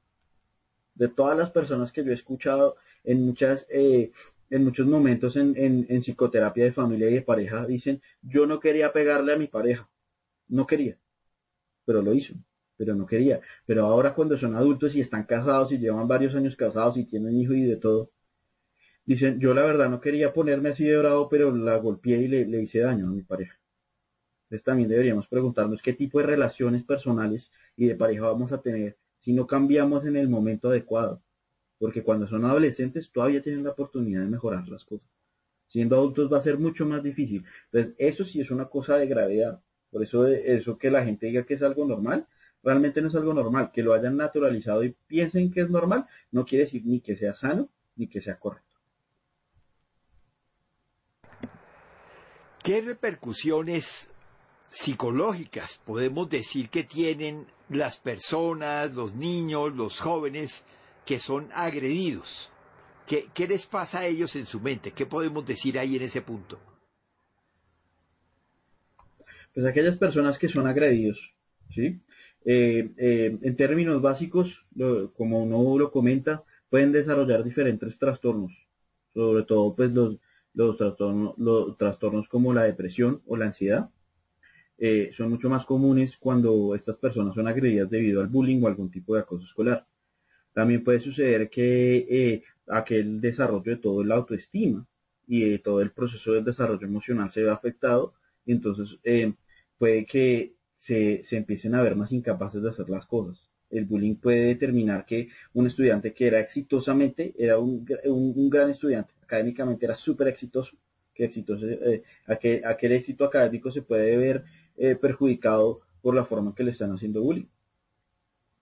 De 0.95 1.09
todas 1.09 1.37
las 1.37 1.51
personas 1.51 1.93
que 1.93 2.05
yo 2.05 2.11
he 2.11 2.15
escuchado 2.15 2.77
en 3.03 3.25
muchas 3.27 3.67
eh, 3.69 4.13
en 4.51 4.65
muchos 4.65 4.87
momentos 4.87 5.37
en, 5.37 5.55
en, 5.57 6.03
psicoterapia 6.03 6.65
de 6.65 6.73
familia 6.73 7.11
y 7.11 7.15
de 7.15 7.23
pareja 7.23 7.67
dicen, 7.67 8.01
yo 8.23 8.47
no 8.47 8.61
quería 8.61 8.93
pegarle 8.93 9.33
a 9.33 9.37
mi 9.37 9.49
pareja, 9.49 9.89
no 10.49 10.67
quería, 10.67 10.99
pero 11.85 12.03
lo 12.03 12.15
hizo, 12.15 12.35
pero 12.77 12.95
no 12.95 13.07
quería. 13.07 13.41
Pero 13.67 13.87
ahora 13.87 14.15
cuando 14.15 14.39
son 14.39 14.55
adultos 14.55 14.95
y 14.95 15.01
están 15.01 15.25
casados 15.25 15.73
y 15.73 15.79
llevan 15.79 16.09
varios 16.09 16.35
años 16.35 16.57
casados 16.57 16.97
y 16.97 17.05
tienen 17.05 17.37
hijos 17.37 17.57
y 17.57 17.65
de 17.65 17.77
todo, 17.77 18.11
dicen, 19.05 19.41
yo 19.41 19.55
la 19.55 19.63
verdad 19.63 19.91
no 19.91 20.01
quería 20.01 20.33
ponerme 20.33 20.71
así 20.71 20.85
de 20.85 20.99
bravo, 20.99 21.29
pero 21.29 21.55
la 21.55 21.77
golpeé 21.79 22.19
y 22.19 22.29
le, 22.29 22.47
le 22.47 22.63
hice 22.63 22.81
daño 22.81 23.09
a 23.09 23.11
mi 23.11 23.23
pareja. 23.23 23.59
Entonces 24.45 24.65
también 24.65 24.89
deberíamos 24.89 25.27
preguntarnos 25.27 25.83
qué 25.83 25.95
tipo 25.95 26.21
de 26.21 26.27
relaciones 26.27 26.85
personales 26.85 27.51
y 27.77 27.87
de 27.87 27.97
pareja 27.97 28.27
vamos 28.27 28.53
a 28.53 28.61
tener 28.61 28.97
si 29.25 29.33
no 29.33 29.47
cambiamos 29.47 30.05
en 30.05 30.17
el 30.17 30.29
momento 30.29 30.69
adecuado 30.69 31.21
porque 31.85 32.03
cuando 32.03 32.27
son 32.27 32.47
adolescentes 32.47 33.11
todavía 33.13 33.43
tienen 33.43 33.63
la 33.63 33.73
oportunidad 33.73 34.23
de 34.23 34.29
mejorar 34.29 34.67
las 34.69 34.85
cosas. 34.87 35.11
Siendo 35.69 35.97
adultos 35.97 36.33
va 36.33 36.39
a 36.39 36.43
ser 36.43 36.59
mucho 36.59 36.87
más 36.87 37.03
difícil. 37.03 37.45
Entonces, 37.67 37.95
eso 37.99 38.25
sí 38.25 38.41
es 38.41 38.51
una 38.51 38.71
cosa 38.71 38.97
de 38.97 39.07
gravedad. 39.07 39.61
Por 39.91 40.03
eso, 40.03 40.27
eso 40.27 40.79
que 40.79 40.91
la 40.91 41.05
gente 41.05 41.27
diga 41.27 41.45
que 41.45 41.53
es 41.53 41.63
algo 41.63 41.85
normal, 41.85 42.27
realmente 42.63 43.03
no 43.03 43.09
es 43.09 43.15
algo 43.15 43.35
normal. 43.35 43.71
Que 43.71 43.83
lo 43.83 43.93
hayan 43.93 44.17
naturalizado 44.17 44.83
y 44.83 44.97
piensen 45.07 45.51
que 45.51 45.61
es 45.61 45.69
normal, 45.69 46.07
no 46.31 46.47
quiere 46.47 46.65
decir 46.65 46.87
ni 46.87 47.01
que 47.01 47.17
sea 47.17 47.35
sano 47.35 47.69
ni 47.97 48.09
que 48.09 48.23
sea 48.23 48.39
correcto. 48.39 48.79
¿Qué 52.63 52.81
repercusiones 52.81 54.14
psicológicas 54.75 55.81
podemos 55.85 56.29
decir 56.29 56.69
que 56.69 56.83
tienen 56.83 57.47
las 57.69 57.99
personas, 57.99 58.95
los 58.95 59.15
niños, 59.15 59.75
los 59.75 60.01
jóvenes 60.01 60.65
que 61.07 61.21
son 61.21 61.49
agredidos. 61.55 62.51
¿Qué, 63.07 63.27
¿Qué, 63.33 63.47
les 63.47 63.67
pasa 63.67 64.01
a 64.01 64.07
ellos 64.07 64.35
en 64.37 64.47
su 64.47 64.61
mente? 64.61 64.93
¿Qué 64.93 65.07
podemos 65.07 65.47
decir 65.47 65.79
ahí 65.79 65.97
en 65.97 66.03
ese 66.03 66.23
punto? 66.23 66.59
Pues 69.55 69.65
aquellas 69.67 69.97
personas 69.97 70.39
que 70.39 70.49
son 70.49 70.67
agredidos, 70.67 71.33
¿sí? 71.73 72.01
Eh, 72.45 72.91
eh, 72.97 73.39
en 73.41 73.57
términos 73.57 74.03
básicos, 74.03 74.67
como 75.15 75.45
uno 75.45 75.79
lo 75.79 75.93
comenta, 75.93 76.43
pueden 76.69 76.93
desarrollar 76.93 77.45
diferentes 77.45 77.99
trastornos, 77.99 78.53
sobre 79.15 79.45
todo 79.45 79.75
pues 79.77 79.93
los, 79.93 80.19
los, 80.53 80.77
trastornos, 80.77 81.35
los 81.39 81.79
trastornos 81.79 82.29
como 82.29 82.53
la 82.53 82.65
depresión 82.65 83.23
o 83.27 83.37
la 83.37 83.47
ansiedad. 83.47 83.91
Eh, 84.79 85.13
son 85.17 85.31
mucho 85.31 85.49
más 85.49 85.65
comunes 85.65 86.17
cuando 86.19 86.75
estas 86.75 86.97
personas 86.97 87.35
son 87.35 87.47
agredidas 87.47 87.89
debido 87.89 88.21
al 88.21 88.29
bullying 88.29 88.63
o 88.63 88.69
algún 88.69 88.91
tipo 88.91 89.15
de 89.15 89.21
acoso 89.21 89.45
escolar. 89.45 89.87
También 90.53 90.85
puede 90.85 91.01
suceder 91.01 91.51
que 91.51 92.07
eh, 92.09 92.43
aquel 92.69 93.21
desarrollo 93.21 93.73
de 93.73 93.77
todo 93.77 94.05
la 94.05 94.17
autoestima 94.17 94.87
y 95.27 95.49
de 95.51 95.59
todo 95.59 95.81
el 95.81 95.91
proceso 95.91 96.33
del 96.33 96.45
desarrollo 96.45 96.87
emocional 96.87 97.31
se 97.31 97.43
ve 97.43 97.51
afectado 97.51 98.15
y 98.47 98.53
entonces 98.53 98.99
eh, 99.05 99.33
puede 99.79 100.07
que 100.07 100.55
se, 100.77 101.23
se, 101.25 101.37
empiecen 101.37 101.75
a 101.75 101.83
ver 101.83 101.97
más 101.97 102.13
incapaces 102.13 102.63
de 102.63 102.71
hacer 102.71 102.89
las 102.91 103.07
cosas. 103.07 103.51
El 103.71 103.87
bullying 103.87 104.17
puede 104.17 104.47
determinar 104.47 105.07
que 105.07 105.29
un 105.55 105.67
estudiante 105.67 106.13
que 106.13 106.27
era 106.27 106.41
exitosamente, 106.41 107.35
era 107.39 107.59
un, 107.59 107.87
un, 108.05 108.51
gran 108.51 108.71
estudiante, 108.71 109.13
académicamente 109.23 109.87
era 109.87 109.97
súper 109.97 110.29
exitoso, 110.29 110.77
que 111.15 111.25
exitoso, 111.25 111.67
eh, 111.67 112.03
aquel, 112.27 112.65
aquel, 112.65 112.93
éxito 112.93 113.25
académico 113.25 113.71
se 113.71 113.83
puede 113.83 114.17
ver 114.17 114.45
eh, 114.77 114.97
perjudicado 114.97 115.81
por 116.03 116.15
la 116.15 116.25
forma 116.25 116.55
que 116.55 116.65
le 116.65 116.73
están 116.73 116.93
haciendo 116.93 117.23
bullying 117.23 117.47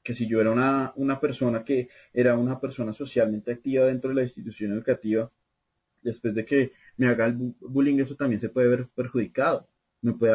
que 0.03 0.15
si 0.15 0.27
yo 0.27 0.41
era 0.41 0.51
una, 0.51 0.93
una 0.97 1.21
persona 1.21 1.65
que 1.65 1.89
era 2.13 2.37
una 2.37 2.59
persona 2.61 2.93
socialmente 2.93 3.53
activa 3.53 3.85
dentro 3.85 4.11
de 4.11 4.17
la 4.17 4.23
institución 4.23 4.73
educativa, 4.73 5.31
después 6.03 6.35
de 6.35 6.45
que 6.45 6.73
me 6.97 7.07
haga 7.07 7.27
el 7.27 7.55
bullying, 7.61 7.99
eso 8.01 8.17
también 8.17 8.41
se 8.41 8.49
puede 8.49 8.69
ver 8.69 8.89
perjudicado. 8.95 9.69
Me 10.01 10.13
puede 10.13 10.35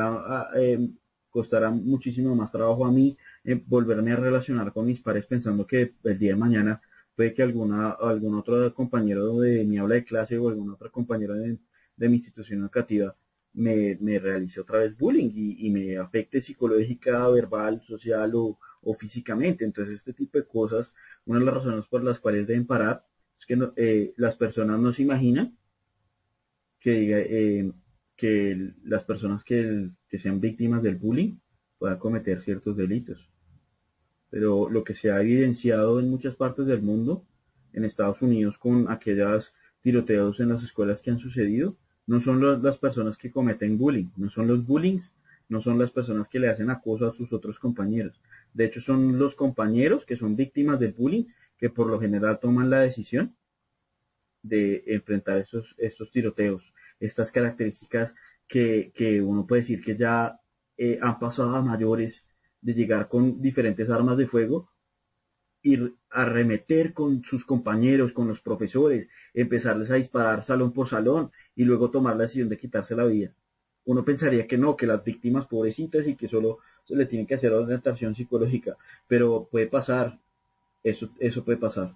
eh, 0.56 0.90
costar 1.30 1.70
muchísimo 1.72 2.36
más 2.36 2.52
trabajo 2.52 2.86
a 2.86 2.92
mí 2.92 3.18
eh, 3.44 3.62
volverme 3.66 4.12
a 4.13 4.16
relacionar 4.16 4.72
con 4.74 4.86
mis 4.86 5.02
pares 5.02 5.26
pensando 5.26 5.68
que 5.68 5.96
el 6.04 6.18
día 6.18 6.32
de 6.32 6.38
mañana 6.38 6.82
puede 7.16 7.34
que 7.34 7.44
alguna, 7.44 7.92
algún 7.92 8.36
otro 8.36 8.74
compañero 8.74 9.40
de 9.40 9.66
mi 9.66 9.78
aula 9.78 9.96
de 9.96 10.06
clase 10.06 10.38
o 10.38 10.50
algún 10.50 10.72
otro 10.72 10.92
compañero 10.92 11.34
de, 11.36 11.58
mi 11.98 12.16
institución 12.16 12.62
educativa 12.62 13.16
me, 13.58 14.20
realice 14.20 14.62
otra 14.62 14.80
vez 14.80 14.98
bullying 14.98 15.32
y, 15.34 15.70
me 15.70 15.98
afecte 15.98 16.41
psicológica, 16.41 17.28
verbal, 17.30 17.82
social 17.82 18.32
o, 18.36 18.58
físicamente. 18.98 19.65
Entonces, 19.65 19.96
este 19.96 20.13
tipo 20.13 20.38
de 20.38 20.48
cosas, 20.48 20.93
una 21.26 21.39
de 21.39 21.46
las 21.46 21.56
razones 21.56 21.86
por 21.88 22.04
las 22.04 22.20
cuales 22.20 22.48
deben 22.48 22.65
parar 22.65 23.06
es 23.38 23.46
que 23.46 23.58
eh, 23.76 24.13
las 24.17 24.36
personas 24.36 24.80
no 24.80 24.93
se 24.93 25.04
imaginan 25.04 25.58
que, 26.80 27.60
eh, 27.60 27.72
que 28.15 28.74
las 28.84 29.04
personas 29.04 29.43
que, 29.43 29.89
que 30.08 30.20
sean 30.20 30.39
víctimas 30.39 30.84
del 30.84 30.96
bullying 30.96 31.38
puedan 31.80 31.98
cometer 31.98 32.41
ciertos 32.43 32.78
delitos. 32.78 33.30
Pero 34.30 34.70
lo 34.70 34.84
que 34.84 34.93
se 34.93 35.12
ha 35.12 35.22
evidenciado 35.22 36.00
en 36.00 36.10
muchas 36.10 36.36
partes 36.36 36.65
del 36.67 36.82
mundo, 36.82 37.26
en 37.74 37.86
Estados 37.86 38.22
Unidos 38.22 38.58
con 38.58 38.89
aquellas 38.89 39.54
tiroteos 39.82 40.39
en 40.39 40.50
las 40.50 40.63
escuelas 40.63 41.02
que 41.02 41.12
han 41.12 41.20
sucedido, 41.20 41.78
no 42.08 42.20
son 42.20 42.63
las 42.63 42.78
personas 42.78 43.17
que 43.17 43.32
cometen 43.32 43.78
bullying, 43.78 44.10
no 44.17 44.30
son 44.30 44.48
los 44.48 44.65
bullings, 44.65 45.12
no 45.50 45.62
son 45.62 45.78
las 45.78 45.91
personas 45.91 46.28
que 46.28 46.39
le 46.39 46.50
hacen 46.50 46.70
acoso 46.70 47.08
a 47.08 47.13
sus 47.13 47.32
otros 47.32 47.60
compañeros, 47.60 48.20
de 48.58 48.65
hecho, 48.65 48.82
son 48.82 49.20
los 49.20 49.36
compañeros 49.36 50.04
que 50.04 50.18
son 50.18 50.36
víctimas 50.36 50.80
del 50.80 50.93
bullying 50.93 51.26
que 51.60 51.70
por 51.70 51.88
lo 51.88 51.99
general 51.99 52.39
toman 52.39 52.72
la 52.72 52.80
decisión 52.80 53.36
de 54.41 54.84
enfrentar 54.88 55.38
estos, 55.38 55.76
estos 55.78 56.10
tiroteos, 56.12 56.74
estas 56.99 57.32
características 57.32 58.16
que, 58.47 58.91
que 58.95 59.22
uno 59.22 59.45
puede 59.45 59.62
decir 59.62 59.84
que 59.84 59.95
ya 59.95 60.39
eh, 60.78 60.97
han 61.01 61.20
pasado 61.20 61.55
a 61.55 61.62
mayores 61.62 62.24
de 62.62 62.74
llegar 62.74 63.08
con 63.08 63.41
diferentes 63.41 63.91
armas 63.91 64.18
de 64.18 64.28
fuego 64.28 64.72
y 65.68 65.93
arremeter 66.11 66.93
con 66.93 67.22
sus 67.26 67.43
compañeros, 67.43 68.13
con 68.13 68.26
los 68.26 68.39
profesores, 68.39 69.09
empezarles 69.34 69.91
a 69.91 69.95
disparar 69.95 70.45
salón 70.45 70.72
por 70.72 70.88
salón 70.88 71.30
y 71.57 71.65
luego 71.65 71.91
tomar 71.91 72.15
la 72.15 72.24
decisión 72.24 72.47
de 72.47 72.57
quitarse 72.57 72.95
la 72.95 73.03
vida. 73.03 73.34
Uno 73.84 74.05
pensaría 74.05 74.47
que 74.47 74.57
no, 74.57 74.78
que 74.78 74.88
las 74.88 75.03
víctimas 75.03 75.45
pobrecitas 75.45 76.07
y 76.07 76.15
que 76.15 76.30
solo 76.30 76.59
se 76.86 76.95
le 76.95 77.05
tiene 77.05 77.28
que 77.28 77.36
hacer 77.36 77.51
orientación 77.51 78.15
psicológica, 78.15 78.78
pero 79.09 79.49
puede 79.51 79.68
pasar, 79.68 80.18
eso, 80.86 81.09
eso 81.20 81.43
puede 81.43 81.57
pasar. 81.57 81.93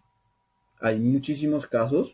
Hay 0.82 1.00
muchísimos 1.00 1.66
casos 1.66 2.14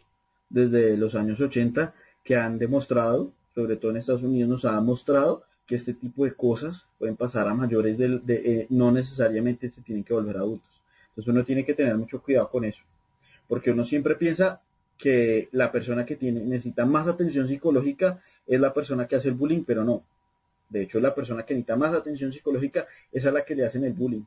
desde 0.52 0.96
los 0.96 1.16
años 1.16 1.42
80 1.42 1.92
que 2.24 2.36
han 2.36 2.60
demostrado, 2.60 3.32
sobre 3.56 3.78
todo 3.78 3.90
en 3.90 3.98
Estados 3.98 4.22
Unidos 4.22 4.48
nos 4.48 4.66
ha 4.66 4.80
mostrado 4.80 5.42
que 5.66 5.76
este 5.76 5.96
tipo 5.96 6.24
de 6.24 6.36
cosas 6.36 6.86
pueden 7.00 7.16
pasar 7.16 7.48
a 7.48 7.56
mayores 7.56 7.98
de, 7.98 8.22
eh, 8.28 8.68
no 8.70 8.92
necesariamente 8.92 9.72
se 9.72 9.82
tienen 9.82 10.04
que 10.04 10.14
volver 10.14 10.38
adultos. 10.38 10.77
Entonces 11.18 11.34
uno 11.34 11.44
tiene 11.44 11.66
que 11.66 11.74
tener 11.74 11.98
mucho 11.98 12.22
cuidado 12.22 12.48
con 12.52 12.64
eso, 12.64 12.84
porque 13.48 13.72
uno 13.72 13.84
siempre 13.84 14.14
piensa 14.16 14.62
que 15.00 15.50
la 15.52 15.72
persona 15.72 16.06
que 16.06 16.16
tiene, 16.16 16.42
necesita 16.42 16.86
más 16.86 17.08
atención 17.08 17.48
psicológica 17.48 18.22
es 18.46 18.60
la 18.60 18.72
persona 18.72 19.08
que 19.08 19.16
hace 19.16 19.30
el 19.30 19.34
bullying, 19.34 19.64
pero 19.66 19.84
no. 19.84 20.04
De 20.70 20.84
hecho, 20.84 21.00
la 21.00 21.16
persona 21.16 21.44
que 21.44 21.56
necesita 21.56 21.76
más 21.76 21.96
atención 21.96 22.32
psicológica 22.32 22.86
es 23.12 23.26
a 23.26 23.32
la 23.32 23.44
que 23.44 23.56
le 23.56 23.66
hacen 23.66 23.84
el 23.84 23.94
bullying, 23.94 24.26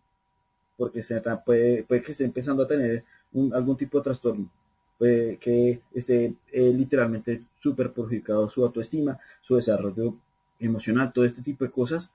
porque 0.77 1.05
se, 1.05 1.23
puede, 1.45 1.85
que 1.85 2.11
esté 2.11 2.25
empezando 2.25 2.65
a 2.65 2.67
tener 2.67 3.05
algún 3.53 3.77
tipo 3.77 3.99
de 3.99 4.05
trastorno, 4.05 4.51
puede 4.99 5.37
que 5.37 5.81
esté 5.95 6.35
eh, 6.51 6.73
literalmente 6.75 7.45
súper 7.63 7.93
perjudicado 7.93 8.51
su 8.51 8.65
autoestima, 8.65 9.17
su 9.43 9.55
desarrollo 9.55 10.17
emocional, 10.59 11.13
todo 11.13 11.25
este 11.25 11.41
tipo 11.41 11.65
de 11.65 11.71
cosas, 11.71 12.11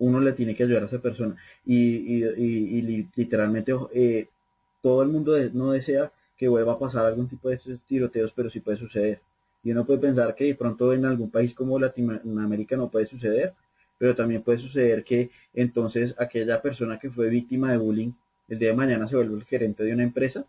uno 0.00 0.20
le 0.20 0.32
tiene 0.32 0.56
que 0.56 0.64
ayudar 0.64 0.82
a 0.82 0.86
esa 0.86 0.98
persona. 0.98 1.36
Y, 1.64 2.24
literalmente 3.14 3.72
eh, 3.94 4.26
todo 4.82 5.02
el 5.02 5.08
mundo 5.08 5.36
no 5.52 5.70
desea 5.72 6.10
que 6.36 6.48
vuelva 6.48 6.72
a 6.72 6.78
pasar 6.78 7.06
algún 7.06 7.28
tipo 7.28 7.48
de 7.48 7.56
estos 7.56 7.80
tiroteos, 7.82 8.32
pero 8.34 8.50
sí 8.50 8.60
puede 8.60 8.78
suceder. 8.78 9.20
Y 9.62 9.70
uno 9.72 9.84
puede 9.84 10.00
pensar 10.00 10.34
que 10.34 10.44
de 10.46 10.54
pronto 10.54 10.92
en 10.92 11.04
algún 11.04 11.30
país 11.30 11.54
como 11.54 11.78
Latinoamérica 11.78 12.76
no 12.76 12.90
puede 12.90 13.06
suceder, 13.06 13.52
pero 13.98 14.14
también 14.16 14.42
puede 14.42 14.58
suceder 14.58 15.04
que 15.04 15.30
entonces 15.54 16.14
aquella 16.18 16.60
persona 16.62 16.98
que 16.98 17.10
fue 17.10 17.28
víctima 17.28 17.70
de 17.70 17.78
bullying 17.78 18.12
el 18.48 18.58
día 18.58 18.70
de 18.70 18.74
mañana 18.74 19.06
se 19.06 19.16
vuelve 19.16 19.36
el 19.36 19.44
gerente 19.44 19.84
de 19.84 19.92
una 19.92 20.02
empresa 20.02 20.44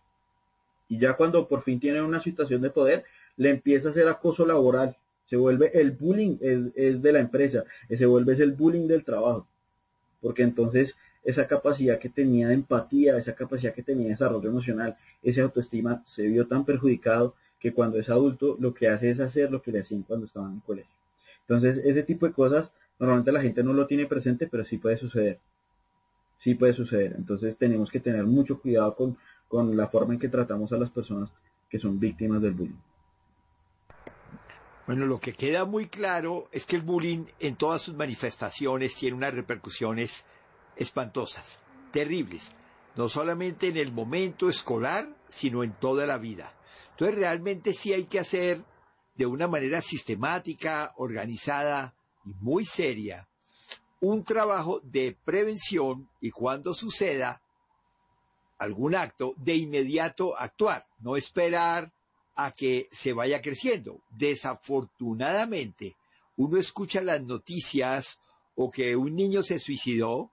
y 0.92 1.00
ya 1.00 1.14
cuando 1.14 1.48
por 1.48 1.64
fin 1.64 1.80
tiene 1.80 2.02
una 2.02 2.22
situación 2.22 2.62
de 2.62 2.70
poder, 2.70 3.06
le 3.38 3.50
empieza 3.50 3.88
a 3.88 3.92
hacer 3.92 4.10
acoso 4.10 4.46
laboral 4.46 4.98
se 5.32 5.38
vuelve 5.38 5.72
el 5.80 5.92
bullying 5.92 6.36
es, 6.42 7.02
de 7.02 7.12
la 7.14 7.22
empresa, 7.22 7.64
se 7.88 8.06
vuelve 8.06 8.34
es 8.34 8.42
el 8.42 8.52
bullying 8.52 8.86
del 8.86 9.06
trabajo, 9.06 9.48
porque 10.20 10.44
entonces 10.44 10.94
esa 11.24 11.48
capacidad 11.48 12.00
que 12.00 12.10
tenía 12.10 12.50
de 12.50 12.56
empatía, 12.56 13.18
esa 13.18 13.34
capacidad 13.34 13.74
que 13.74 13.82
tenía 13.82 14.08
de 14.08 14.10
desarrollo 14.10 14.50
emocional, 14.50 14.98
esa 15.24 15.44
autoestima 15.44 16.04
se 16.06 16.24
vio 16.24 16.48
tan 16.48 16.66
perjudicado 16.66 17.34
que 17.62 17.74
cuando 17.74 17.98
es 17.98 18.10
adulto 18.10 18.58
lo 18.60 18.74
que 18.74 18.90
hace 18.90 19.10
es 19.10 19.22
hacer 19.22 19.50
lo 19.50 19.62
que 19.62 19.72
le 19.72 19.80
hacían 19.80 20.02
cuando 20.02 20.26
estaba 20.26 20.48
en 20.48 20.56
el 20.56 20.64
colegio. 20.64 20.94
Entonces 21.48 21.78
ese 21.86 22.04
tipo 22.04 22.28
de 22.28 22.34
cosas 22.34 22.70
normalmente 23.00 23.32
la 23.32 23.42
gente 23.42 23.64
no 23.64 23.72
lo 23.72 23.88
tiene 23.88 24.08
presente, 24.08 24.48
pero 24.48 24.66
sí 24.66 24.80
puede 24.80 24.98
suceder. 24.98 25.40
Sí 26.40 26.56
puede 26.56 26.74
suceder. 26.74 27.16
Entonces 27.18 27.58
tenemos 27.58 27.90
que 27.90 28.02
tener 28.02 28.26
mucho 28.26 28.60
cuidado 28.60 28.98
con, 28.98 29.18
con 29.48 29.78
la 29.78 29.88
forma 29.88 30.14
en 30.14 30.20
que 30.20 30.28
tratamos 30.28 30.74
a 30.74 30.78
las 30.78 30.90
personas 30.90 31.30
que 31.70 31.80
son 31.80 32.02
víctimas 32.02 32.42
del 32.42 32.52
bullying. 32.52 32.91
Bueno, 34.88 35.06
lo 35.06 35.20
que 35.20 35.34
queda 35.34 35.66
muy 35.66 35.88
claro 35.88 36.50
es 36.52 36.66
que 36.66 36.76
el 36.76 36.82
bullying 36.82 37.26
en 37.40 37.56
todas 37.56 37.82
sus 37.82 37.96
manifestaciones 37.96 38.96
tiene 38.96 39.16
unas 39.16 39.34
repercusiones 39.34 40.26
espantosas, 40.76 41.62
terribles, 41.92 42.54
no 42.96 43.08
solamente 43.08 43.68
en 43.68 43.78
el 43.78 43.92
momento 43.92 44.50
escolar, 44.50 45.08
sino 45.30 45.64
en 45.64 45.74
toda 45.74 46.06
la 46.06 46.18
vida. 46.18 46.54
Entonces 46.92 47.16
realmente 47.16 47.74
sí 47.74 47.94
hay 47.94 48.06
que 48.06 48.20
hacer 48.20 48.64
de 49.16 49.26
una 49.26 49.48
manera 49.48 49.82
sistemática, 49.82 50.94
organizada 50.98 51.94
y 52.26 52.34
muy 52.40 52.66
seria 52.66 53.28
un 54.02 54.24
trabajo 54.24 54.82
de 54.84 55.16
prevención 55.24 56.10
y 56.20 56.32
cuando 56.32 56.74
suceda 56.74 57.42
algún 58.58 58.96
acto, 58.96 59.34
de 59.38 59.56
inmediato 59.56 60.38
actuar, 60.38 60.88
no 61.00 61.16
esperar 61.16 61.92
a 62.46 62.52
que 62.52 62.88
se 62.92 63.14
vaya 63.14 63.42
creciendo. 63.42 64.02
Desafortunadamente, 64.10 65.96
uno 66.38 66.58
escucha 66.58 67.02
las 67.02 67.22
noticias 67.22 68.20
o 68.56 68.72
que 68.72 68.96
un 68.96 69.16
niño 69.16 69.44
se 69.44 69.60
suicidó 69.60 70.32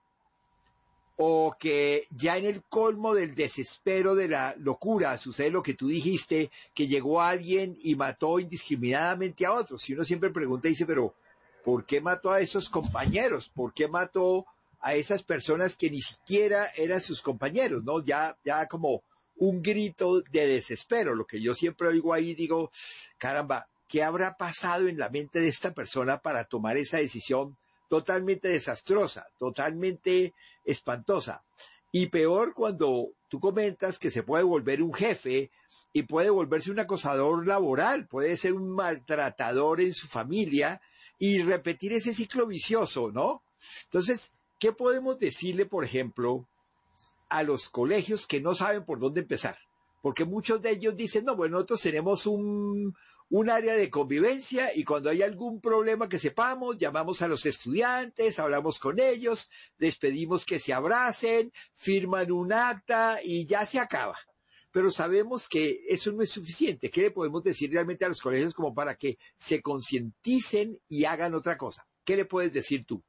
o 1.21 1.57
que 1.59 2.07
ya 2.11 2.37
en 2.37 2.45
el 2.45 2.63
colmo 2.63 3.13
del 3.13 3.35
desespero 3.35 4.15
de 4.15 4.29
la 4.29 4.55
locura 4.57 5.19
sucede 5.19 5.51
lo 5.51 5.65
que 5.65 5.75
tú 5.75 5.89
dijiste, 5.89 6.53
que 6.73 6.87
llegó 6.87 7.21
alguien 7.21 7.77
y 7.83 7.97
mató 7.97 8.39
indiscriminadamente 8.39 9.45
a 9.45 9.53
otros. 9.53 9.89
Y 9.89 9.95
uno 9.95 10.05
siempre 10.05 10.31
pregunta 10.31 10.69
y 10.69 10.71
dice, 10.71 10.87
pero 10.87 11.15
¿por 11.65 11.85
qué 11.85 12.01
mató 12.01 12.31
a 12.31 12.41
esos 12.41 12.71
compañeros? 12.71 13.51
¿Por 13.53 13.75
qué 13.75 13.89
mató 13.89 14.47
a 14.81 14.95
esas 14.95 15.25
personas 15.25 15.77
que 15.77 15.91
ni 15.91 16.01
siquiera 16.03 16.71
eran 16.77 17.01
sus 17.01 17.21
compañeros? 17.21 17.83
¿No? 17.83 18.05
Ya, 18.05 18.39
ya 18.45 18.67
como 18.69 19.03
un 19.39 19.63
grito 19.63 20.21
de 20.21 20.47
desespero. 20.47 21.15
Lo 21.15 21.27
que 21.27 21.41
yo 21.41 21.55
siempre 21.55 21.89
oigo 21.89 22.13
ahí, 22.13 22.35
digo, 22.35 22.71
caramba, 23.17 23.69
¿qué 23.89 24.03
habrá 24.03 24.37
pasado 24.37 24.89
en 24.89 24.99
la 24.99 25.09
mente 25.09 25.41
de 25.41 25.49
esta 25.49 25.73
persona 25.73 26.19
para 26.19 26.45
tomar 26.45 26.77
esa 26.77 26.99
decisión 26.99 27.57
totalmente 27.89 28.49
desastrosa, 28.49 29.27
totalmente 29.39 30.35
espantosa? 30.65 31.43
Y 31.91 32.07
peor 32.07 32.53
cuando 32.53 33.13
tú 33.29 33.41
comentas 33.41 33.99
que 33.99 34.11
se 34.11 34.23
puede 34.23 34.45
volver 34.45 34.83
un 34.83 34.93
jefe 34.93 35.51
y 35.93 36.03
puede 36.03 36.29
volverse 36.31 36.71
un 36.71 36.81
acosador 36.81 37.47
laboral, 37.47 38.07
puede 38.07 38.37
ser 38.37 38.53
un 38.53 38.71
maltratador 38.71 39.81
en 39.81 39.95
su 39.95 40.07
familia 40.07 40.83
y 41.19 41.43
repetir 41.43 41.93
ese 41.95 42.13
ciclo 42.13 42.47
vicioso, 42.47 43.11
¿no? 43.11 43.43
Entonces, 43.85 44.33
¿qué 44.59 44.73
podemos 44.73 45.19
decirle, 45.19 45.65
por 45.65 45.85
ejemplo, 45.85 46.47
a 47.29 47.43
los 47.43 47.69
colegios 47.69 48.27
que 48.27 48.41
no 48.41 48.55
saben 48.55 48.85
por 48.85 48.99
dónde 48.99 49.21
empezar. 49.21 49.59
Porque 50.01 50.25
muchos 50.25 50.63
de 50.63 50.71
ellos 50.71 50.97
dicen, 50.97 51.25
no, 51.25 51.37
bueno, 51.37 51.57
nosotros 51.57 51.81
tenemos 51.83 52.27
un, 52.27 52.95
un 53.31 53.51
área 53.51 53.75
de 53.75 53.91
convivencia 53.91 54.75
y 54.75 54.85
cuando 54.85 55.11
hay 55.11 55.23
algún 55.23 55.61
problema 55.61 56.09
que 56.09 56.19
sepamos, 56.19 56.79
llamamos 56.79 57.21
a 57.21 57.29
los 57.29 57.45
estudiantes, 57.47 58.39
hablamos 58.39 58.79
con 58.79 58.99
ellos, 59.01 59.51
les 59.79 59.99
pedimos 59.99 60.47
que 60.47 60.59
se 60.59 60.73
abracen, 60.73 61.53
firman 61.75 62.33
un 62.33 62.53
acta 62.53 63.21
y 63.23 63.45
ya 63.45 63.67
se 63.67 63.79
acaba. 63.79 64.17
Pero 64.71 64.91
sabemos 64.91 65.49
que 65.49 65.81
eso 65.89 66.13
no 66.13 66.23
es 66.23 66.31
suficiente. 66.31 66.91
¿Qué 66.91 67.03
le 67.03 67.11
podemos 67.11 67.43
decir 67.43 67.71
realmente 67.73 68.05
a 68.05 68.09
los 68.09 68.21
colegios 68.21 68.55
como 68.55 68.75
para 68.75 68.97
que 68.97 69.19
se 69.37 69.61
concienticen 69.61 70.79
y 70.89 71.05
hagan 71.05 71.35
otra 71.35 71.57
cosa? 71.57 71.87
¿Qué 72.05 72.17
le 72.17 72.25
puedes 72.25 72.53
decir 72.53 72.85
tú? 72.87 73.03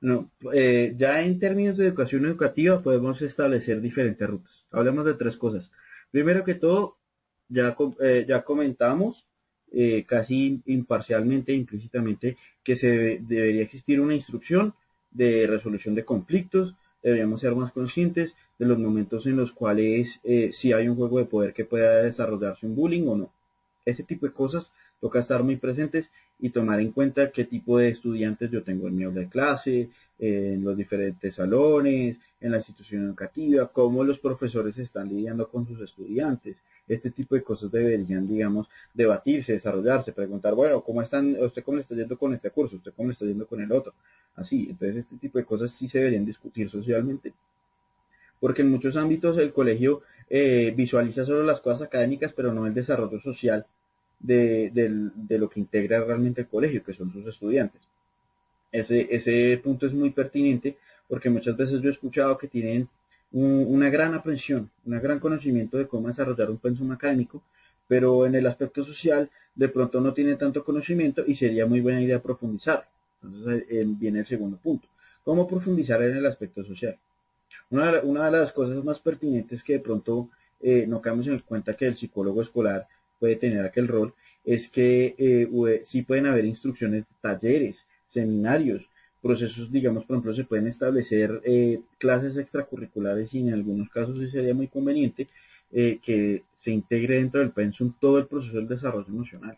No, 0.00 0.30
eh, 0.52 0.94
ya 0.96 1.22
en 1.22 1.38
términos 1.38 1.76
de 1.78 1.86
educación 1.86 2.26
educativa 2.26 2.82
podemos 2.82 3.22
establecer 3.22 3.80
diferentes 3.80 4.28
rutas. 4.28 4.66
Hablemos 4.70 5.06
de 5.06 5.14
tres 5.14 5.36
cosas. 5.36 5.70
Primero 6.10 6.44
que 6.44 6.54
todo, 6.54 6.98
ya, 7.48 7.76
eh, 8.00 8.26
ya 8.28 8.42
comentamos 8.44 9.26
eh, 9.72 10.04
casi 10.06 10.62
imparcialmente, 10.66 11.54
implícitamente, 11.54 12.36
que 12.62 12.76
se 12.76 13.20
debería 13.22 13.62
existir 13.62 14.00
una 14.00 14.14
instrucción 14.14 14.74
de 15.10 15.46
resolución 15.46 15.94
de 15.94 16.04
conflictos, 16.04 16.74
deberíamos 17.02 17.40
ser 17.40 17.54
más 17.54 17.72
conscientes 17.72 18.34
de 18.58 18.66
los 18.66 18.78
momentos 18.78 19.26
en 19.26 19.36
los 19.36 19.52
cuales 19.52 20.20
si 20.52 20.72
hay 20.72 20.88
un 20.88 20.96
juego 20.96 21.18
de 21.18 21.26
poder 21.26 21.52
que 21.52 21.64
pueda 21.64 22.02
desarrollarse 22.02 22.66
un 22.66 22.74
bullying 22.74 23.06
o 23.08 23.16
no. 23.16 23.32
Ese 23.84 24.02
tipo 24.02 24.26
de 24.26 24.32
cosas 24.32 24.72
toca 25.00 25.20
estar 25.20 25.42
muy 25.42 25.56
presentes 25.56 26.10
y 26.40 26.50
tomar 26.50 26.80
en 26.80 26.92
cuenta 26.92 27.30
qué 27.30 27.44
tipo 27.44 27.78
de 27.78 27.88
estudiantes 27.88 28.50
yo 28.50 28.62
tengo 28.62 28.88
en 28.88 28.96
mi 28.96 29.04
aula 29.04 29.20
de 29.20 29.28
clase, 29.28 29.90
en 30.18 30.62
los 30.62 30.76
diferentes 30.76 31.34
salones, 31.34 32.18
en 32.40 32.50
la 32.50 32.58
institución 32.58 33.04
educativa, 33.04 33.66
cómo 33.68 34.04
los 34.04 34.18
profesores 34.18 34.78
están 34.78 35.08
lidiando 35.08 35.48
con 35.48 35.66
sus 35.66 35.80
estudiantes. 35.80 36.58
Este 36.86 37.10
tipo 37.10 37.34
de 37.34 37.42
cosas 37.42 37.72
deberían, 37.72 38.28
digamos, 38.28 38.68
debatirse, 38.92 39.54
desarrollarse, 39.54 40.12
preguntar, 40.12 40.54
bueno, 40.54 40.82
¿cómo 40.82 41.00
están, 41.00 41.36
usted 41.40 41.64
cómo 41.64 41.76
le 41.76 41.82
está 41.82 41.94
yendo 41.94 42.18
con 42.18 42.34
este 42.34 42.50
curso? 42.50 42.76
¿Usted 42.76 42.92
cómo 42.94 43.08
le 43.08 43.12
está 43.14 43.24
yendo 43.24 43.46
con 43.46 43.62
el 43.62 43.72
otro? 43.72 43.94
Así, 44.36 44.66
entonces 44.68 44.98
este 44.98 45.16
tipo 45.16 45.38
de 45.38 45.44
cosas 45.44 45.70
sí 45.70 45.88
se 45.88 45.98
deberían 45.98 46.26
discutir 46.26 46.68
socialmente. 46.68 47.32
Porque 48.40 48.62
en 48.62 48.70
muchos 48.70 48.96
ámbitos 48.96 49.38
el 49.38 49.52
colegio 49.52 50.02
eh, 50.28 50.74
visualiza 50.76 51.24
solo 51.24 51.44
las 51.44 51.60
cosas 51.60 51.82
académicas, 51.82 52.32
pero 52.34 52.52
no 52.52 52.66
el 52.66 52.74
desarrollo 52.74 53.20
social 53.20 53.66
de, 54.24 55.38
lo 55.38 55.48
que 55.48 55.60
integra 55.60 56.02
realmente 56.04 56.42
el 56.42 56.48
colegio, 56.48 56.82
que 56.82 56.94
son 56.94 57.12
sus 57.12 57.26
estudiantes. 57.26 57.82
Ese, 58.72 59.06
ese 59.10 59.60
punto 59.62 59.86
es 59.86 59.92
muy 59.92 60.10
pertinente 60.10 60.76
porque 61.08 61.30
muchas 61.30 61.56
veces 61.56 61.80
yo 61.80 61.88
he 61.88 61.92
escuchado 61.92 62.36
que 62.38 62.48
tienen 62.48 62.88
una 63.32 63.90
gran 63.90 64.14
aprensión, 64.14 64.70
un 64.84 65.00
gran 65.00 65.18
conocimiento 65.18 65.76
de 65.76 65.88
cómo 65.88 66.08
desarrollar 66.08 66.50
un 66.50 66.58
pensum 66.58 66.92
académico, 66.92 67.42
pero 67.88 68.26
en 68.26 68.34
el 68.36 68.46
aspecto 68.46 68.84
social 68.84 69.28
de 69.54 69.68
pronto 69.68 70.00
no 70.00 70.14
tienen 70.14 70.38
tanto 70.38 70.64
conocimiento 70.64 71.24
y 71.26 71.34
sería 71.34 71.66
muy 71.66 71.80
buena 71.80 72.00
idea 72.00 72.22
profundizar. 72.22 72.88
Entonces 73.22 73.64
eh, 73.68 73.84
viene 73.86 74.20
el 74.20 74.26
segundo 74.26 74.56
punto. 74.56 74.88
¿Cómo 75.24 75.48
profundizar 75.48 76.00
en 76.02 76.16
el 76.16 76.26
aspecto 76.26 76.64
social? 76.64 76.96
Una 77.70 77.92
de, 77.92 78.00
una 78.00 78.30
de 78.30 78.38
las 78.38 78.52
cosas 78.52 78.82
más 78.84 79.00
pertinentes 79.00 79.62
que 79.62 79.74
de 79.74 79.80
pronto 79.80 80.30
eh, 80.60 80.86
no 80.86 81.00
caemos 81.00 81.26
en 81.26 81.38
cuenta 81.40 81.76
que 81.76 81.86
el 81.86 81.96
psicólogo 81.96 82.40
escolar 82.40 82.86
puede 83.24 83.36
tener 83.36 83.64
aquel 83.64 83.88
rol 83.88 84.12
es 84.44 84.68
que 84.68 85.14
eh, 85.16 85.82
sí 85.86 86.02
pueden 86.02 86.26
haber 86.26 86.44
instrucciones, 86.44 87.06
talleres, 87.22 87.86
seminarios, 88.06 88.82
procesos, 89.22 89.72
digamos, 89.72 90.04
por 90.04 90.16
ejemplo, 90.16 90.34
se 90.34 90.44
pueden 90.44 90.66
establecer 90.66 91.40
eh, 91.42 91.80
clases 91.98 92.36
extracurriculares 92.36 93.32
y 93.32 93.38
en 93.38 93.54
algunos 93.54 93.88
casos 93.88 94.18
sí 94.18 94.28
sería 94.28 94.52
muy 94.52 94.68
conveniente 94.68 95.28
eh, 95.72 96.00
que 96.02 96.42
se 96.54 96.70
integre 96.70 97.14
dentro 97.14 97.40
del 97.40 97.52
pensum 97.52 97.94
todo 97.98 98.18
el 98.18 98.26
proceso 98.26 98.56
del 98.56 98.68
desarrollo 98.68 99.08
emocional. 99.08 99.56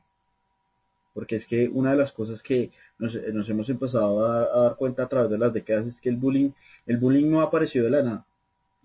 porque 1.12 1.34
es 1.36 1.46
que 1.46 1.68
una 1.68 1.90
de 1.90 1.96
las 1.96 2.12
cosas 2.12 2.40
que 2.40 2.70
nos, 3.00 3.16
hemos 3.48 3.68
empezado 3.68 4.24
a, 4.24 4.62
dar 4.62 4.76
cuenta 4.76 5.02
a 5.02 5.08
través 5.08 5.30
de 5.30 5.38
las 5.38 5.52
décadas 5.52 5.86
es 5.88 6.00
que 6.00 6.10
el 6.10 6.18
bullying, 6.18 6.50
el 6.86 6.98
bullying 6.98 7.28
no 7.28 7.40
apareció 7.40 7.82
de 7.82 7.90
la 7.90 8.02
nada. 8.02 8.25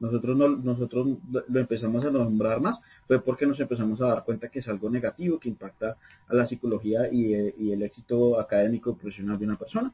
Nosotros, 0.01 0.35
no, 0.35 0.49
nosotros 0.49 1.07
lo 1.47 1.59
empezamos 1.59 2.03
a 2.03 2.09
nombrar 2.09 2.59
más, 2.59 2.79
fue 3.07 3.23
porque 3.23 3.45
nos 3.45 3.59
empezamos 3.59 4.01
a 4.01 4.07
dar 4.07 4.25
cuenta 4.25 4.49
que 4.49 4.57
es 4.59 4.67
algo 4.67 4.89
negativo, 4.89 5.39
que 5.39 5.47
impacta 5.47 5.95
a 6.27 6.33
la 6.33 6.47
psicología 6.47 7.07
y, 7.11 7.35
eh, 7.35 7.55
y 7.57 7.71
el 7.71 7.83
éxito 7.83 8.39
académico 8.39 8.89
y 8.89 8.95
profesional 8.95 9.37
de 9.37 9.45
una 9.45 9.59
persona. 9.59 9.93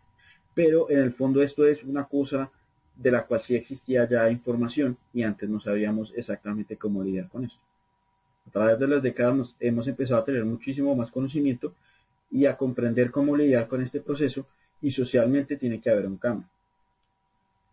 Pero 0.56 0.90
en 0.90 1.00
el 1.00 1.14
fondo 1.14 1.44
esto 1.44 1.68
es 1.68 1.84
una 1.84 2.06
cosa 2.06 2.50
de 2.96 3.12
la 3.12 3.26
cual 3.28 3.42
sí 3.42 3.56
existía 3.56 4.08
ya 4.10 4.32
información 4.32 4.98
y 5.14 5.24
antes 5.24 5.50
no 5.50 5.60
sabíamos 5.60 6.14
exactamente 6.16 6.78
cómo 6.78 7.04
lidiar 7.04 7.28
con 7.28 7.44
eso. 7.44 7.58
A 8.48 8.50
través 8.50 8.80
de 8.80 8.88
las 8.88 9.04
décadas 9.04 9.56
hemos 9.60 9.88
empezado 9.90 10.22
a 10.22 10.26
tener 10.26 10.46
muchísimo 10.46 10.96
más 10.96 11.12
conocimiento 11.12 11.74
y 12.32 12.46
a 12.46 12.56
comprender 12.56 13.12
cómo 13.12 13.36
lidiar 13.36 13.68
con 13.68 13.82
este 13.82 14.00
proceso 14.00 14.48
y 14.82 14.92
socialmente 14.92 15.58
tiene 15.58 15.82
que 15.82 15.90
haber 15.90 16.08
un 16.08 16.18
cambio. 16.18 16.48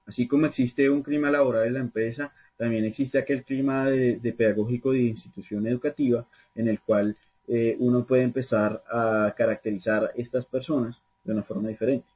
Así 0.06 0.28
como 0.28 0.46
existe 0.46 0.90
un 0.90 1.02
clima 1.02 1.30
laboral 1.30 1.66
en 1.66 1.74
la 1.74 1.80
empresa, 1.80 2.32
también 2.56 2.84
existe 2.84 3.18
aquel 3.18 3.44
clima 3.44 3.86
de, 3.86 4.34
pedagógico 4.36 4.92
de 4.92 5.02
institución 5.02 5.66
educativa 5.66 6.26
en 6.54 6.68
el 6.68 6.80
cual 6.80 7.16
eh, 7.48 7.76
uno 7.78 8.06
puede 8.06 8.22
empezar 8.22 8.82
a 8.90 9.34
caracterizar 9.36 10.04
a 10.04 10.10
estas 10.14 10.46
personas 10.46 11.00
de 11.24 11.32
una 11.32 11.42
forma 11.42 11.68
diferente. 11.68 12.06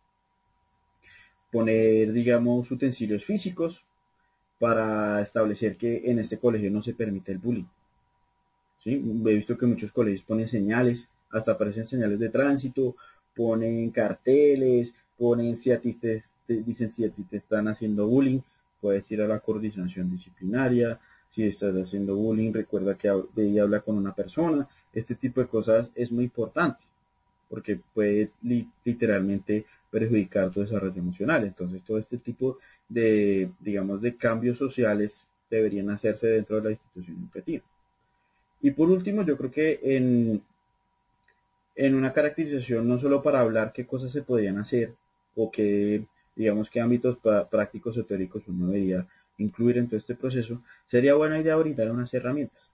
Poner, 1.51 2.13
digamos, 2.13 2.71
utensilios 2.71 3.25
físicos 3.25 3.83
para 4.59 5.23
establecer 5.23 5.77
que 5.77 6.03
en 6.11 6.19
este 6.19 6.39
colegio 6.39 6.71
no 6.71 6.83
se 6.83 6.95
permite 6.95 7.33
el 7.33 7.39
bullying. 7.39 7.69
¿Sí? 8.85 8.93
He 8.93 9.35
visto 9.35 9.57
que 9.57 9.67
muchos 9.67 9.93
colegios 9.93 10.25
ponen 10.25 10.49
señales, 10.49 11.09
hasta 11.31 11.53
aparecen 11.53 11.85
señales 11.85 12.19
de 12.19 12.29
tránsito, 12.29 12.97
ponen 13.35 13.91
carteles, 13.91 14.93
ponen 15.17 15.57
si 15.57 15.71
dicen 16.55 16.91
si 16.91 17.05
a 17.05 17.11
ti 17.11 17.23
te 17.25 17.39
están 17.39 17.69
haciendo 17.69 18.07
bullying, 18.07 18.41
puedes 18.81 19.11
ir 19.11 19.23
a 19.23 19.29
la 19.29 19.41
coordinación 19.41 20.11
disciplinaria, 20.11 21.01
si 21.31 21.45
estás 21.45 21.75
haciendo 21.77 22.17
bullying, 22.17 22.53
recuerda 22.53 22.97
que 22.97 23.11
de 23.35 23.61
habla 23.61 23.81
con 23.81 23.97
una 23.97 24.15
persona, 24.15 24.69
este 24.93 25.15
tipo 25.15 25.41
de 25.41 25.49
cosas 25.49 25.91
es 25.95 26.11
muy 26.11 26.25
importante, 26.25 26.81
porque 27.49 27.81
puede 27.95 28.31
literalmente 28.85 29.67
perjudicar 29.91 30.51
tu 30.51 30.61
desarrollo 30.61 30.99
emocional. 30.99 31.45
Entonces, 31.45 31.83
todo 31.85 31.99
este 31.99 32.19
tipo 32.19 32.59
de, 32.89 33.51
digamos, 33.61 34.01
de 34.01 34.17
cambios 34.17 34.59
sociales 34.59 35.27
deberían 35.51 35.91
hacerse 35.91 36.27
dentro 36.29 36.57
de 36.57 36.63
la 36.63 36.71
institución 36.71 37.19
educativa. 37.19 37.65
Y 38.61 38.71
por 38.73 38.91
último, 38.91 39.23
yo 39.23 39.37
creo 39.37 39.51
que 39.51 39.81
en, 39.83 40.43
en 41.77 41.95
una 41.95 42.13
caracterización, 42.13 42.89
no 42.89 42.99
solo 42.99 43.23
para 43.23 43.41
hablar 43.41 43.73
qué 43.73 43.87
cosas 43.87 44.13
se 44.13 44.23
podían 44.23 44.59
hacer 44.59 44.95
o 45.37 45.51
qué, 45.51 46.05
digamos, 46.39 46.71
qué 46.71 46.81
ámbitos 46.81 47.19
prácticos 47.51 47.99
o 47.99 48.05
teóricos 48.05 48.45
uno 48.47 48.69
debería 48.69 49.07
incluir 49.39 49.77
en 49.77 49.89
todo 49.89 49.99
este 49.99 50.15
proceso, 50.15 50.63
sería 50.87 51.15
buena 51.15 51.39
idea 51.39 51.57
brindar 51.57 51.91
unas 51.91 52.15
herramientas. 52.15 52.71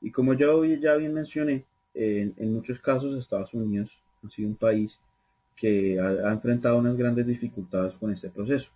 Y 0.00 0.10
como 0.10 0.34
yo 0.34 0.64
ya 0.64 0.96
bien 0.96 1.12
mencioné, 1.12 1.64
en, 1.92 2.34
en 2.36 2.54
muchos 2.54 2.80
casos 2.80 3.18
Estados 3.18 3.52
Unidos 3.52 3.90
ha 4.24 4.30
sido 4.30 4.48
un 4.48 4.56
país 4.56 4.98
que 5.56 6.00
ha, 6.00 6.32
enfrentado 6.32 6.78
unas 6.78 6.96
grandes 6.96 7.26
dificultades 7.26 7.94
con 7.94 8.12
este 8.12 8.30
proceso. 8.30 8.70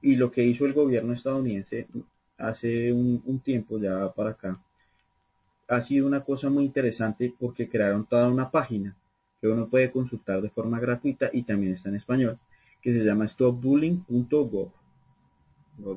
Y 0.00 0.16
lo 0.16 0.30
que 0.30 0.44
hizo 0.44 0.64
el 0.64 0.72
gobierno 0.72 1.12
estadounidense 1.12 1.88
hace 2.38 2.92
un 2.92 3.40
tiempo 3.40 3.78
ya 3.78 4.12
para 4.12 4.30
acá 4.30 4.60
ha 5.68 5.82
sido 5.82 6.06
una 6.06 6.24
cosa 6.24 6.48
muy 6.48 6.64
interesante 6.64 7.34
porque 7.38 7.68
crearon 7.68 8.06
toda 8.06 8.28
una 8.28 8.50
página 8.50 8.96
que 9.40 9.48
uno 9.48 9.68
puede 9.68 9.90
consultar 9.90 10.40
de 10.40 10.50
forma 10.50 10.80
gratuita 10.80 11.30
y 11.32 11.42
también 11.42 11.74
está 11.74 11.90
en 11.90 11.96
español, 11.96 12.38
que 12.80 12.92
se 12.92 13.04
llama 13.04 13.28
stopbullying.gov, 13.28 14.70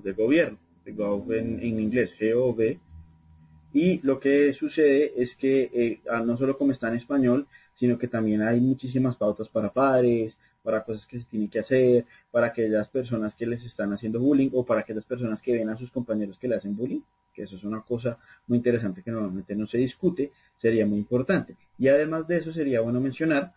de 0.04 0.14
gobierno, 0.14 0.58
de 0.86 0.92
gov 0.94 1.32
en, 1.34 1.64
inglés, 1.64 2.16
G-O-V. 2.20 2.80
Y 3.74 4.00
lo 4.06 4.20
que 4.20 4.54
sucede 4.54 5.14
es 5.16 5.36
que 5.36 5.72
eh, 5.74 6.02
ah, 6.10 6.22
no 6.26 6.38
solo 6.38 6.58
como 6.58 6.72
está 6.72 6.90
en 6.90 6.96
español, 6.96 7.48
sino 7.76 7.98
que 7.98 8.08
también 8.08 8.42
hay 8.42 8.60
muchísimas 8.60 9.16
pautas 9.16 9.48
para 9.48 9.72
padres, 9.72 10.38
para 10.62 10.84
cosas 10.84 11.08
que 11.08 11.20
se 11.20 11.26
tienen 11.26 11.50
que 11.50 11.60
hacer, 11.60 12.06
para 12.32 12.48
aquellas 12.48 12.88
personas 12.90 13.34
que 13.34 13.46
les 13.46 13.64
están 13.64 13.94
haciendo 13.94 14.20
bullying 14.20 14.50
o 14.54 14.66
para 14.66 14.82
aquellas 14.82 15.06
personas 15.06 15.42
que 15.42 15.54
ven 15.54 15.70
a 15.70 15.78
sus 15.78 15.90
compañeros 15.90 16.38
que 16.38 16.48
le 16.48 16.56
hacen 16.56 16.76
bullying 16.76 17.02
que 17.34 17.44
eso 17.44 17.56
es 17.56 17.64
una 17.64 17.82
cosa 17.82 18.18
muy 18.48 18.58
interesante 18.58 19.02
que 19.02 19.12
normalmente 19.12 19.56
no 19.56 19.68
se 19.68 19.78
discute, 19.78 20.32
sería 20.58 20.86
muy 20.86 21.00
importante. 21.00 21.56
Y 21.78 21.88
además 21.88 22.28
de 22.28 22.38
eso 22.38 22.54
sería 22.54 22.82
bueno 22.82 23.00
mencionar 23.00 23.54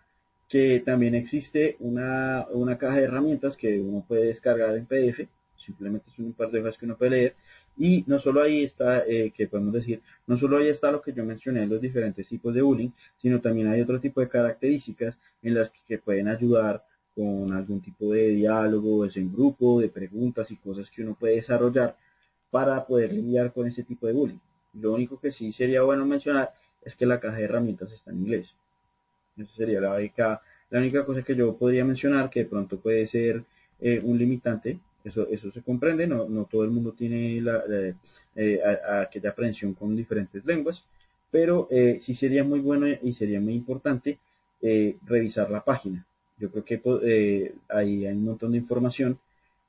que 0.48 0.80
también 0.80 1.14
existe 1.14 1.76
una, 1.80 2.46
caja 2.78 2.96
de 2.96 3.04
herramientas 3.04 3.56
que 3.56 3.80
uno 3.80 4.04
puede 4.06 4.26
descargar 4.26 4.76
en 4.76 4.86
PDF, 4.86 5.28
simplemente 5.56 6.10
es 6.10 6.18
un 6.18 6.32
par 6.32 6.50
de 6.50 6.60
hojas 6.60 6.76
que 6.76 6.84
uno 6.84 6.96
puede 6.96 7.10
leer, 7.10 7.36
y 7.76 8.04
no 8.06 8.20
solo 8.20 8.42
ahí 8.42 8.62
está, 8.62 9.04
eh, 9.06 9.32
que 9.34 9.48
podemos 9.48 9.72
decir, 9.72 10.00
no 10.26 10.38
solo 10.38 10.58
ahí 10.58 10.68
está 10.68 10.92
lo 10.92 11.02
que 11.02 11.12
yo 11.12 11.24
mencioné, 11.24 11.66
los 11.66 11.80
diferentes 11.80 12.28
tipos 12.28 12.54
de 12.54 12.62
bullying, 12.62 12.90
sino 13.20 13.40
también 13.40 13.68
hay 13.68 13.80
otro 13.80 14.00
tipo 14.00 14.20
de 14.20 14.28
características 14.28 15.16
en 15.42 15.54
las 15.54 15.70
que, 15.70 15.98
pueden 15.98 16.28
ayudar 16.28 16.84
con 17.14 17.52
algún 17.52 17.80
tipo 17.80 18.12
de 18.12 18.28
diálogo, 18.28 19.04
es 19.04 19.16
en 19.16 19.32
grupo, 19.32 19.80
de 19.80 19.88
preguntas 19.88 20.50
y 20.50 20.56
cosas 20.56 20.90
que 20.90 21.02
uno 21.02 21.16
puede 21.18 21.36
desarrollar 21.36 21.96
para 22.50 22.86
poder 22.86 23.12
lidiar 23.12 23.52
con 23.52 23.66
ese 23.66 23.82
tipo 23.82 24.06
de 24.06 24.12
bullying. 24.12 24.38
Lo 24.74 24.92
único 24.92 25.18
que 25.18 25.32
sí 25.32 25.52
sería 25.52 25.82
bueno 25.82 26.04
mencionar 26.06 26.54
es 26.84 26.94
que 26.94 27.06
la 27.06 27.18
caja 27.18 27.38
de 27.38 27.44
herramientas 27.44 27.90
está 27.92 28.10
en 28.10 28.18
inglés. 28.18 28.54
Esa 29.36 29.52
sería 29.52 29.80
la 29.80 29.94
única, 29.94 30.40
la 30.70 30.78
única 30.78 31.04
cosa 31.04 31.22
que 31.22 31.34
yo 31.34 31.56
podría 31.56 31.84
mencionar 31.84 32.30
que 32.30 32.40
de 32.40 32.46
pronto 32.46 32.78
puede 32.78 33.06
ser 33.06 33.44
eh, 33.80 34.00
un 34.02 34.18
limitante. 34.18 34.78
Eso, 35.04 35.28
eso 35.28 35.50
se 35.50 35.60
comprende, 35.62 36.06
no, 36.06 36.28
no 36.28 36.44
todo 36.44 36.64
el 36.64 36.70
mundo 36.70 36.92
tiene 36.92 37.40
la, 37.40 37.62
eh, 38.36 38.60
aquella 39.02 39.30
aprehensión 39.30 39.74
con 39.74 39.94
diferentes 39.94 40.44
lenguas, 40.46 40.82
pero 41.30 41.68
eh, 41.70 41.98
sí 42.00 42.14
sería 42.14 42.42
muy 42.42 42.60
bueno 42.60 42.86
y 43.02 43.12
sería 43.12 43.40
muy 43.40 43.54
importante 43.54 44.18
revisar 45.06 45.50
la 45.50 45.62
página. 45.62 46.06
Yo 46.38 46.50
creo 46.50 46.64
que 46.64 47.52
ahí 47.68 48.06
hay 48.06 48.14
un 48.14 48.24
montón 48.24 48.52
de 48.52 48.58
información 48.58 49.18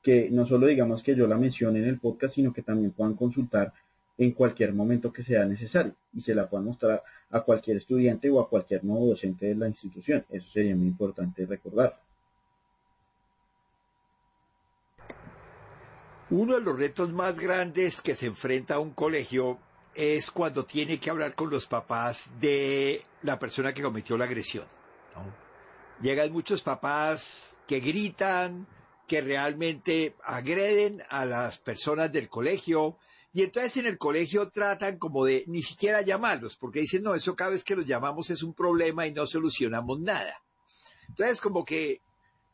que 0.01 0.29
no 0.29 0.45
solo 0.45 0.67
digamos 0.67 1.03
que 1.03 1.15
yo 1.15 1.27
la 1.27 1.37
mencione 1.37 1.79
en 1.79 1.85
el 1.85 1.99
podcast, 1.99 2.35
sino 2.35 2.53
que 2.53 2.61
también 2.61 2.91
puedan 2.91 3.15
consultar 3.15 3.73
en 4.17 4.31
cualquier 4.31 4.73
momento 4.73 5.11
que 5.11 5.23
sea 5.23 5.45
necesario 5.45 5.95
y 6.13 6.21
se 6.21 6.35
la 6.35 6.47
puedan 6.47 6.65
mostrar 6.67 7.03
a 7.31 7.41
cualquier 7.41 7.77
estudiante 7.77 8.29
o 8.29 8.39
a 8.39 8.49
cualquier 8.49 8.83
nuevo 8.83 9.07
docente 9.07 9.47
de 9.47 9.55
la 9.55 9.67
institución. 9.67 10.25
Eso 10.29 10.47
sería 10.51 10.75
muy 10.75 10.87
importante 10.87 11.45
recordar. 11.45 11.99
Uno 16.29 16.55
de 16.55 16.61
los 16.61 16.77
retos 16.77 17.11
más 17.11 17.39
grandes 17.39 18.01
que 18.01 18.15
se 18.15 18.25
enfrenta 18.25 18.75
a 18.75 18.79
un 18.79 18.91
colegio 18.91 19.59
es 19.93 20.31
cuando 20.31 20.65
tiene 20.65 20.99
que 20.99 21.09
hablar 21.09 21.35
con 21.35 21.49
los 21.49 21.67
papás 21.67 22.31
de 22.39 23.03
la 23.21 23.37
persona 23.39 23.73
que 23.73 23.83
cometió 23.83 24.17
la 24.17 24.25
agresión. 24.25 24.65
Llegan 26.01 26.33
muchos 26.33 26.61
papás 26.61 27.57
que 27.67 27.79
gritan, 27.79 28.67
que 29.07 29.21
realmente 29.21 30.15
agreden 30.23 31.03
a 31.09 31.25
las 31.25 31.57
personas 31.57 32.11
del 32.11 32.27
colegio 32.27 32.97
y 33.35 33.43
entonces 33.43 33.75
en 33.75 33.85
el 33.85 33.97
colegio 33.97 34.49
tratan 34.49 34.97
como 34.97 35.25
de 35.25 35.43
ni 35.47 35.61
siquiera 35.61 36.01
llamarlos 36.01 36.55
porque 36.55 36.79
dicen 36.79 37.03
no, 37.03 37.15
eso 37.15 37.35
cada 37.35 37.51
vez 37.51 37.65
que 37.65 37.75
los 37.75 37.85
llamamos 37.85 38.29
es 38.29 38.41
un 38.41 38.53
problema 38.53 39.05
y 39.07 39.11
no 39.11 39.27
solucionamos 39.27 39.99
nada. 39.99 40.41
Entonces 41.09 41.41
como 41.41 41.65
que 41.65 41.99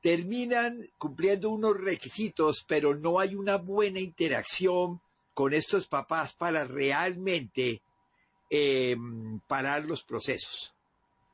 terminan 0.01 0.83
cumpliendo 0.97 1.51
unos 1.51 1.79
requisitos 1.79 2.65
pero 2.67 2.95
no 2.95 3.19
hay 3.19 3.35
una 3.35 3.57
buena 3.57 3.99
interacción 3.99 4.99
con 5.35 5.53
estos 5.53 5.85
papás 5.85 6.33
para 6.33 6.63
realmente 6.63 7.83
em, 8.49 9.39
parar 9.41 9.85
los 9.85 10.03
procesos, 10.03 10.73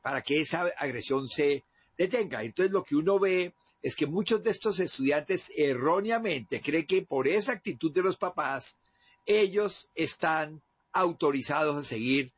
para 0.02 0.20
que 0.20 0.42
esa 0.42 0.70
agresión 0.76 1.26
se 1.26 1.64
detenga. 1.96 2.42
Entonces 2.42 2.70
lo 2.70 2.84
que 2.84 2.96
uno 2.96 3.18
ve 3.18 3.54
es 3.82 3.96
que 3.96 4.06
muchos 4.06 4.42
de 4.42 4.50
estos 4.50 4.78
estudiantes 4.78 5.50
erróneamente 5.56 6.60
creen 6.60 6.86
que 6.86 7.00
por 7.00 7.26
esa 7.26 7.52
actitud 7.52 7.90
de 7.92 8.02
los 8.02 8.18
papás, 8.18 8.76
ellos 9.28 9.88
están 9.94 10.62
autorizados 10.92 11.76
a 11.76 11.82
seguir 11.88 12.32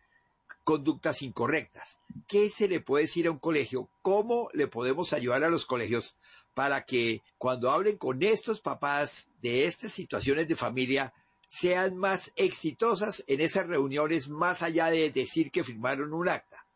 conductas 0.64 1.22
incorrectas. 1.22 1.99
¿Qué 2.28 2.51
se 2.51 2.68
le 2.68 2.80
puede 2.80 3.05
decir 3.05 3.28
a 3.28 3.30
un 3.30 3.38
colegio? 3.38 3.88
¿Cómo 4.03 4.51
le 4.53 4.66
podemos 4.66 5.12
ayudar 5.12 5.45
a 5.45 5.49
los 5.49 5.64
colegios 5.64 6.16
para 6.53 6.84
que 6.84 7.22
cuando 7.38 7.70
hablen 7.70 7.97
con 7.97 8.22
estos 8.22 8.61
papás 8.61 9.30
de 9.41 9.64
estas 9.64 9.93
situaciones 9.93 10.49
de 10.49 10.57
familia 10.57 11.14
sean 11.49 11.97
más 11.97 12.32
exitosas 12.36 13.24
en 13.26 13.41
esas 13.41 13.68
reuniones 13.68 14.28
más 14.28 14.62
allá 14.62 14.91
de 14.91 15.11
decir 15.11 15.51
que 15.51 15.64
firmaron 15.64 16.12
un 16.12 16.28
acta? 16.28 16.66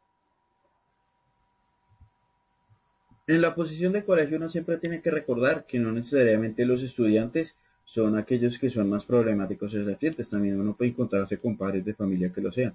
En 3.27 3.41
la 3.41 3.55
posición 3.55 3.93
de 3.93 4.05
colegio 4.05 4.37
uno 4.37 4.49
siempre 4.49 4.77
tiene 4.77 5.03
que 5.03 5.11
recordar 5.11 5.67
que 5.67 5.79
no 5.79 5.91
necesariamente 5.93 6.67
los 6.67 6.83
estudiantes 6.83 7.55
son 7.95 8.19
aquellos 8.19 8.59
que 8.59 8.71
son 8.71 8.91
más 8.91 9.05
problemáticos 9.05 9.73
y 9.73 9.79
desafiantes. 9.79 10.29
También 10.29 10.61
uno 10.61 10.75
puede 10.75 10.91
encontrarse 10.91 11.39
con 11.39 11.57
padres 11.57 11.85
de 11.85 11.95
familia 11.95 12.33
que 12.33 12.41
lo 12.41 12.51
sean. 12.51 12.75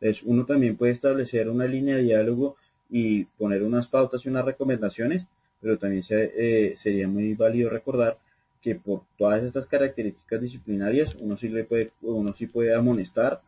Entonces 0.00 0.22
uno 0.24 0.46
también 0.46 0.76
puede 0.76 0.92
establecer 0.92 1.50
una 1.50 1.66
línea 1.66 1.96
de 1.96 2.02
diálogo 2.02 2.56
y 2.88 3.24
poner 3.24 3.62
unas 3.62 3.86
pautas 3.86 4.24
y 4.24 4.30
unas 4.30 4.46
recomendaciones, 4.46 5.26
pero 5.60 5.76
también 5.78 6.02
eh, 6.08 6.74
sería 6.76 7.06
muy 7.06 7.34
válido 7.34 7.68
recordar 7.68 8.18
que 8.62 8.76
por 8.76 9.02
todas 9.18 9.42
estas 9.42 9.66
características 9.66 10.40
disciplinarias 10.40 11.14
uno 11.20 11.36
sí 11.36 11.48
le 11.48 11.64
puede 11.64 11.92
uno 12.02 12.34
sí 12.36 12.46
puede 12.46 12.74
amonestar 12.74 13.42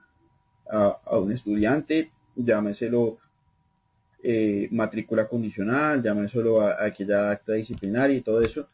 a, 0.71 1.01
un 1.19 1.33
estudiante 1.33 2.11
llámeselo 2.37 3.19
eh, 4.23 4.69
matrícula 4.71 5.27
condicional 5.27 6.03
llámeselo 6.03 6.61
a, 6.61 6.85
aquella 6.85 7.31
acta 7.31 7.55
disciplinaria 7.55 8.17
y 8.17 8.21
todo 8.21 8.43
eso 8.43 8.69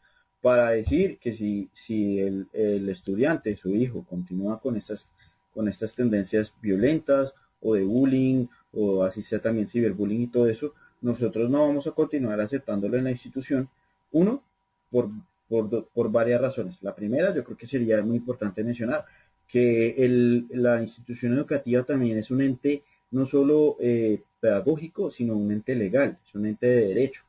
para 0.45 0.69
decir 0.69 1.17
que 1.17 1.35
si, 1.35 1.71
si 1.73 2.19
el, 2.19 2.47
el, 2.53 2.87
estudiante, 2.89 3.57
su 3.57 3.69
hijo, 3.69 4.05
continúa 4.07 4.59
con 4.59 4.77
estas, 4.77 5.07
con 5.51 5.67
estas 5.67 5.95
tendencias 5.95 6.53
violentas 6.61 7.33
o 7.61 7.73
de 7.73 7.83
bullying 7.83 8.45
o 8.71 9.01
así 9.01 9.23
sea 9.23 9.39
también 9.39 9.67
ciberbullying 9.67 10.21
y 10.21 10.27
todo 10.27 10.47
eso, 10.47 10.75
nosotros 11.01 11.49
no 11.49 11.67
vamos 11.67 11.87
a 11.87 11.93
continuar 11.93 12.39
aceptándolo 12.41 12.95
en 12.95 13.05
la 13.05 13.09
institución. 13.09 13.67
Uno, 14.11 14.43
por 14.91 15.09
por, 15.47 16.11
varias 16.11 16.39
razones. 16.39 16.77
La 16.83 16.93
primera, 16.93 17.33
yo 17.33 17.43
creo 17.43 17.57
que 17.57 17.65
sería 17.65 18.03
muy 18.03 18.17
importante 18.17 18.63
mencionar 18.63 19.03
que 19.47 19.95
el, 19.97 20.45
la 20.51 20.79
institución 20.79 21.33
educativa 21.33 21.81
también 21.81 22.19
es 22.19 22.29
un 22.29 22.41
ente 22.41 22.83
no 23.09 23.25
solo 23.25 23.77
eh, 23.79 24.21
pedagógico, 24.39 25.09
sino 25.09 25.35
un 25.35 25.51
ente 25.51 25.73
legal, 25.75 26.19
es 26.23 26.35
un 26.35 26.45
ente 26.45 26.67
de 26.67 26.87
derecho. 26.89 27.23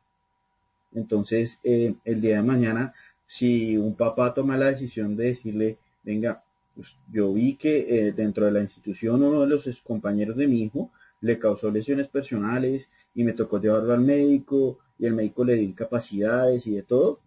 Entonces, 0.96 1.58
eh, 1.62 1.94
el 2.04 2.20
día 2.22 2.36
de 2.36 2.42
mañana, 2.42 2.94
si 3.26 3.76
un 3.76 3.94
papá 3.94 4.32
toma 4.34 4.56
la 4.56 4.66
decisión 4.66 5.16
de 5.16 5.26
decirle, 5.26 5.78
venga, 6.04 6.42
pues 6.74 6.88
yo 7.12 7.32
vi 7.32 7.56
que 7.56 8.08
eh, 8.08 8.12
dentro 8.12 8.44
de 8.44 8.52
la 8.52 8.60
institución 8.60 9.22
uno 9.22 9.40
de 9.40 9.48
los 9.48 9.64
compañeros 9.82 10.36
de 10.36 10.46
mi 10.46 10.62
hijo 10.62 10.90
le 11.20 11.38
causó 11.38 11.70
lesiones 11.70 12.08
personales 12.08 12.88
y 13.14 13.24
me 13.24 13.32
tocó 13.32 13.60
llevarlo 13.60 13.94
al 13.94 14.02
médico 14.02 14.78
y 14.98 15.06
el 15.06 15.14
médico 15.14 15.44
le 15.44 15.54
dio 15.54 15.64
incapacidades 15.64 16.66
y 16.66 16.74
de 16.76 16.82
todo, 16.82 17.20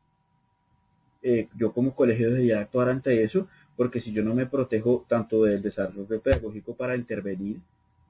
eh, 1.22 1.50
yo 1.58 1.74
como 1.74 1.93
colegio 1.93 2.30
debería 2.30 2.62
actuar 2.62 2.89
ante 2.89 3.24
eso, 3.24 3.47
porque 3.76 4.00
si 4.00 4.12
yo 4.14 4.24
no 4.24 4.34
me 4.34 4.45
protejo 4.45 5.06
tanto 5.08 5.43
del 5.43 5.62
desarrollo 5.62 6.22
pedagógico 6.22 6.76
para 6.76 6.95
intervenir 6.95 7.60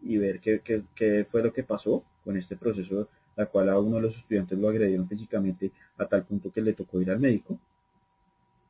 y 0.02 0.18
ver 0.18 0.40
qué, 0.40 0.62
qué, 0.96 1.26
fue 1.30 1.44
lo 1.44 1.52
que 1.52 1.64
pasó 1.64 2.04
con 2.24 2.38
este 2.38 2.56
proceso, 2.56 3.08
la 3.36 3.46
cual 3.48 3.70
a 3.70 3.80
uno 3.80 3.96
de 3.98 4.04
los 4.04 4.18
estudiantes 4.18 4.58
lo 4.60 4.70
agredieron 4.70 5.08
físicamente 5.08 5.72
a 5.98 6.06
tal 6.06 6.24
punto 6.24 6.52
que 6.52 6.62
le 6.62 6.74
tocó 6.74 7.02
ir 7.02 7.10
al 7.12 7.20
médico, 7.20 7.60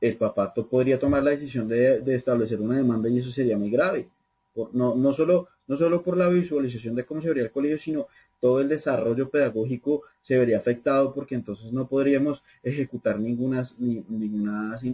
el 0.01 0.17
papá 0.17 0.53
podría 0.53 0.99
tomar 0.99 1.23
la 1.23 1.31
decisión 1.31 1.67
de, 1.67 1.99
de 2.01 2.15
establecer 2.15 2.61
una 2.61 2.77
demanda 2.77 3.09
y 3.09 3.19
eso 3.19 3.31
sería 3.31 3.57
muy 3.57 3.69
grave. 3.69 4.07
Por, 4.53 4.73
no, 4.73 4.95
no, 4.95 5.13
solo, 5.13 5.47
no 5.67 5.77
solo 5.77 6.01
por 6.01 6.17
la 6.17 6.27
visualización 6.27 6.95
de 6.95 7.05
cómo 7.05 7.21
se 7.21 7.27
vería 7.27 7.43
el 7.43 7.51
colegio, 7.51 7.79
sino 7.79 8.07
todo 8.39 8.61
el 8.61 8.69
desarrollo 8.69 9.29
pedagógico 9.29 10.03
se 10.21 10.37
vería 10.37 10.57
afectado 10.57 11.13
porque 11.13 11.35
entonces 11.35 11.71
no 11.73 11.87
podríamos 11.87 12.41
ejecutar 12.63 13.19
ninguna 13.19 13.67
ni, 13.77 14.03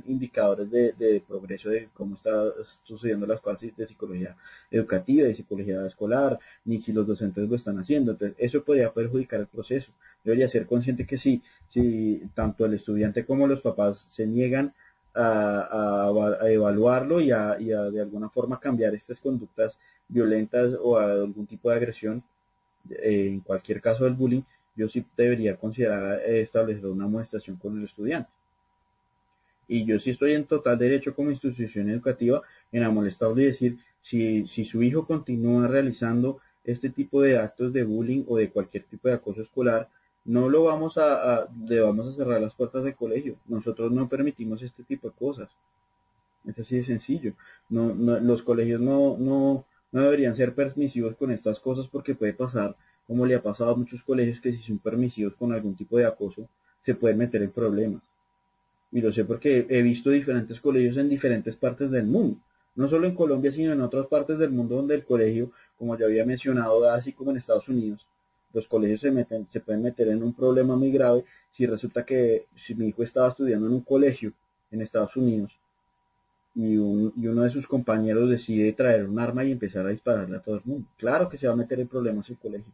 indicadores 0.07 0.69
de, 0.71 1.23
progreso 1.27 1.69
de 1.69 1.89
cómo 1.93 2.15
está 2.15 2.31
sucediendo 2.83 3.27
las 3.27 3.41
cosas 3.41 3.69
de 3.75 3.87
psicología 3.87 4.35
educativa, 4.71 5.27
de 5.27 5.35
psicología 5.35 5.85
escolar, 5.85 6.39
ni 6.63 6.79
si 6.79 6.91
los 6.93 7.05
docentes 7.05 7.47
lo 7.47 7.55
están 7.55 7.79
haciendo. 7.79 8.11
Entonces, 8.11 8.35
eso 8.39 8.63
podría 8.63 8.93
perjudicar 8.93 9.39
el 9.39 9.47
proceso. 9.47 9.91
Debería 10.23 10.49
ser 10.49 10.65
consciente 10.65 11.05
que 11.05 11.17
si, 11.17 11.41
si 11.67 12.23
tanto 12.33 12.65
el 12.65 12.73
estudiante 12.73 13.25
como 13.25 13.47
los 13.47 13.61
papás 13.61 14.05
se 14.07 14.25
niegan 14.25 14.73
a, 15.15 16.39
evaluarlo 16.43 17.19
y 17.21 17.31
a, 17.31 17.57
y 17.59 17.71
a 17.71 17.83
de 17.83 18.01
alguna 18.01 18.29
forma 18.29 18.59
cambiar 18.59 18.93
estas 18.93 19.19
conductas 19.19 19.77
violentas 20.07 20.71
o 20.81 20.97
a 20.97 21.11
algún 21.11 21.47
tipo 21.47 21.69
de 21.69 21.75
agresión, 21.75 22.23
eh, 22.89 23.27
en 23.27 23.39
cualquier 23.39 23.81
caso 23.81 24.03
del 24.03 24.13
bullying, 24.13 24.43
yo 24.75 24.89
sí 24.89 25.05
debería 25.15 25.55
considerar 25.55 26.19
eh, 26.25 26.41
establecer 26.41 26.85
una 26.85 27.05
amonestación 27.05 27.57
con 27.57 27.77
el 27.77 27.85
estudiante. 27.85 28.29
Y 29.67 29.85
yo 29.85 29.99
sí 29.99 30.11
estoy 30.11 30.33
en 30.33 30.45
total 30.45 30.77
derecho 30.77 31.15
como 31.15 31.31
institución 31.31 31.89
educativa 31.89 32.41
en 32.71 32.83
amonestarlo 32.83 33.41
y 33.41 33.45
decir, 33.45 33.77
si, 33.99 34.45
si 34.45 34.65
su 34.65 34.83
hijo 34.83 35.07
continúa 35.07 35.67
realizando 35.67 36.39
este 36.63 36.89
tipo 36.89 37.21
de 37.21 37.39
actos 37.39 37.73
de 37.73 37.83
bullying 37.83 38.25
o 38.27 38.37
de 38.37 38.49
cualquier 38.49 38.83
tipo 38.83 39.07
de 39.07 39.15
acoso 39.15 39.41
escolar, 39.41 39.89
no 40.25 40.49
lo 40.49 40.63
vamos 40.65 40.97
a, 40.97 41.47
le 41.67 41.79
vamos 41.79 42.07
a 42.07 42.13
cerrar 42.13 42.41
las 42.41 42.53
puertas 42.53 42.83
del 42.83 42.95
colegio. 42.95 43.37
Nosotros 43.47 43.91
no 43.91 44.09
permitimos 44.09 44.61
este 44.63 44.83
tipo 44.83 45.07
de 45.07 45.13
cosas. 45.13 45.49
Es 46.45 46.59
así 46.59 46.77
de 46.77 46.83
sencillo. 46.83 47.33
No, 47.69 47.93
los 47.93 48.41
colegios 48.41 48.81
no, 48.81 49.17
no, 49.17 49.65
no 49.91 50.01
deberían 50.01 50.35
ser 50.35 50.53
permisivos 50.55 51.15
con 51.15 51.31
estas 51.31 51.59
cosas 51.59 51.87
porque 51.87 52.15
puede 52.15 52.33
pasar, 52.33 52.75
como 53.07 53.25
le 53.25 53.35
ha 53.35 53.43
pasado 53.43 53.71
a 53.71 53.75
muchos 53.75 54.03
colegios, 54.03 54.41
que 54.41 54.51
si 54.51 54.63
son 54.63 54.79
permisivos 54.79 55.35
con 55.35 55.53
algún 55.53 55.75
tipo 55.75 55.97
de 55.97 56.05
acoso, 56.05 56.49
se 56.79 56.95
pueden 56.95 57.19
meter 57.19 57.43
en 57.43 57.51
problemas. 57.51 58.01
Y 58.91 59.01
lo 59.01 59.11
sé 59.13 59.25
porque 59.25 59.67
he 59.69 59.81
visto 59.83 60.09
diferentes 60.09 60.59
colegios 60.59 60.97
en 60.97 61.09
diferentes 61.09 61.55
partes 61.55 61.91
del 61.91 62.05
mundo. 62.07 62.37
No 62.75 62.89
solo 62.89 63.07
en 63.07 63.15
Colombia, 63.15 63.51
sino 63.51 63.73
en 63.73 63.81
otras 63.81 64.07
partes 64.07 64.37
del 64.37 64.51
mundo 64.51 64.75
donde 64.75 64.95
el 64.95 65.05
colegio, 65.05 65.51
como 65.77 65.97
ya 65.97 66.05
había 66.05 66.25
mencionado, 66.25 66.89
así 66.91 67.13
como 67.13 67.31
en 67.31 67.37
Estados 67.37 67.67
Unidos, 67.69 68.05
los 68.55 68.67
colegios 68.67 69.01
se, 69.01 69.11
meten, 69.11 69.47
se 69.51 69.59
pueden 69.59 69.83
meter 69.83 70.07
en 70.07 70.23
un 70.23 70.33
problema 70.33 70.75
muy 70.75 70.91
grave 70.91 71.25
si 71.51 71.67
resulta 71.67 72.05
que 72.05 72.47
si 72.55 72.73
mi 72.73 72.87
hijo 72.87 73.03
estaba 73.03 73.29
estudiando 73.29 73.67
en 73.67 73.73
un 73.73 73.81
colegio 73.81 74.33
en 74.71 74.81
Estados 74.81 75.15
Unidos 75.17 75.51
y, 76.55 76.77
uno 76.77 77.41
de 77.43 77.51
sus 77.51 77.67
compañeros 77.67 78.29
decide 78.29 78.71
traer 78.71 79.05
un 79.05 79.19
arma 79.19 79.43
y 79.43 79.51
empezar 79.51 79.85
a 79.85 79.89
dispararle 79.89 80.37
a 80.37 80.41
todo 80.41 80.55
el 80.55 80.61
mundo. 80.63 80.87
Claro 80.97 81.27
que 81.27 81.37
se 81.37 81.47
va 81.47 81.53
a 81.53 81.57
meter 81.57 81.81
en 81.81 81.87
problemas 81.89 82.29
el 82.29 82.37
colegio. 82.37 82.71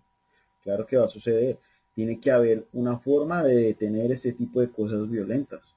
Claro 0.63 0.85
que 0.85 0.97
va 0.97 1.05
a 1.05 1.09
suceder. 1.09 1.57
Tiene 1.95 2.19
que 2.19 2.31
haber 2.31 2.67
una 2.73 2.99
forma 2.99 3.41
de 3.41 3.55
detener 3.55 4.11
este 4.11 4.33
tipo 4.33 4.61
de 4.61 4.69
cosas 4.69 5.09
violentas. 5.09 5.75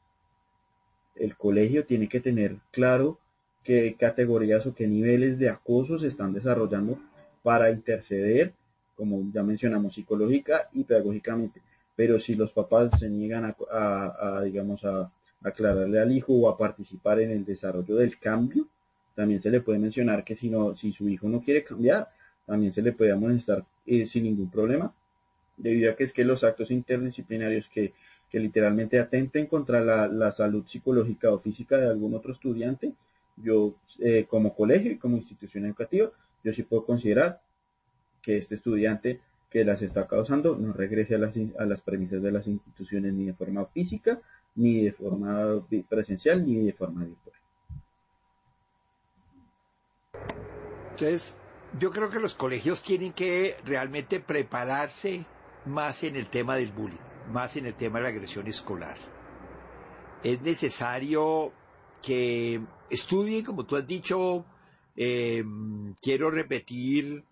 El 1.16 1.34
colegio 1.36 1.86
tiene 1.86 2.09
que 2.09 2.20
tener 2.20 2.59
claro 2.70 3.18
qué 3.62 3.96
categorías 3.98 4.66
o 4.66 4.74
qué 4.74 4.86
niveles 4.86 5.38
de 5.38 5.48
acoso 5.48 5.98
se 5.98 6.09
están 6.09 6.34
desarrollando 6.34 6.98
para 7.42 7.70
interceder, 7.70 8.52
como 8.97 9.30
ya 9.32 9.42
mencionamos, 9.42 9.95
psicológica 9.95 10.68
y 10.72 10.84
pedagógicamente. 10.84 11.61
Pero 11.97 12.18
si 12.18 12.34
los 12.34 12.53
papás 12.53 12.90
se 12.99 13.09
niegan 13.09 13.55
a 13.70 14.40
digamos, 14.42 14.84
a, 14.84 15.11
aclararle 15.45 16.01
al 16.01 16.11
hijo 16.11 16.32
o 16.32 16.49
a 16.49 16.59
participar 16.59 17.20
en 17.20 17.30
el 17.30 17.45
desarrollo 17.45 17.97
del 17.97 18.18
cambio. 18.18 18.66
También 19.14 19.40
se 19.40 19.51
le 19.51 19.61
puede 19.61 19.78
mencionar 19.78 20.24
que 20.24 20.34
si, 20.34 20.49
no, 20.49 20.74
si 20.74 20.92
su 20.92 21.09
hijo 21.09 21.28
no 21.28 21.40
quiere 21.40 21.62
cambiar, 21.62 22.09
también 22.47 22.72
se 22.72 22.82
le 22.82 22.92
puede 22.92 23.12
amonestar 23.12 23.64
eh, 23.86 24.07
sin 24.07 24.24
ningún 24.24 24.51
problema, 24.51 24.92
debido 25.57 25.92
a 25.92 25.97
que 25.97 26.05
es 26.05 26.12
que 26.12 26.24
los 26.24 26.42
actos 26.42 26.70
interdisciplinarios 26.70 27.68
que, 27.68 27.92
que 28.28 28.40
literalmente 28.40 28.99
atenten 28.99 29.47
contra 29.47 29.80
la, 29.80 30.32
salud 30.32 30.66
psicológica 30.66 31.30
o 31.30 31.38
física 31.38 31.76
de 31.76 31.86
algún 31.86 32.14
otro 32.14 32.32
estudiante, 32.32 32.92
yo 33.36 33.74
eh, 34.01 34.26
como 34.28 34.55
colegio 34.55 34.90
y 34.90 34.99
como 34.99 35.16
institución 35.16 35.66
educativa, 35.66 36.11
yo 36.42 36.53
sí 36.53 36.62
puedo 36.62 36.84
considerar 36.84 37.40
que 38.25 38.39
este 38.39 38.55
estudiante 38.57 39.20
que 39.51 39.64
las 39.64 39.83
está 39.83 40.09
causando 40.09 40.57
no 40.57 40.72
regrese 40.72 41.14
a 41.14 41.18
las, 41.18 41.35
a 41.59 41.64
las 41.64 41.81
premisas 41.81 42.22
de 42.22 42.33
las 42.33 42.47
instituciones 42.47 43.12
ni 43.12 43.27
de 43.27 43.35
forma 43.35 43.66
física 43.66 44.20
ni 44.57 44.85
de 44.85 44.93
forma 44.93 45.64
presencial 45.89 46.45
ni 46.45 46.66
de 46.66 46.72
forma 46.72 47.05
virtual. 47.05 47.37
Entonces, 50.91 51.35
yo 51.79 51.91
creo 51.91 52.09
que 52.09 52.20
los 52.20 52.35
colegios 52.35 52.83
tienen 52.83 53.12
que 53.12 53.57
realmente 53.64 54.20
prepararse 54.20 55.27
más 55.66 56.05
en 56.05 56.16
el 56.16 56.29
tema 56.29 56.57
del 56.57 56.72
bullying, 56.72 56.99
más 57.33 57.57
en 57.57 57.66
el 57.66 57.75
tema 57.75 57.99
de 57.99 58.05
la 58.05 58.09
agresión 58.11 58.47
escolar. 58.47 58.97
Es 60.22 60.41
necesario 60.43 61.53
que 62.01 62.61
estudien, 62.91 63.45
como 63.45 63.64
tú 63.66 63.77
has 63.77 63.87
dicho, 63.87 64.45
eh, 64.97 65.45
quiero 66.01 66.31
repetir 66.31 67.25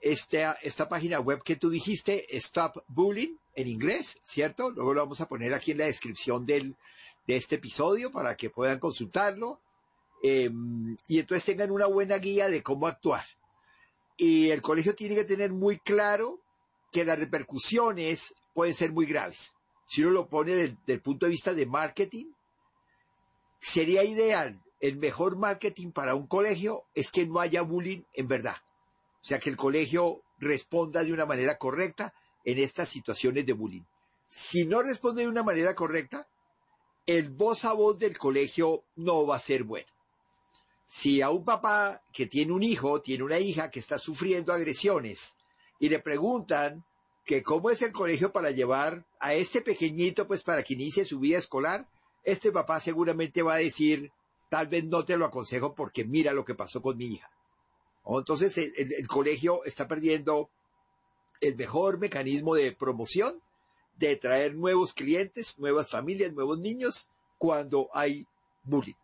esta, 0.00 0.58
esta 0.62 0.88
página 0.88 1.20
web 1.20 1.42
que 1.42 1.56
tú 1.56 1.70
dijiste, 1.70 2.26
Stop 2.36 2.84
Bullying, 2.88 3.36
en 3.54 3.68
inglés, 3.68 4.18
¿cierto? 4.22 4.70
Luego 4.70 4.94
lo 4.94 5.00
vamos 5.02 5.20
a 5.20 5.28
poner 5.28 5.54
aquí 5.54 5.72
en 5.72 5.78
la 5.78 5.86
descripción 5.86 6.44
del, 6.44 6.76
de 7.26 7.36
este 7.36 7.56
episodio 7.56 8.10
para 8.10 8.36
que 8.36 8.50
puedan 8.50 8.78
consultarlo. 8.78 9.60
Em, 10.22 10.96
y 11.08 11.18
entonces 11.18 11.44
tengan 11.44 11.70
una 11.70 11.86
buena 11.86 12.18
guía 12.18 12.48
de 12.48 12.62
cómo 12.62 12.86
actuar. 12.86 13.24
Y 14.16 14.50
el 14.50 14.62
colegio 14.62 14.94
tiene 14.94 15.14
que 15.14 15.24
tener 15.24 15.52
muy 15.52 15.78
claro 15.78 16.40
que 16.92 17.04
las 17.04 17.18
repercusiones 17.18 18.34
pueden 18.52 18.74
ser 18.74 18.92
muy 18.92 19.06
graves. 19.06 19.52
Si 19.86 20.02
uno 20.02 20.12
lo 20.12 20.28
pone 20.28 20.54
desde 20.54 20.76
el 20.86 21.00
punto 21.00 21.26
de 21.26 21.30
vista 21.30 21.52
de 21.52 21.66
marketing, 21.66 22.26
sería 23.60 24.04
ideal, 24.04 24.60
el 24.80 24.96
mejor 24.96 25.36
marketing 25.36 25.92
para 25.92 26.14
un 26.14 26.26
colegio 26.26 26.84
es 26.94 27.10
que 27.10 27.26
no 27.26 27.40
haya 27.40 27.62
bullying 27.62 28.02
en 28.12 28.28
verdad. 28.28 28.56
O 29.24 29.26
sea, 29.26 29.38
que 29.38 29.48
el 29.48 29.56
colegio 29.56 30.20
responda 30.38 31.02
de 31.02 31.10
una 31.10 31.24
manera 31.24 31.56
correcta 31.56 32.12
en 32.44 32.58
estas 32.58 32.90
situaciones 32.90 33.46
de 33.46 33.54
bullying. 33.54 33.84
Si 34.28 34.66
no 34.66 34.82
responde 34.82 35.22
de 35.22 35.28
una 35.28 35.42
manera 35.42 35.74
correcta, 35.74 36.28
el 37.06 37.30
voz 37.30 37.64
a 37.64 37.72
voz 37.72 37.98
del 37.98 38.18
colegio 38.18 38.84
no 38.96 39.26
va 39.26 39.36
a 39.36 39.40
ser 39.40 39.64
bueno. 39.64 39.86
Si 40.84 41.22
a 41.22 41.30
un 41.30 41.42
papá 41.42 42.02
que 42.12 42.26
tiene 42.26 42.52
un 42.52 42.62
hijo, 42.62 43.00
tiene 43.00 43.24
una 43.24 43.38
hija 43.38 43.70
que 43.70 43.80
está 43.80 43.96
sufriendo 43.96 44.52
agresiones 44.52 45.34
y 45.78 45.88
le 45.88 46.00
preguntan 46.00 46.84
que 47.24 47.42
cómo 47.42 47.70
es 47.70 47.80
el 47.80 47.92
colegio 47.92 48.30
para 48.30 48.50
llevar 48.50 49.06
a 49.20 49.32
este 49.32 49.62
pequeñito, 49.62 50.26
pues 50.26 50.42
para 50.42 50.62
que 50.62 50.74
inicie 50.74 51.06
su 51.06 51.18
vida 51.18 51.38
escolar, 51.38 51.88
este 52.24 52.52
papá 52.52 52.78
seguramente 52.78 53.40
va 53.40 53.54
a 53.54 53.58
decir, 53.58 54.12
tal 54.50 54.66
vez 54.66 54.84
no 54.84 55.06
te 55.06 55.16
lo 55.16 55.24
aconsejo 55.24 55.74
porque 55.74 56.04
mira 56.04 56.34
lo 56.34 56.44
que 56.44 56.54
pasó 56.54 56.82
con 56.82 56.98
mi 56.98 57.06
hija. 57.06 57.28
Entonces 58.06 58.56
el, 58.58 59.06
colegio 59.08 59.64
está 59.64 59.88
perdiendo 59.88 60.50
el 61.40 61.56
mejor 61.56 61.98
mecanismo 61.98 62.54
de 62.54 62.72
promoción, 62.72 63.40
de 63.96 64.16
traer 64.16 64.54
nuevos 64.54 64.92
clientes, 64.92 65.58
nuevas 65.58 65.90
familias, 65.90 66.32
nuevos 66.32 66.58
niños, 66.58 67.08
cuando 67.38 67.88
hay 67.94 68.26
bullying. 68.64 68.94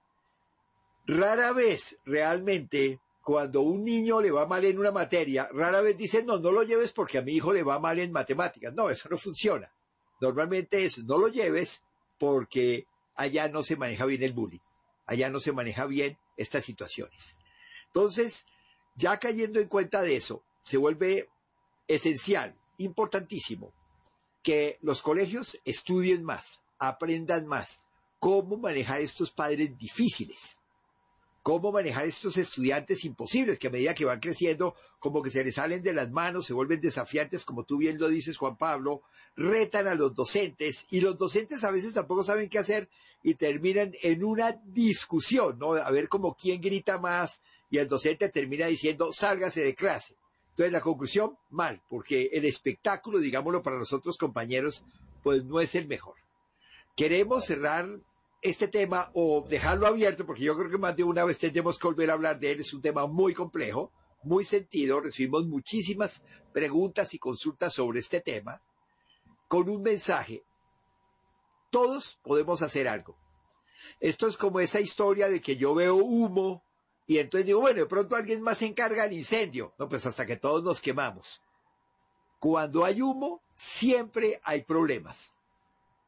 Rara 1.07 1.53
vez 1.53 1.99
realmente 2.05 3.01
cuando 3.23 3.63
un 3.63 3.85
niño 3.85 4.21
le 4.21 4.31
va 4.31 4.47
mal 4.47 4.65
en 4.65 4.79
una 4.79 4.93
materia, 4.93 5.49
rara 5.53 5.81
vez 5.81 5.97
dicen, 5.97 6.27
no, 6.27 6.39
no 6.39 6.51
lo 6.51 6.63
lleves 6.63 6.93
porque 6.93 7.19
a 7.19 7.23
mi 7.23 7.33
hijo 7.33 7.53
le 7.53 7.63
va 7.63 7.79
mal 7.79 7.99
en 7.99 8.13
matemáticas. 8.13 8.73
No, 8.75 8.91
eso 8.91 9.09
no 9.09 9.17
funciona. 9.17 9.73
Normalmente 10.21 10.85
es, 10.85 10.99
no 11.05 11.17
lo 11.17 11.29
lleves 11.29 11.85
porque 12.19 12.87
allá 13.15 13.49
no 13.49 13.63
se 13.63 13.77
maneja 13.77 14.05
bien 14.05 14.23
el 14.23 14.33
bullying. 14.33 14.61
Allá 15.07 15.31
no 15.31 15.41
se 15.41 15.53
maneja 15.53 15.87
bien 15.87 16.19
estas 16.37 16.65
situaciones. 16.65 17.37
Entonces, 17.87 18.47
ya 18.95 19.19
cayendo 19.19 19.61
en 19.61 19.69
cuenta 19.69 20.03
de 20.03 20.17
eso, 20.17 20.45
se 20.63 20.77
vuelve 20.77 21.29
esencial, 21.89 22.57
importantísimo, 22.79 23.73
que 24.43 24.79
los 24.83 25.03
colegios 25.03 25.59
estudien 25.65 26.25
más, 26.25 26.61
aprendan 26.79 27.47
más 27.47 27.83
cómo 28.19 28.57
manejar 28.57 29.01
estos 29.01 29.33
padres 29.33 29.77
difíciles 29.77 30.61
cómo 31.43 31.73
manejar 31.73 32.07
estos 32.07 32.37
estudiantes 32.37 33.05
imposibles 33.05 33.59
que 33.59 33.69
a 33.69 33.71
medida 33.71 33.95
que 33.95 34.05
van 34.05 34.21
creciendo, 34.21 34.75
como 34.99 35.23
que 35.23 35.31
se 35.31 35.43
les 35.43 35.55
salen 35.55 35.83
de 35.83 35.93
las 35.93 36.11
manos, 36.11 36.47
se 36.47 36.53
vuelven 36.53 36.81
desafiantes, 36.81 37.45
como 37.45 37.65
tú 37.65 37.79
bien 37.79 37.99
lo 37.99 38.09
dices, 38.09 38.37
Juan 38.37 38.57
Pablo, 38.57 39.03
retan 39.37 39.89
a 39.89 39.95
los 39.95 40.15
docentes 40.15 40.87
y 40.91 41.01
los 41.01 41.17
docentes 41.17 41.65
a 41.65 41.71
veces 41.71 41.95
tampoco 41.95 42.23
saben 42.23 42.49
qué 42.49 42.59
hacer 42.59 42.89
y 43.23 43.35
terminan 43.35 43.93
en 44.03 44.25
una 44.25 44.53
discusión, 44.65 45.59
¿no? 45.59 45.75
A 45.75 45.91
ver 45.91 46.09
como 46.09 46.35
quién 46.35 46.61
grita 46.61 46.99
más 46.99 47.43
y 47.71 47.79
el 47.79 47.89
docente 47.89 48.29
termina 48.29 48.67
diciendo, 48.67 49.13
sálgase 49.13 49.65
de 49.65 49.75
clase. 49.75 50.17
Entonces 50.51 50.73
la 50.73 50.81
conclusión, 50.81 51.37
mal, 51.51 51.83
porque 51.89 52.31
el 52.33 52.45
espectáculo, 52.45 53.19
digámoslo 53.19 53.63
para 53.63 53.79
nosotros 53.79 54.19
compañeros, 54.19 54.85
pues 55.23 55.45
no 55.45 55.61
es 55.61 55.75
el 55.75 55.87
mejor. 55.87 56.17
Queremos 56.97 57.45
cerrar 57.45 57.87
este 58.43 58.69
tema 58.69 59.11
o 59.15 59.47
dejarlo 59.49 59.87
abierto, 59.87 60.27
porque 60.27 60.45
yo 60.45 60.57
creo 60.57 60.71
que 60.71 60.79
más 60.79 60.97
de 60.97 61.05
una 61.05 61.25
vez 61.25 61.39
tendremos 61.39 61.79
que 61.79 61.87
volver 61.87 62.11
a 62.11 62.15
hablar 62.15 62.39
de 62.41 62.53
él, 62.53 62.61
es 62.61 62.73
un 62.73 62.83
tema 62.83 63.07
muy 63.07 63.35
complejo, 63.35 63.93
muy 64.23 64.45
sentido, 64.45 65.01
recibimos 65.01 65.47
muchísimas 65.47 66.23
preguntas 66.53 67.15
y 67.15 67.19
consultas 67.19 67.75
sobre 67.75 68.01
este 68.01 68.21
tema, 68.21 68.61
con 69.51 69.69
un 69.69 69.83
mensaje. 69.83 70.45
Todos 71.71 72.21
podemos 72.23 72.63
hacer 72.63 72.87
algo. 72.87 73.17
Esto 73.99 74.29
es 74.29 74.37
como 74.37 74.61
esa 74.61 74.79
historia 74.79 75.29
de 75.29 75.41
que 75.41 75.57
yo 75.57 75.75
veo 75.75 75.97
humo 75.97 76.63
y 77.09 77.19
entonces 77.19 77.47
digo, 77.47 77.61
bueno, 77.61 77.81
de 77.81 77.87
pronto 77.87 78.15
alguien 78.15 78.43
más 78.43 78.59
se 78.59 78.67
encarga 78.67 79.03
del 79.03 79.15
incendio. 79.15 79.75
No, 79.77 79.89
pues 79.89 80.07
hasta 80.07 80.25
que 80.25 80.37
todos 80.37 80.63
nos 80.63 80.81
quemamos. 80.81 81.43
Cuando 82.39 82.85
hay 82.85 83.03
humo, 83.03 83.43
siempre 83.57 84.41
hay 84.45 84.63
problemas 84.63 85.35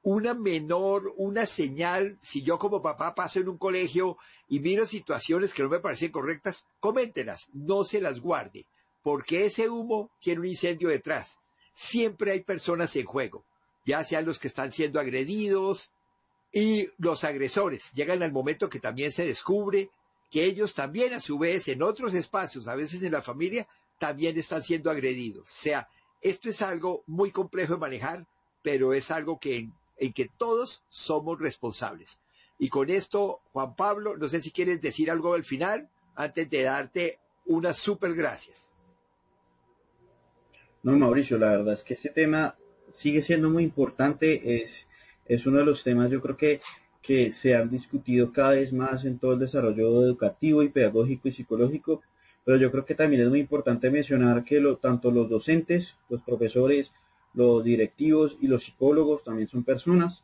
una 0.04 0.34
menor, 0.34 1.14
una 1.16 1.46
señal, 1.46 2.18
si 2.20 2.42
yo 2.42 2.58
como 2.58 2.82
papá 2.82 3.14
paso 3.14 3.38
en 3.38 3.48
un 3.48 3.56
colegio 3.56 4.18
y 4.48 4.58
miro 4.58 4.84
situaciones 4.84 5.52
que 5.52 5.62
no 5.62 5.68
me 5.68 5.78
parecen 5.78 6.10
correctas, 6.10 6.66
coméntelas, 6.80 7.48
no 7.52 7.84
se 7.84 8.00
las 8.00 8.18
guarde, 8.18 8.66
porque 9.02 9.46
ese 9.46 9.68
humo 9.68 10.10
tiene 10.18 10.40
un 10.40 10.46
incendio 10.46 10.88
detrás. 10.88 11.38
Siempre 11.72 12.32
hay 12.32 12.40
personas 12.40 12.94
en 12.96 13.06
juego, 13.06 13.44
ya 13.84 14.04
sean 14.04 14.24
los 14.24 14.38
que 14.38 14.48
están 14.48 14.72
siendo 14.72 15.00
agredidos 15.00 15.92
y 16.52 16.88
los 16.98 17.24
agresores. 17.24 17.92
Llegan 17.92 18.22
al 18.22 18.32
momento 18.32 18.68
que 18.68 18.80
también 18.80 19.12
se 19.12 19.24
descubre 19.24 19.90
que 20.30 20.44
ellos 20.44 20.74
también 20.74 21.12
a 21.14 21.20
su 21.20 21.38
vez 21.38 21.68
en 21.68 21.82
otros 21.82 22.14
espacios, 22.14 22.68
a 22.68 22.74
veces 22.74 23.02
en 23.02 23.12
la 23.12 23.22
familia, 23.22 23.68
también 23.98 24.38
están 24.38 24.62
siendo 24.62 24.90
agredidos. 24.90 25.48
O 25.48 25.62
sea, 25.62 25.88
esto 26.20 26.48
es 26.48 26.62
algo 26.62 27.04
muy 27.06 27.30
complejo 27.30 27.74
de 27.74 27.80
manejar, 27.80 28.26
pero 28.62 28.94
es 28.94 29.10
algo 29.10 29.38
que 29.38 29.68
en 29.98 30.12
que 30.12 30.28
todos 30.36 30.82
somos 30.88 31.38
responsables. 31.38 32.18
Y 32.58 32.68
con 32.68 32.90
esto, 32.90 33.40
Juan 33.52 33.76
Pablo, 33.76 34.16
no 34.16 34.28
sé 34.28 34.40
si 34.40 34.50
quieres 34.50 34.80
decir 34.80 35.10
algo 35.10 35.34
al 35.34 35.44
final 35.44 35.90
antes 36.14 36.48
de 36.48 36.62
darte 36.62 37.18
unas 37.46 37.76
super 37.76 38.14
gracias. 38.14 38.68
No, 40.82 40.96
Mauricio, 40.96 41.38
la 41.38 41.50
verdad 41.50 41.74
es 41.74 41.84
que 41.84 41.94
este 41.94 42.08
tema 42.08 42.56
sigue 42.92 43.22
siendo 43.22 43.48
muy 43.48 43.62
importante, 43.62 44.62
es, 44.62 44.88
es 45.26 45.46
uno 45.46 45.58
de 45.58 45.64
los 45.64 45.84
temas 45.84 46.10
yo 46.10 46.20
creo 46.20 46.36
que, 46.36 46.60
que 47.00 47.30
se 47.30 47.54
han 47.54 47.70
discutido 47.70 48.32
cada 48.32 48.50
vez 48.52 48.72
más 48.72 49.04
en 49.04 49.18
todo 49.18 49.34
el 49.34 49.38
desarrollo 49.38 50.02
educativo 50.02 50.62
y 50.62 50.68
pedagógico 50.68 51.28
y 51.28 51.32
psicológico, 51.32 52.02
pero 52.44 52.58
yo 52.58 52.70
creo 52.72 52.84
que 52.84 52.96
también 52.96 53.22
es 53.22 53.28
muy 53.28 53.38
importante 53.38 53.90
mencionar 53.90 54.44
que 54.44 54.60
lo, 54.60 54.76
tanto 54.76 55.10
los 55.12 55.28
docentes, 55.28 55.94
los 56.08 56.20
profesores, 56.22 56.90
los 57.34 57.62
directivos 57.62 58.36
y 58.40 58.48
los 58.48 58.64
psicólogos 58.64 59.22
también 59.24 59.48
son 59.48 59.62
personas 59.64 60.22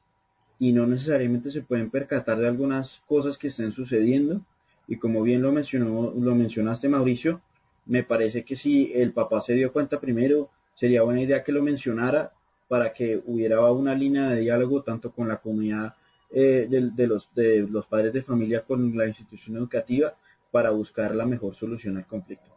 y 0.59 0.73
no 0.73 0.87
necesariamente 0.87 1.53
se 1.53 1.63
pueden 1.63 1.89
percatar 1.89 2.39
de 2.39 2.49
algunas 2.49 3.01
cosas 3.07 3.39
que 3.39 3.49
estén 3.49 3.73
sucediendo. 3.73 4.41
Y 4.89 4.97
como 4.97 5.23
bien 5.23 5.43
lo 5.43 5.53
mencionó, 5.53 6.13
lo 6.17 6.35
mencionaste 6.35 6.89
Mauricio, 6.89 7.41
me 7.89 8.05
parece 8.05 8.45
que 8.45 8.55
si 8.55 8.93
el 8.95 9.13
papá 9.13 9.41
se 9.41 9.55
dio 9.55 9.73
cuenta 9.73 9.99
primero, 9.99 10.51
sería 10.75 11.03
buena 11.03 11.23
idea 11.23 11.43
que 11.43 11.53
lo 11.53 11.63
mencionara 11.63 12.33
para 12.69 12.93
que 12.93 13.21
hubiera 13.27 13.61
una 13.73 13.95
línea 13.95 14.29
de 14.29 14.43
diálogo 14.43 14.83
tanto 14.83 15.11
con 15.11 15.27
la 15.27 15.39
comunidad 15.39 15.97
eh, 16.31 16.67
de, 16.69 17.07
los, 17.07 17.29
de 17.35 17.67
los 17.69 17.87
padres 17.87 18.13
de 18.13 18.23
familia 18.23 18.63
con 18.63 18.97
la 18.97 19.07
institución 19.07 19.57
educativa 19.57 20.15
para 20.51 20.71
buscar 20.71 21.15
la 21.15 21.25
mejor 21.25 21.57
solución 21.57 21.97
al 21.97 22.07
conflicto. 22.07 22.55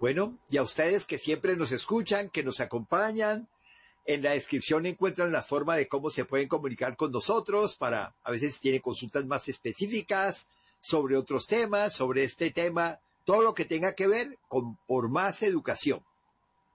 Bueno, 0.00 0.38
y 0.50 0.56
a 0.56 0.62
ustedes 0.62 1.06
que 1.06 1.18
siempre 1.18 1.56
nos 1.56 1.72
escuchan, 1.72 2.30
que 2.30 2.42
nos 2.42 2.58
acompañan, 2.58 3.48
en 4.06 4.22
la 4.22 4.30
descripción 4.30 4.86
encuentran 4.86 5.30
la 5.30 5.42
forma 5.42 5.76
de 5.76 5.86
cómo 5.86 6.10
se 6.10 6.24
pueden 6.24 6.48
comunicar 6.48 6.96
con 6.96 7.12
nosotros 7.12 7.76
para, 7.76 8.14
a 8.24 8.30
veces 8.32 8.58
tienen 8.58 8.80
consultas 8.80 9.24
más 9.26 9.48
específicas 9.48 10.48
sobre 10.80 11.16
otros 11.16 11.46
temas, 11.46 11.92
sobre 11.92 12.24
este 12.24 12.50
tema, 12.50 12.98
todo 13.30 13.42
lo 13.42 13.54
que 13.54 13.64
tenga 13.64 13.94
que 13.94 14.08
ver 14.08 14.38
con 14.48 14.76
por 14.88 15.08
más 15.08 15.44
educación. 15.44 16.02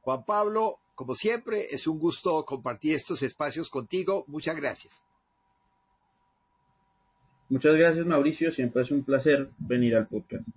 Juan 0.03 0.23
Pablo, 0.23 0.79
como 0.95 1.13
siempre, 1.13 1.67
es 1.71 1.85
un 1.85 1.99
gusto 1.99 2.45
compartir 2.45 2.95
estos 2.95 3.23
espacios 3.23 3.69
contigo. 3.69 4.23
Muchas 4.27 4.55
gracias. 4.55 5.03
Muchas 7.49 7.75
gracias, 7.75 8.05
Mauricio. 8.05 8.53
Siempre 8.53 8.83
es 8.83 8.91
un 8.91 9.03
placer 9.03 9.49
venir 9.57 9.97
al 9.97 10.07
podcast. 10.07 10.47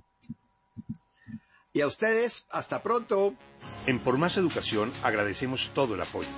Y 1.73 1.81
a 1.81 1.89
ustedes, 1.89 2.47
hasta 2.49 2.81
pronto. 2.81 3.35
En 3.89 3.99
Por 3.99 4.19
Más 4.19 4.37
Educación 4.37 4.93
agradecemos 5.03 5.73
todo 5.75 5.97
el 5.97 6.01
apoyo. 6.01 6.29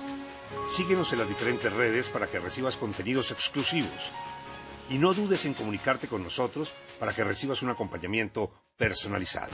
Síguenos 0.71 1.13
en 1.13 1.19
las 1.19 1.29
diferentes 1.29 1.71
redes 1.71 2.09
para 2.09 2.25
que 2.25 2.39
recibas 2.39 2.77
contenidos 2.77 3.29
exclusivos. 3.29 4.11
Y 4.89 4.97
no 4.97 5.13
dudes 5.13 5.45
en 5.45 5.53
comunicarte 5.53 6.07
con 6.07 6.23
nosotros 6.23 6.73
para 6.99 7.13
que 7.13 7.23
recibas 7.23 7.61
un 7.61 7.69
acompañamiento 7.69 8.51
personalizado. 8.77 9.51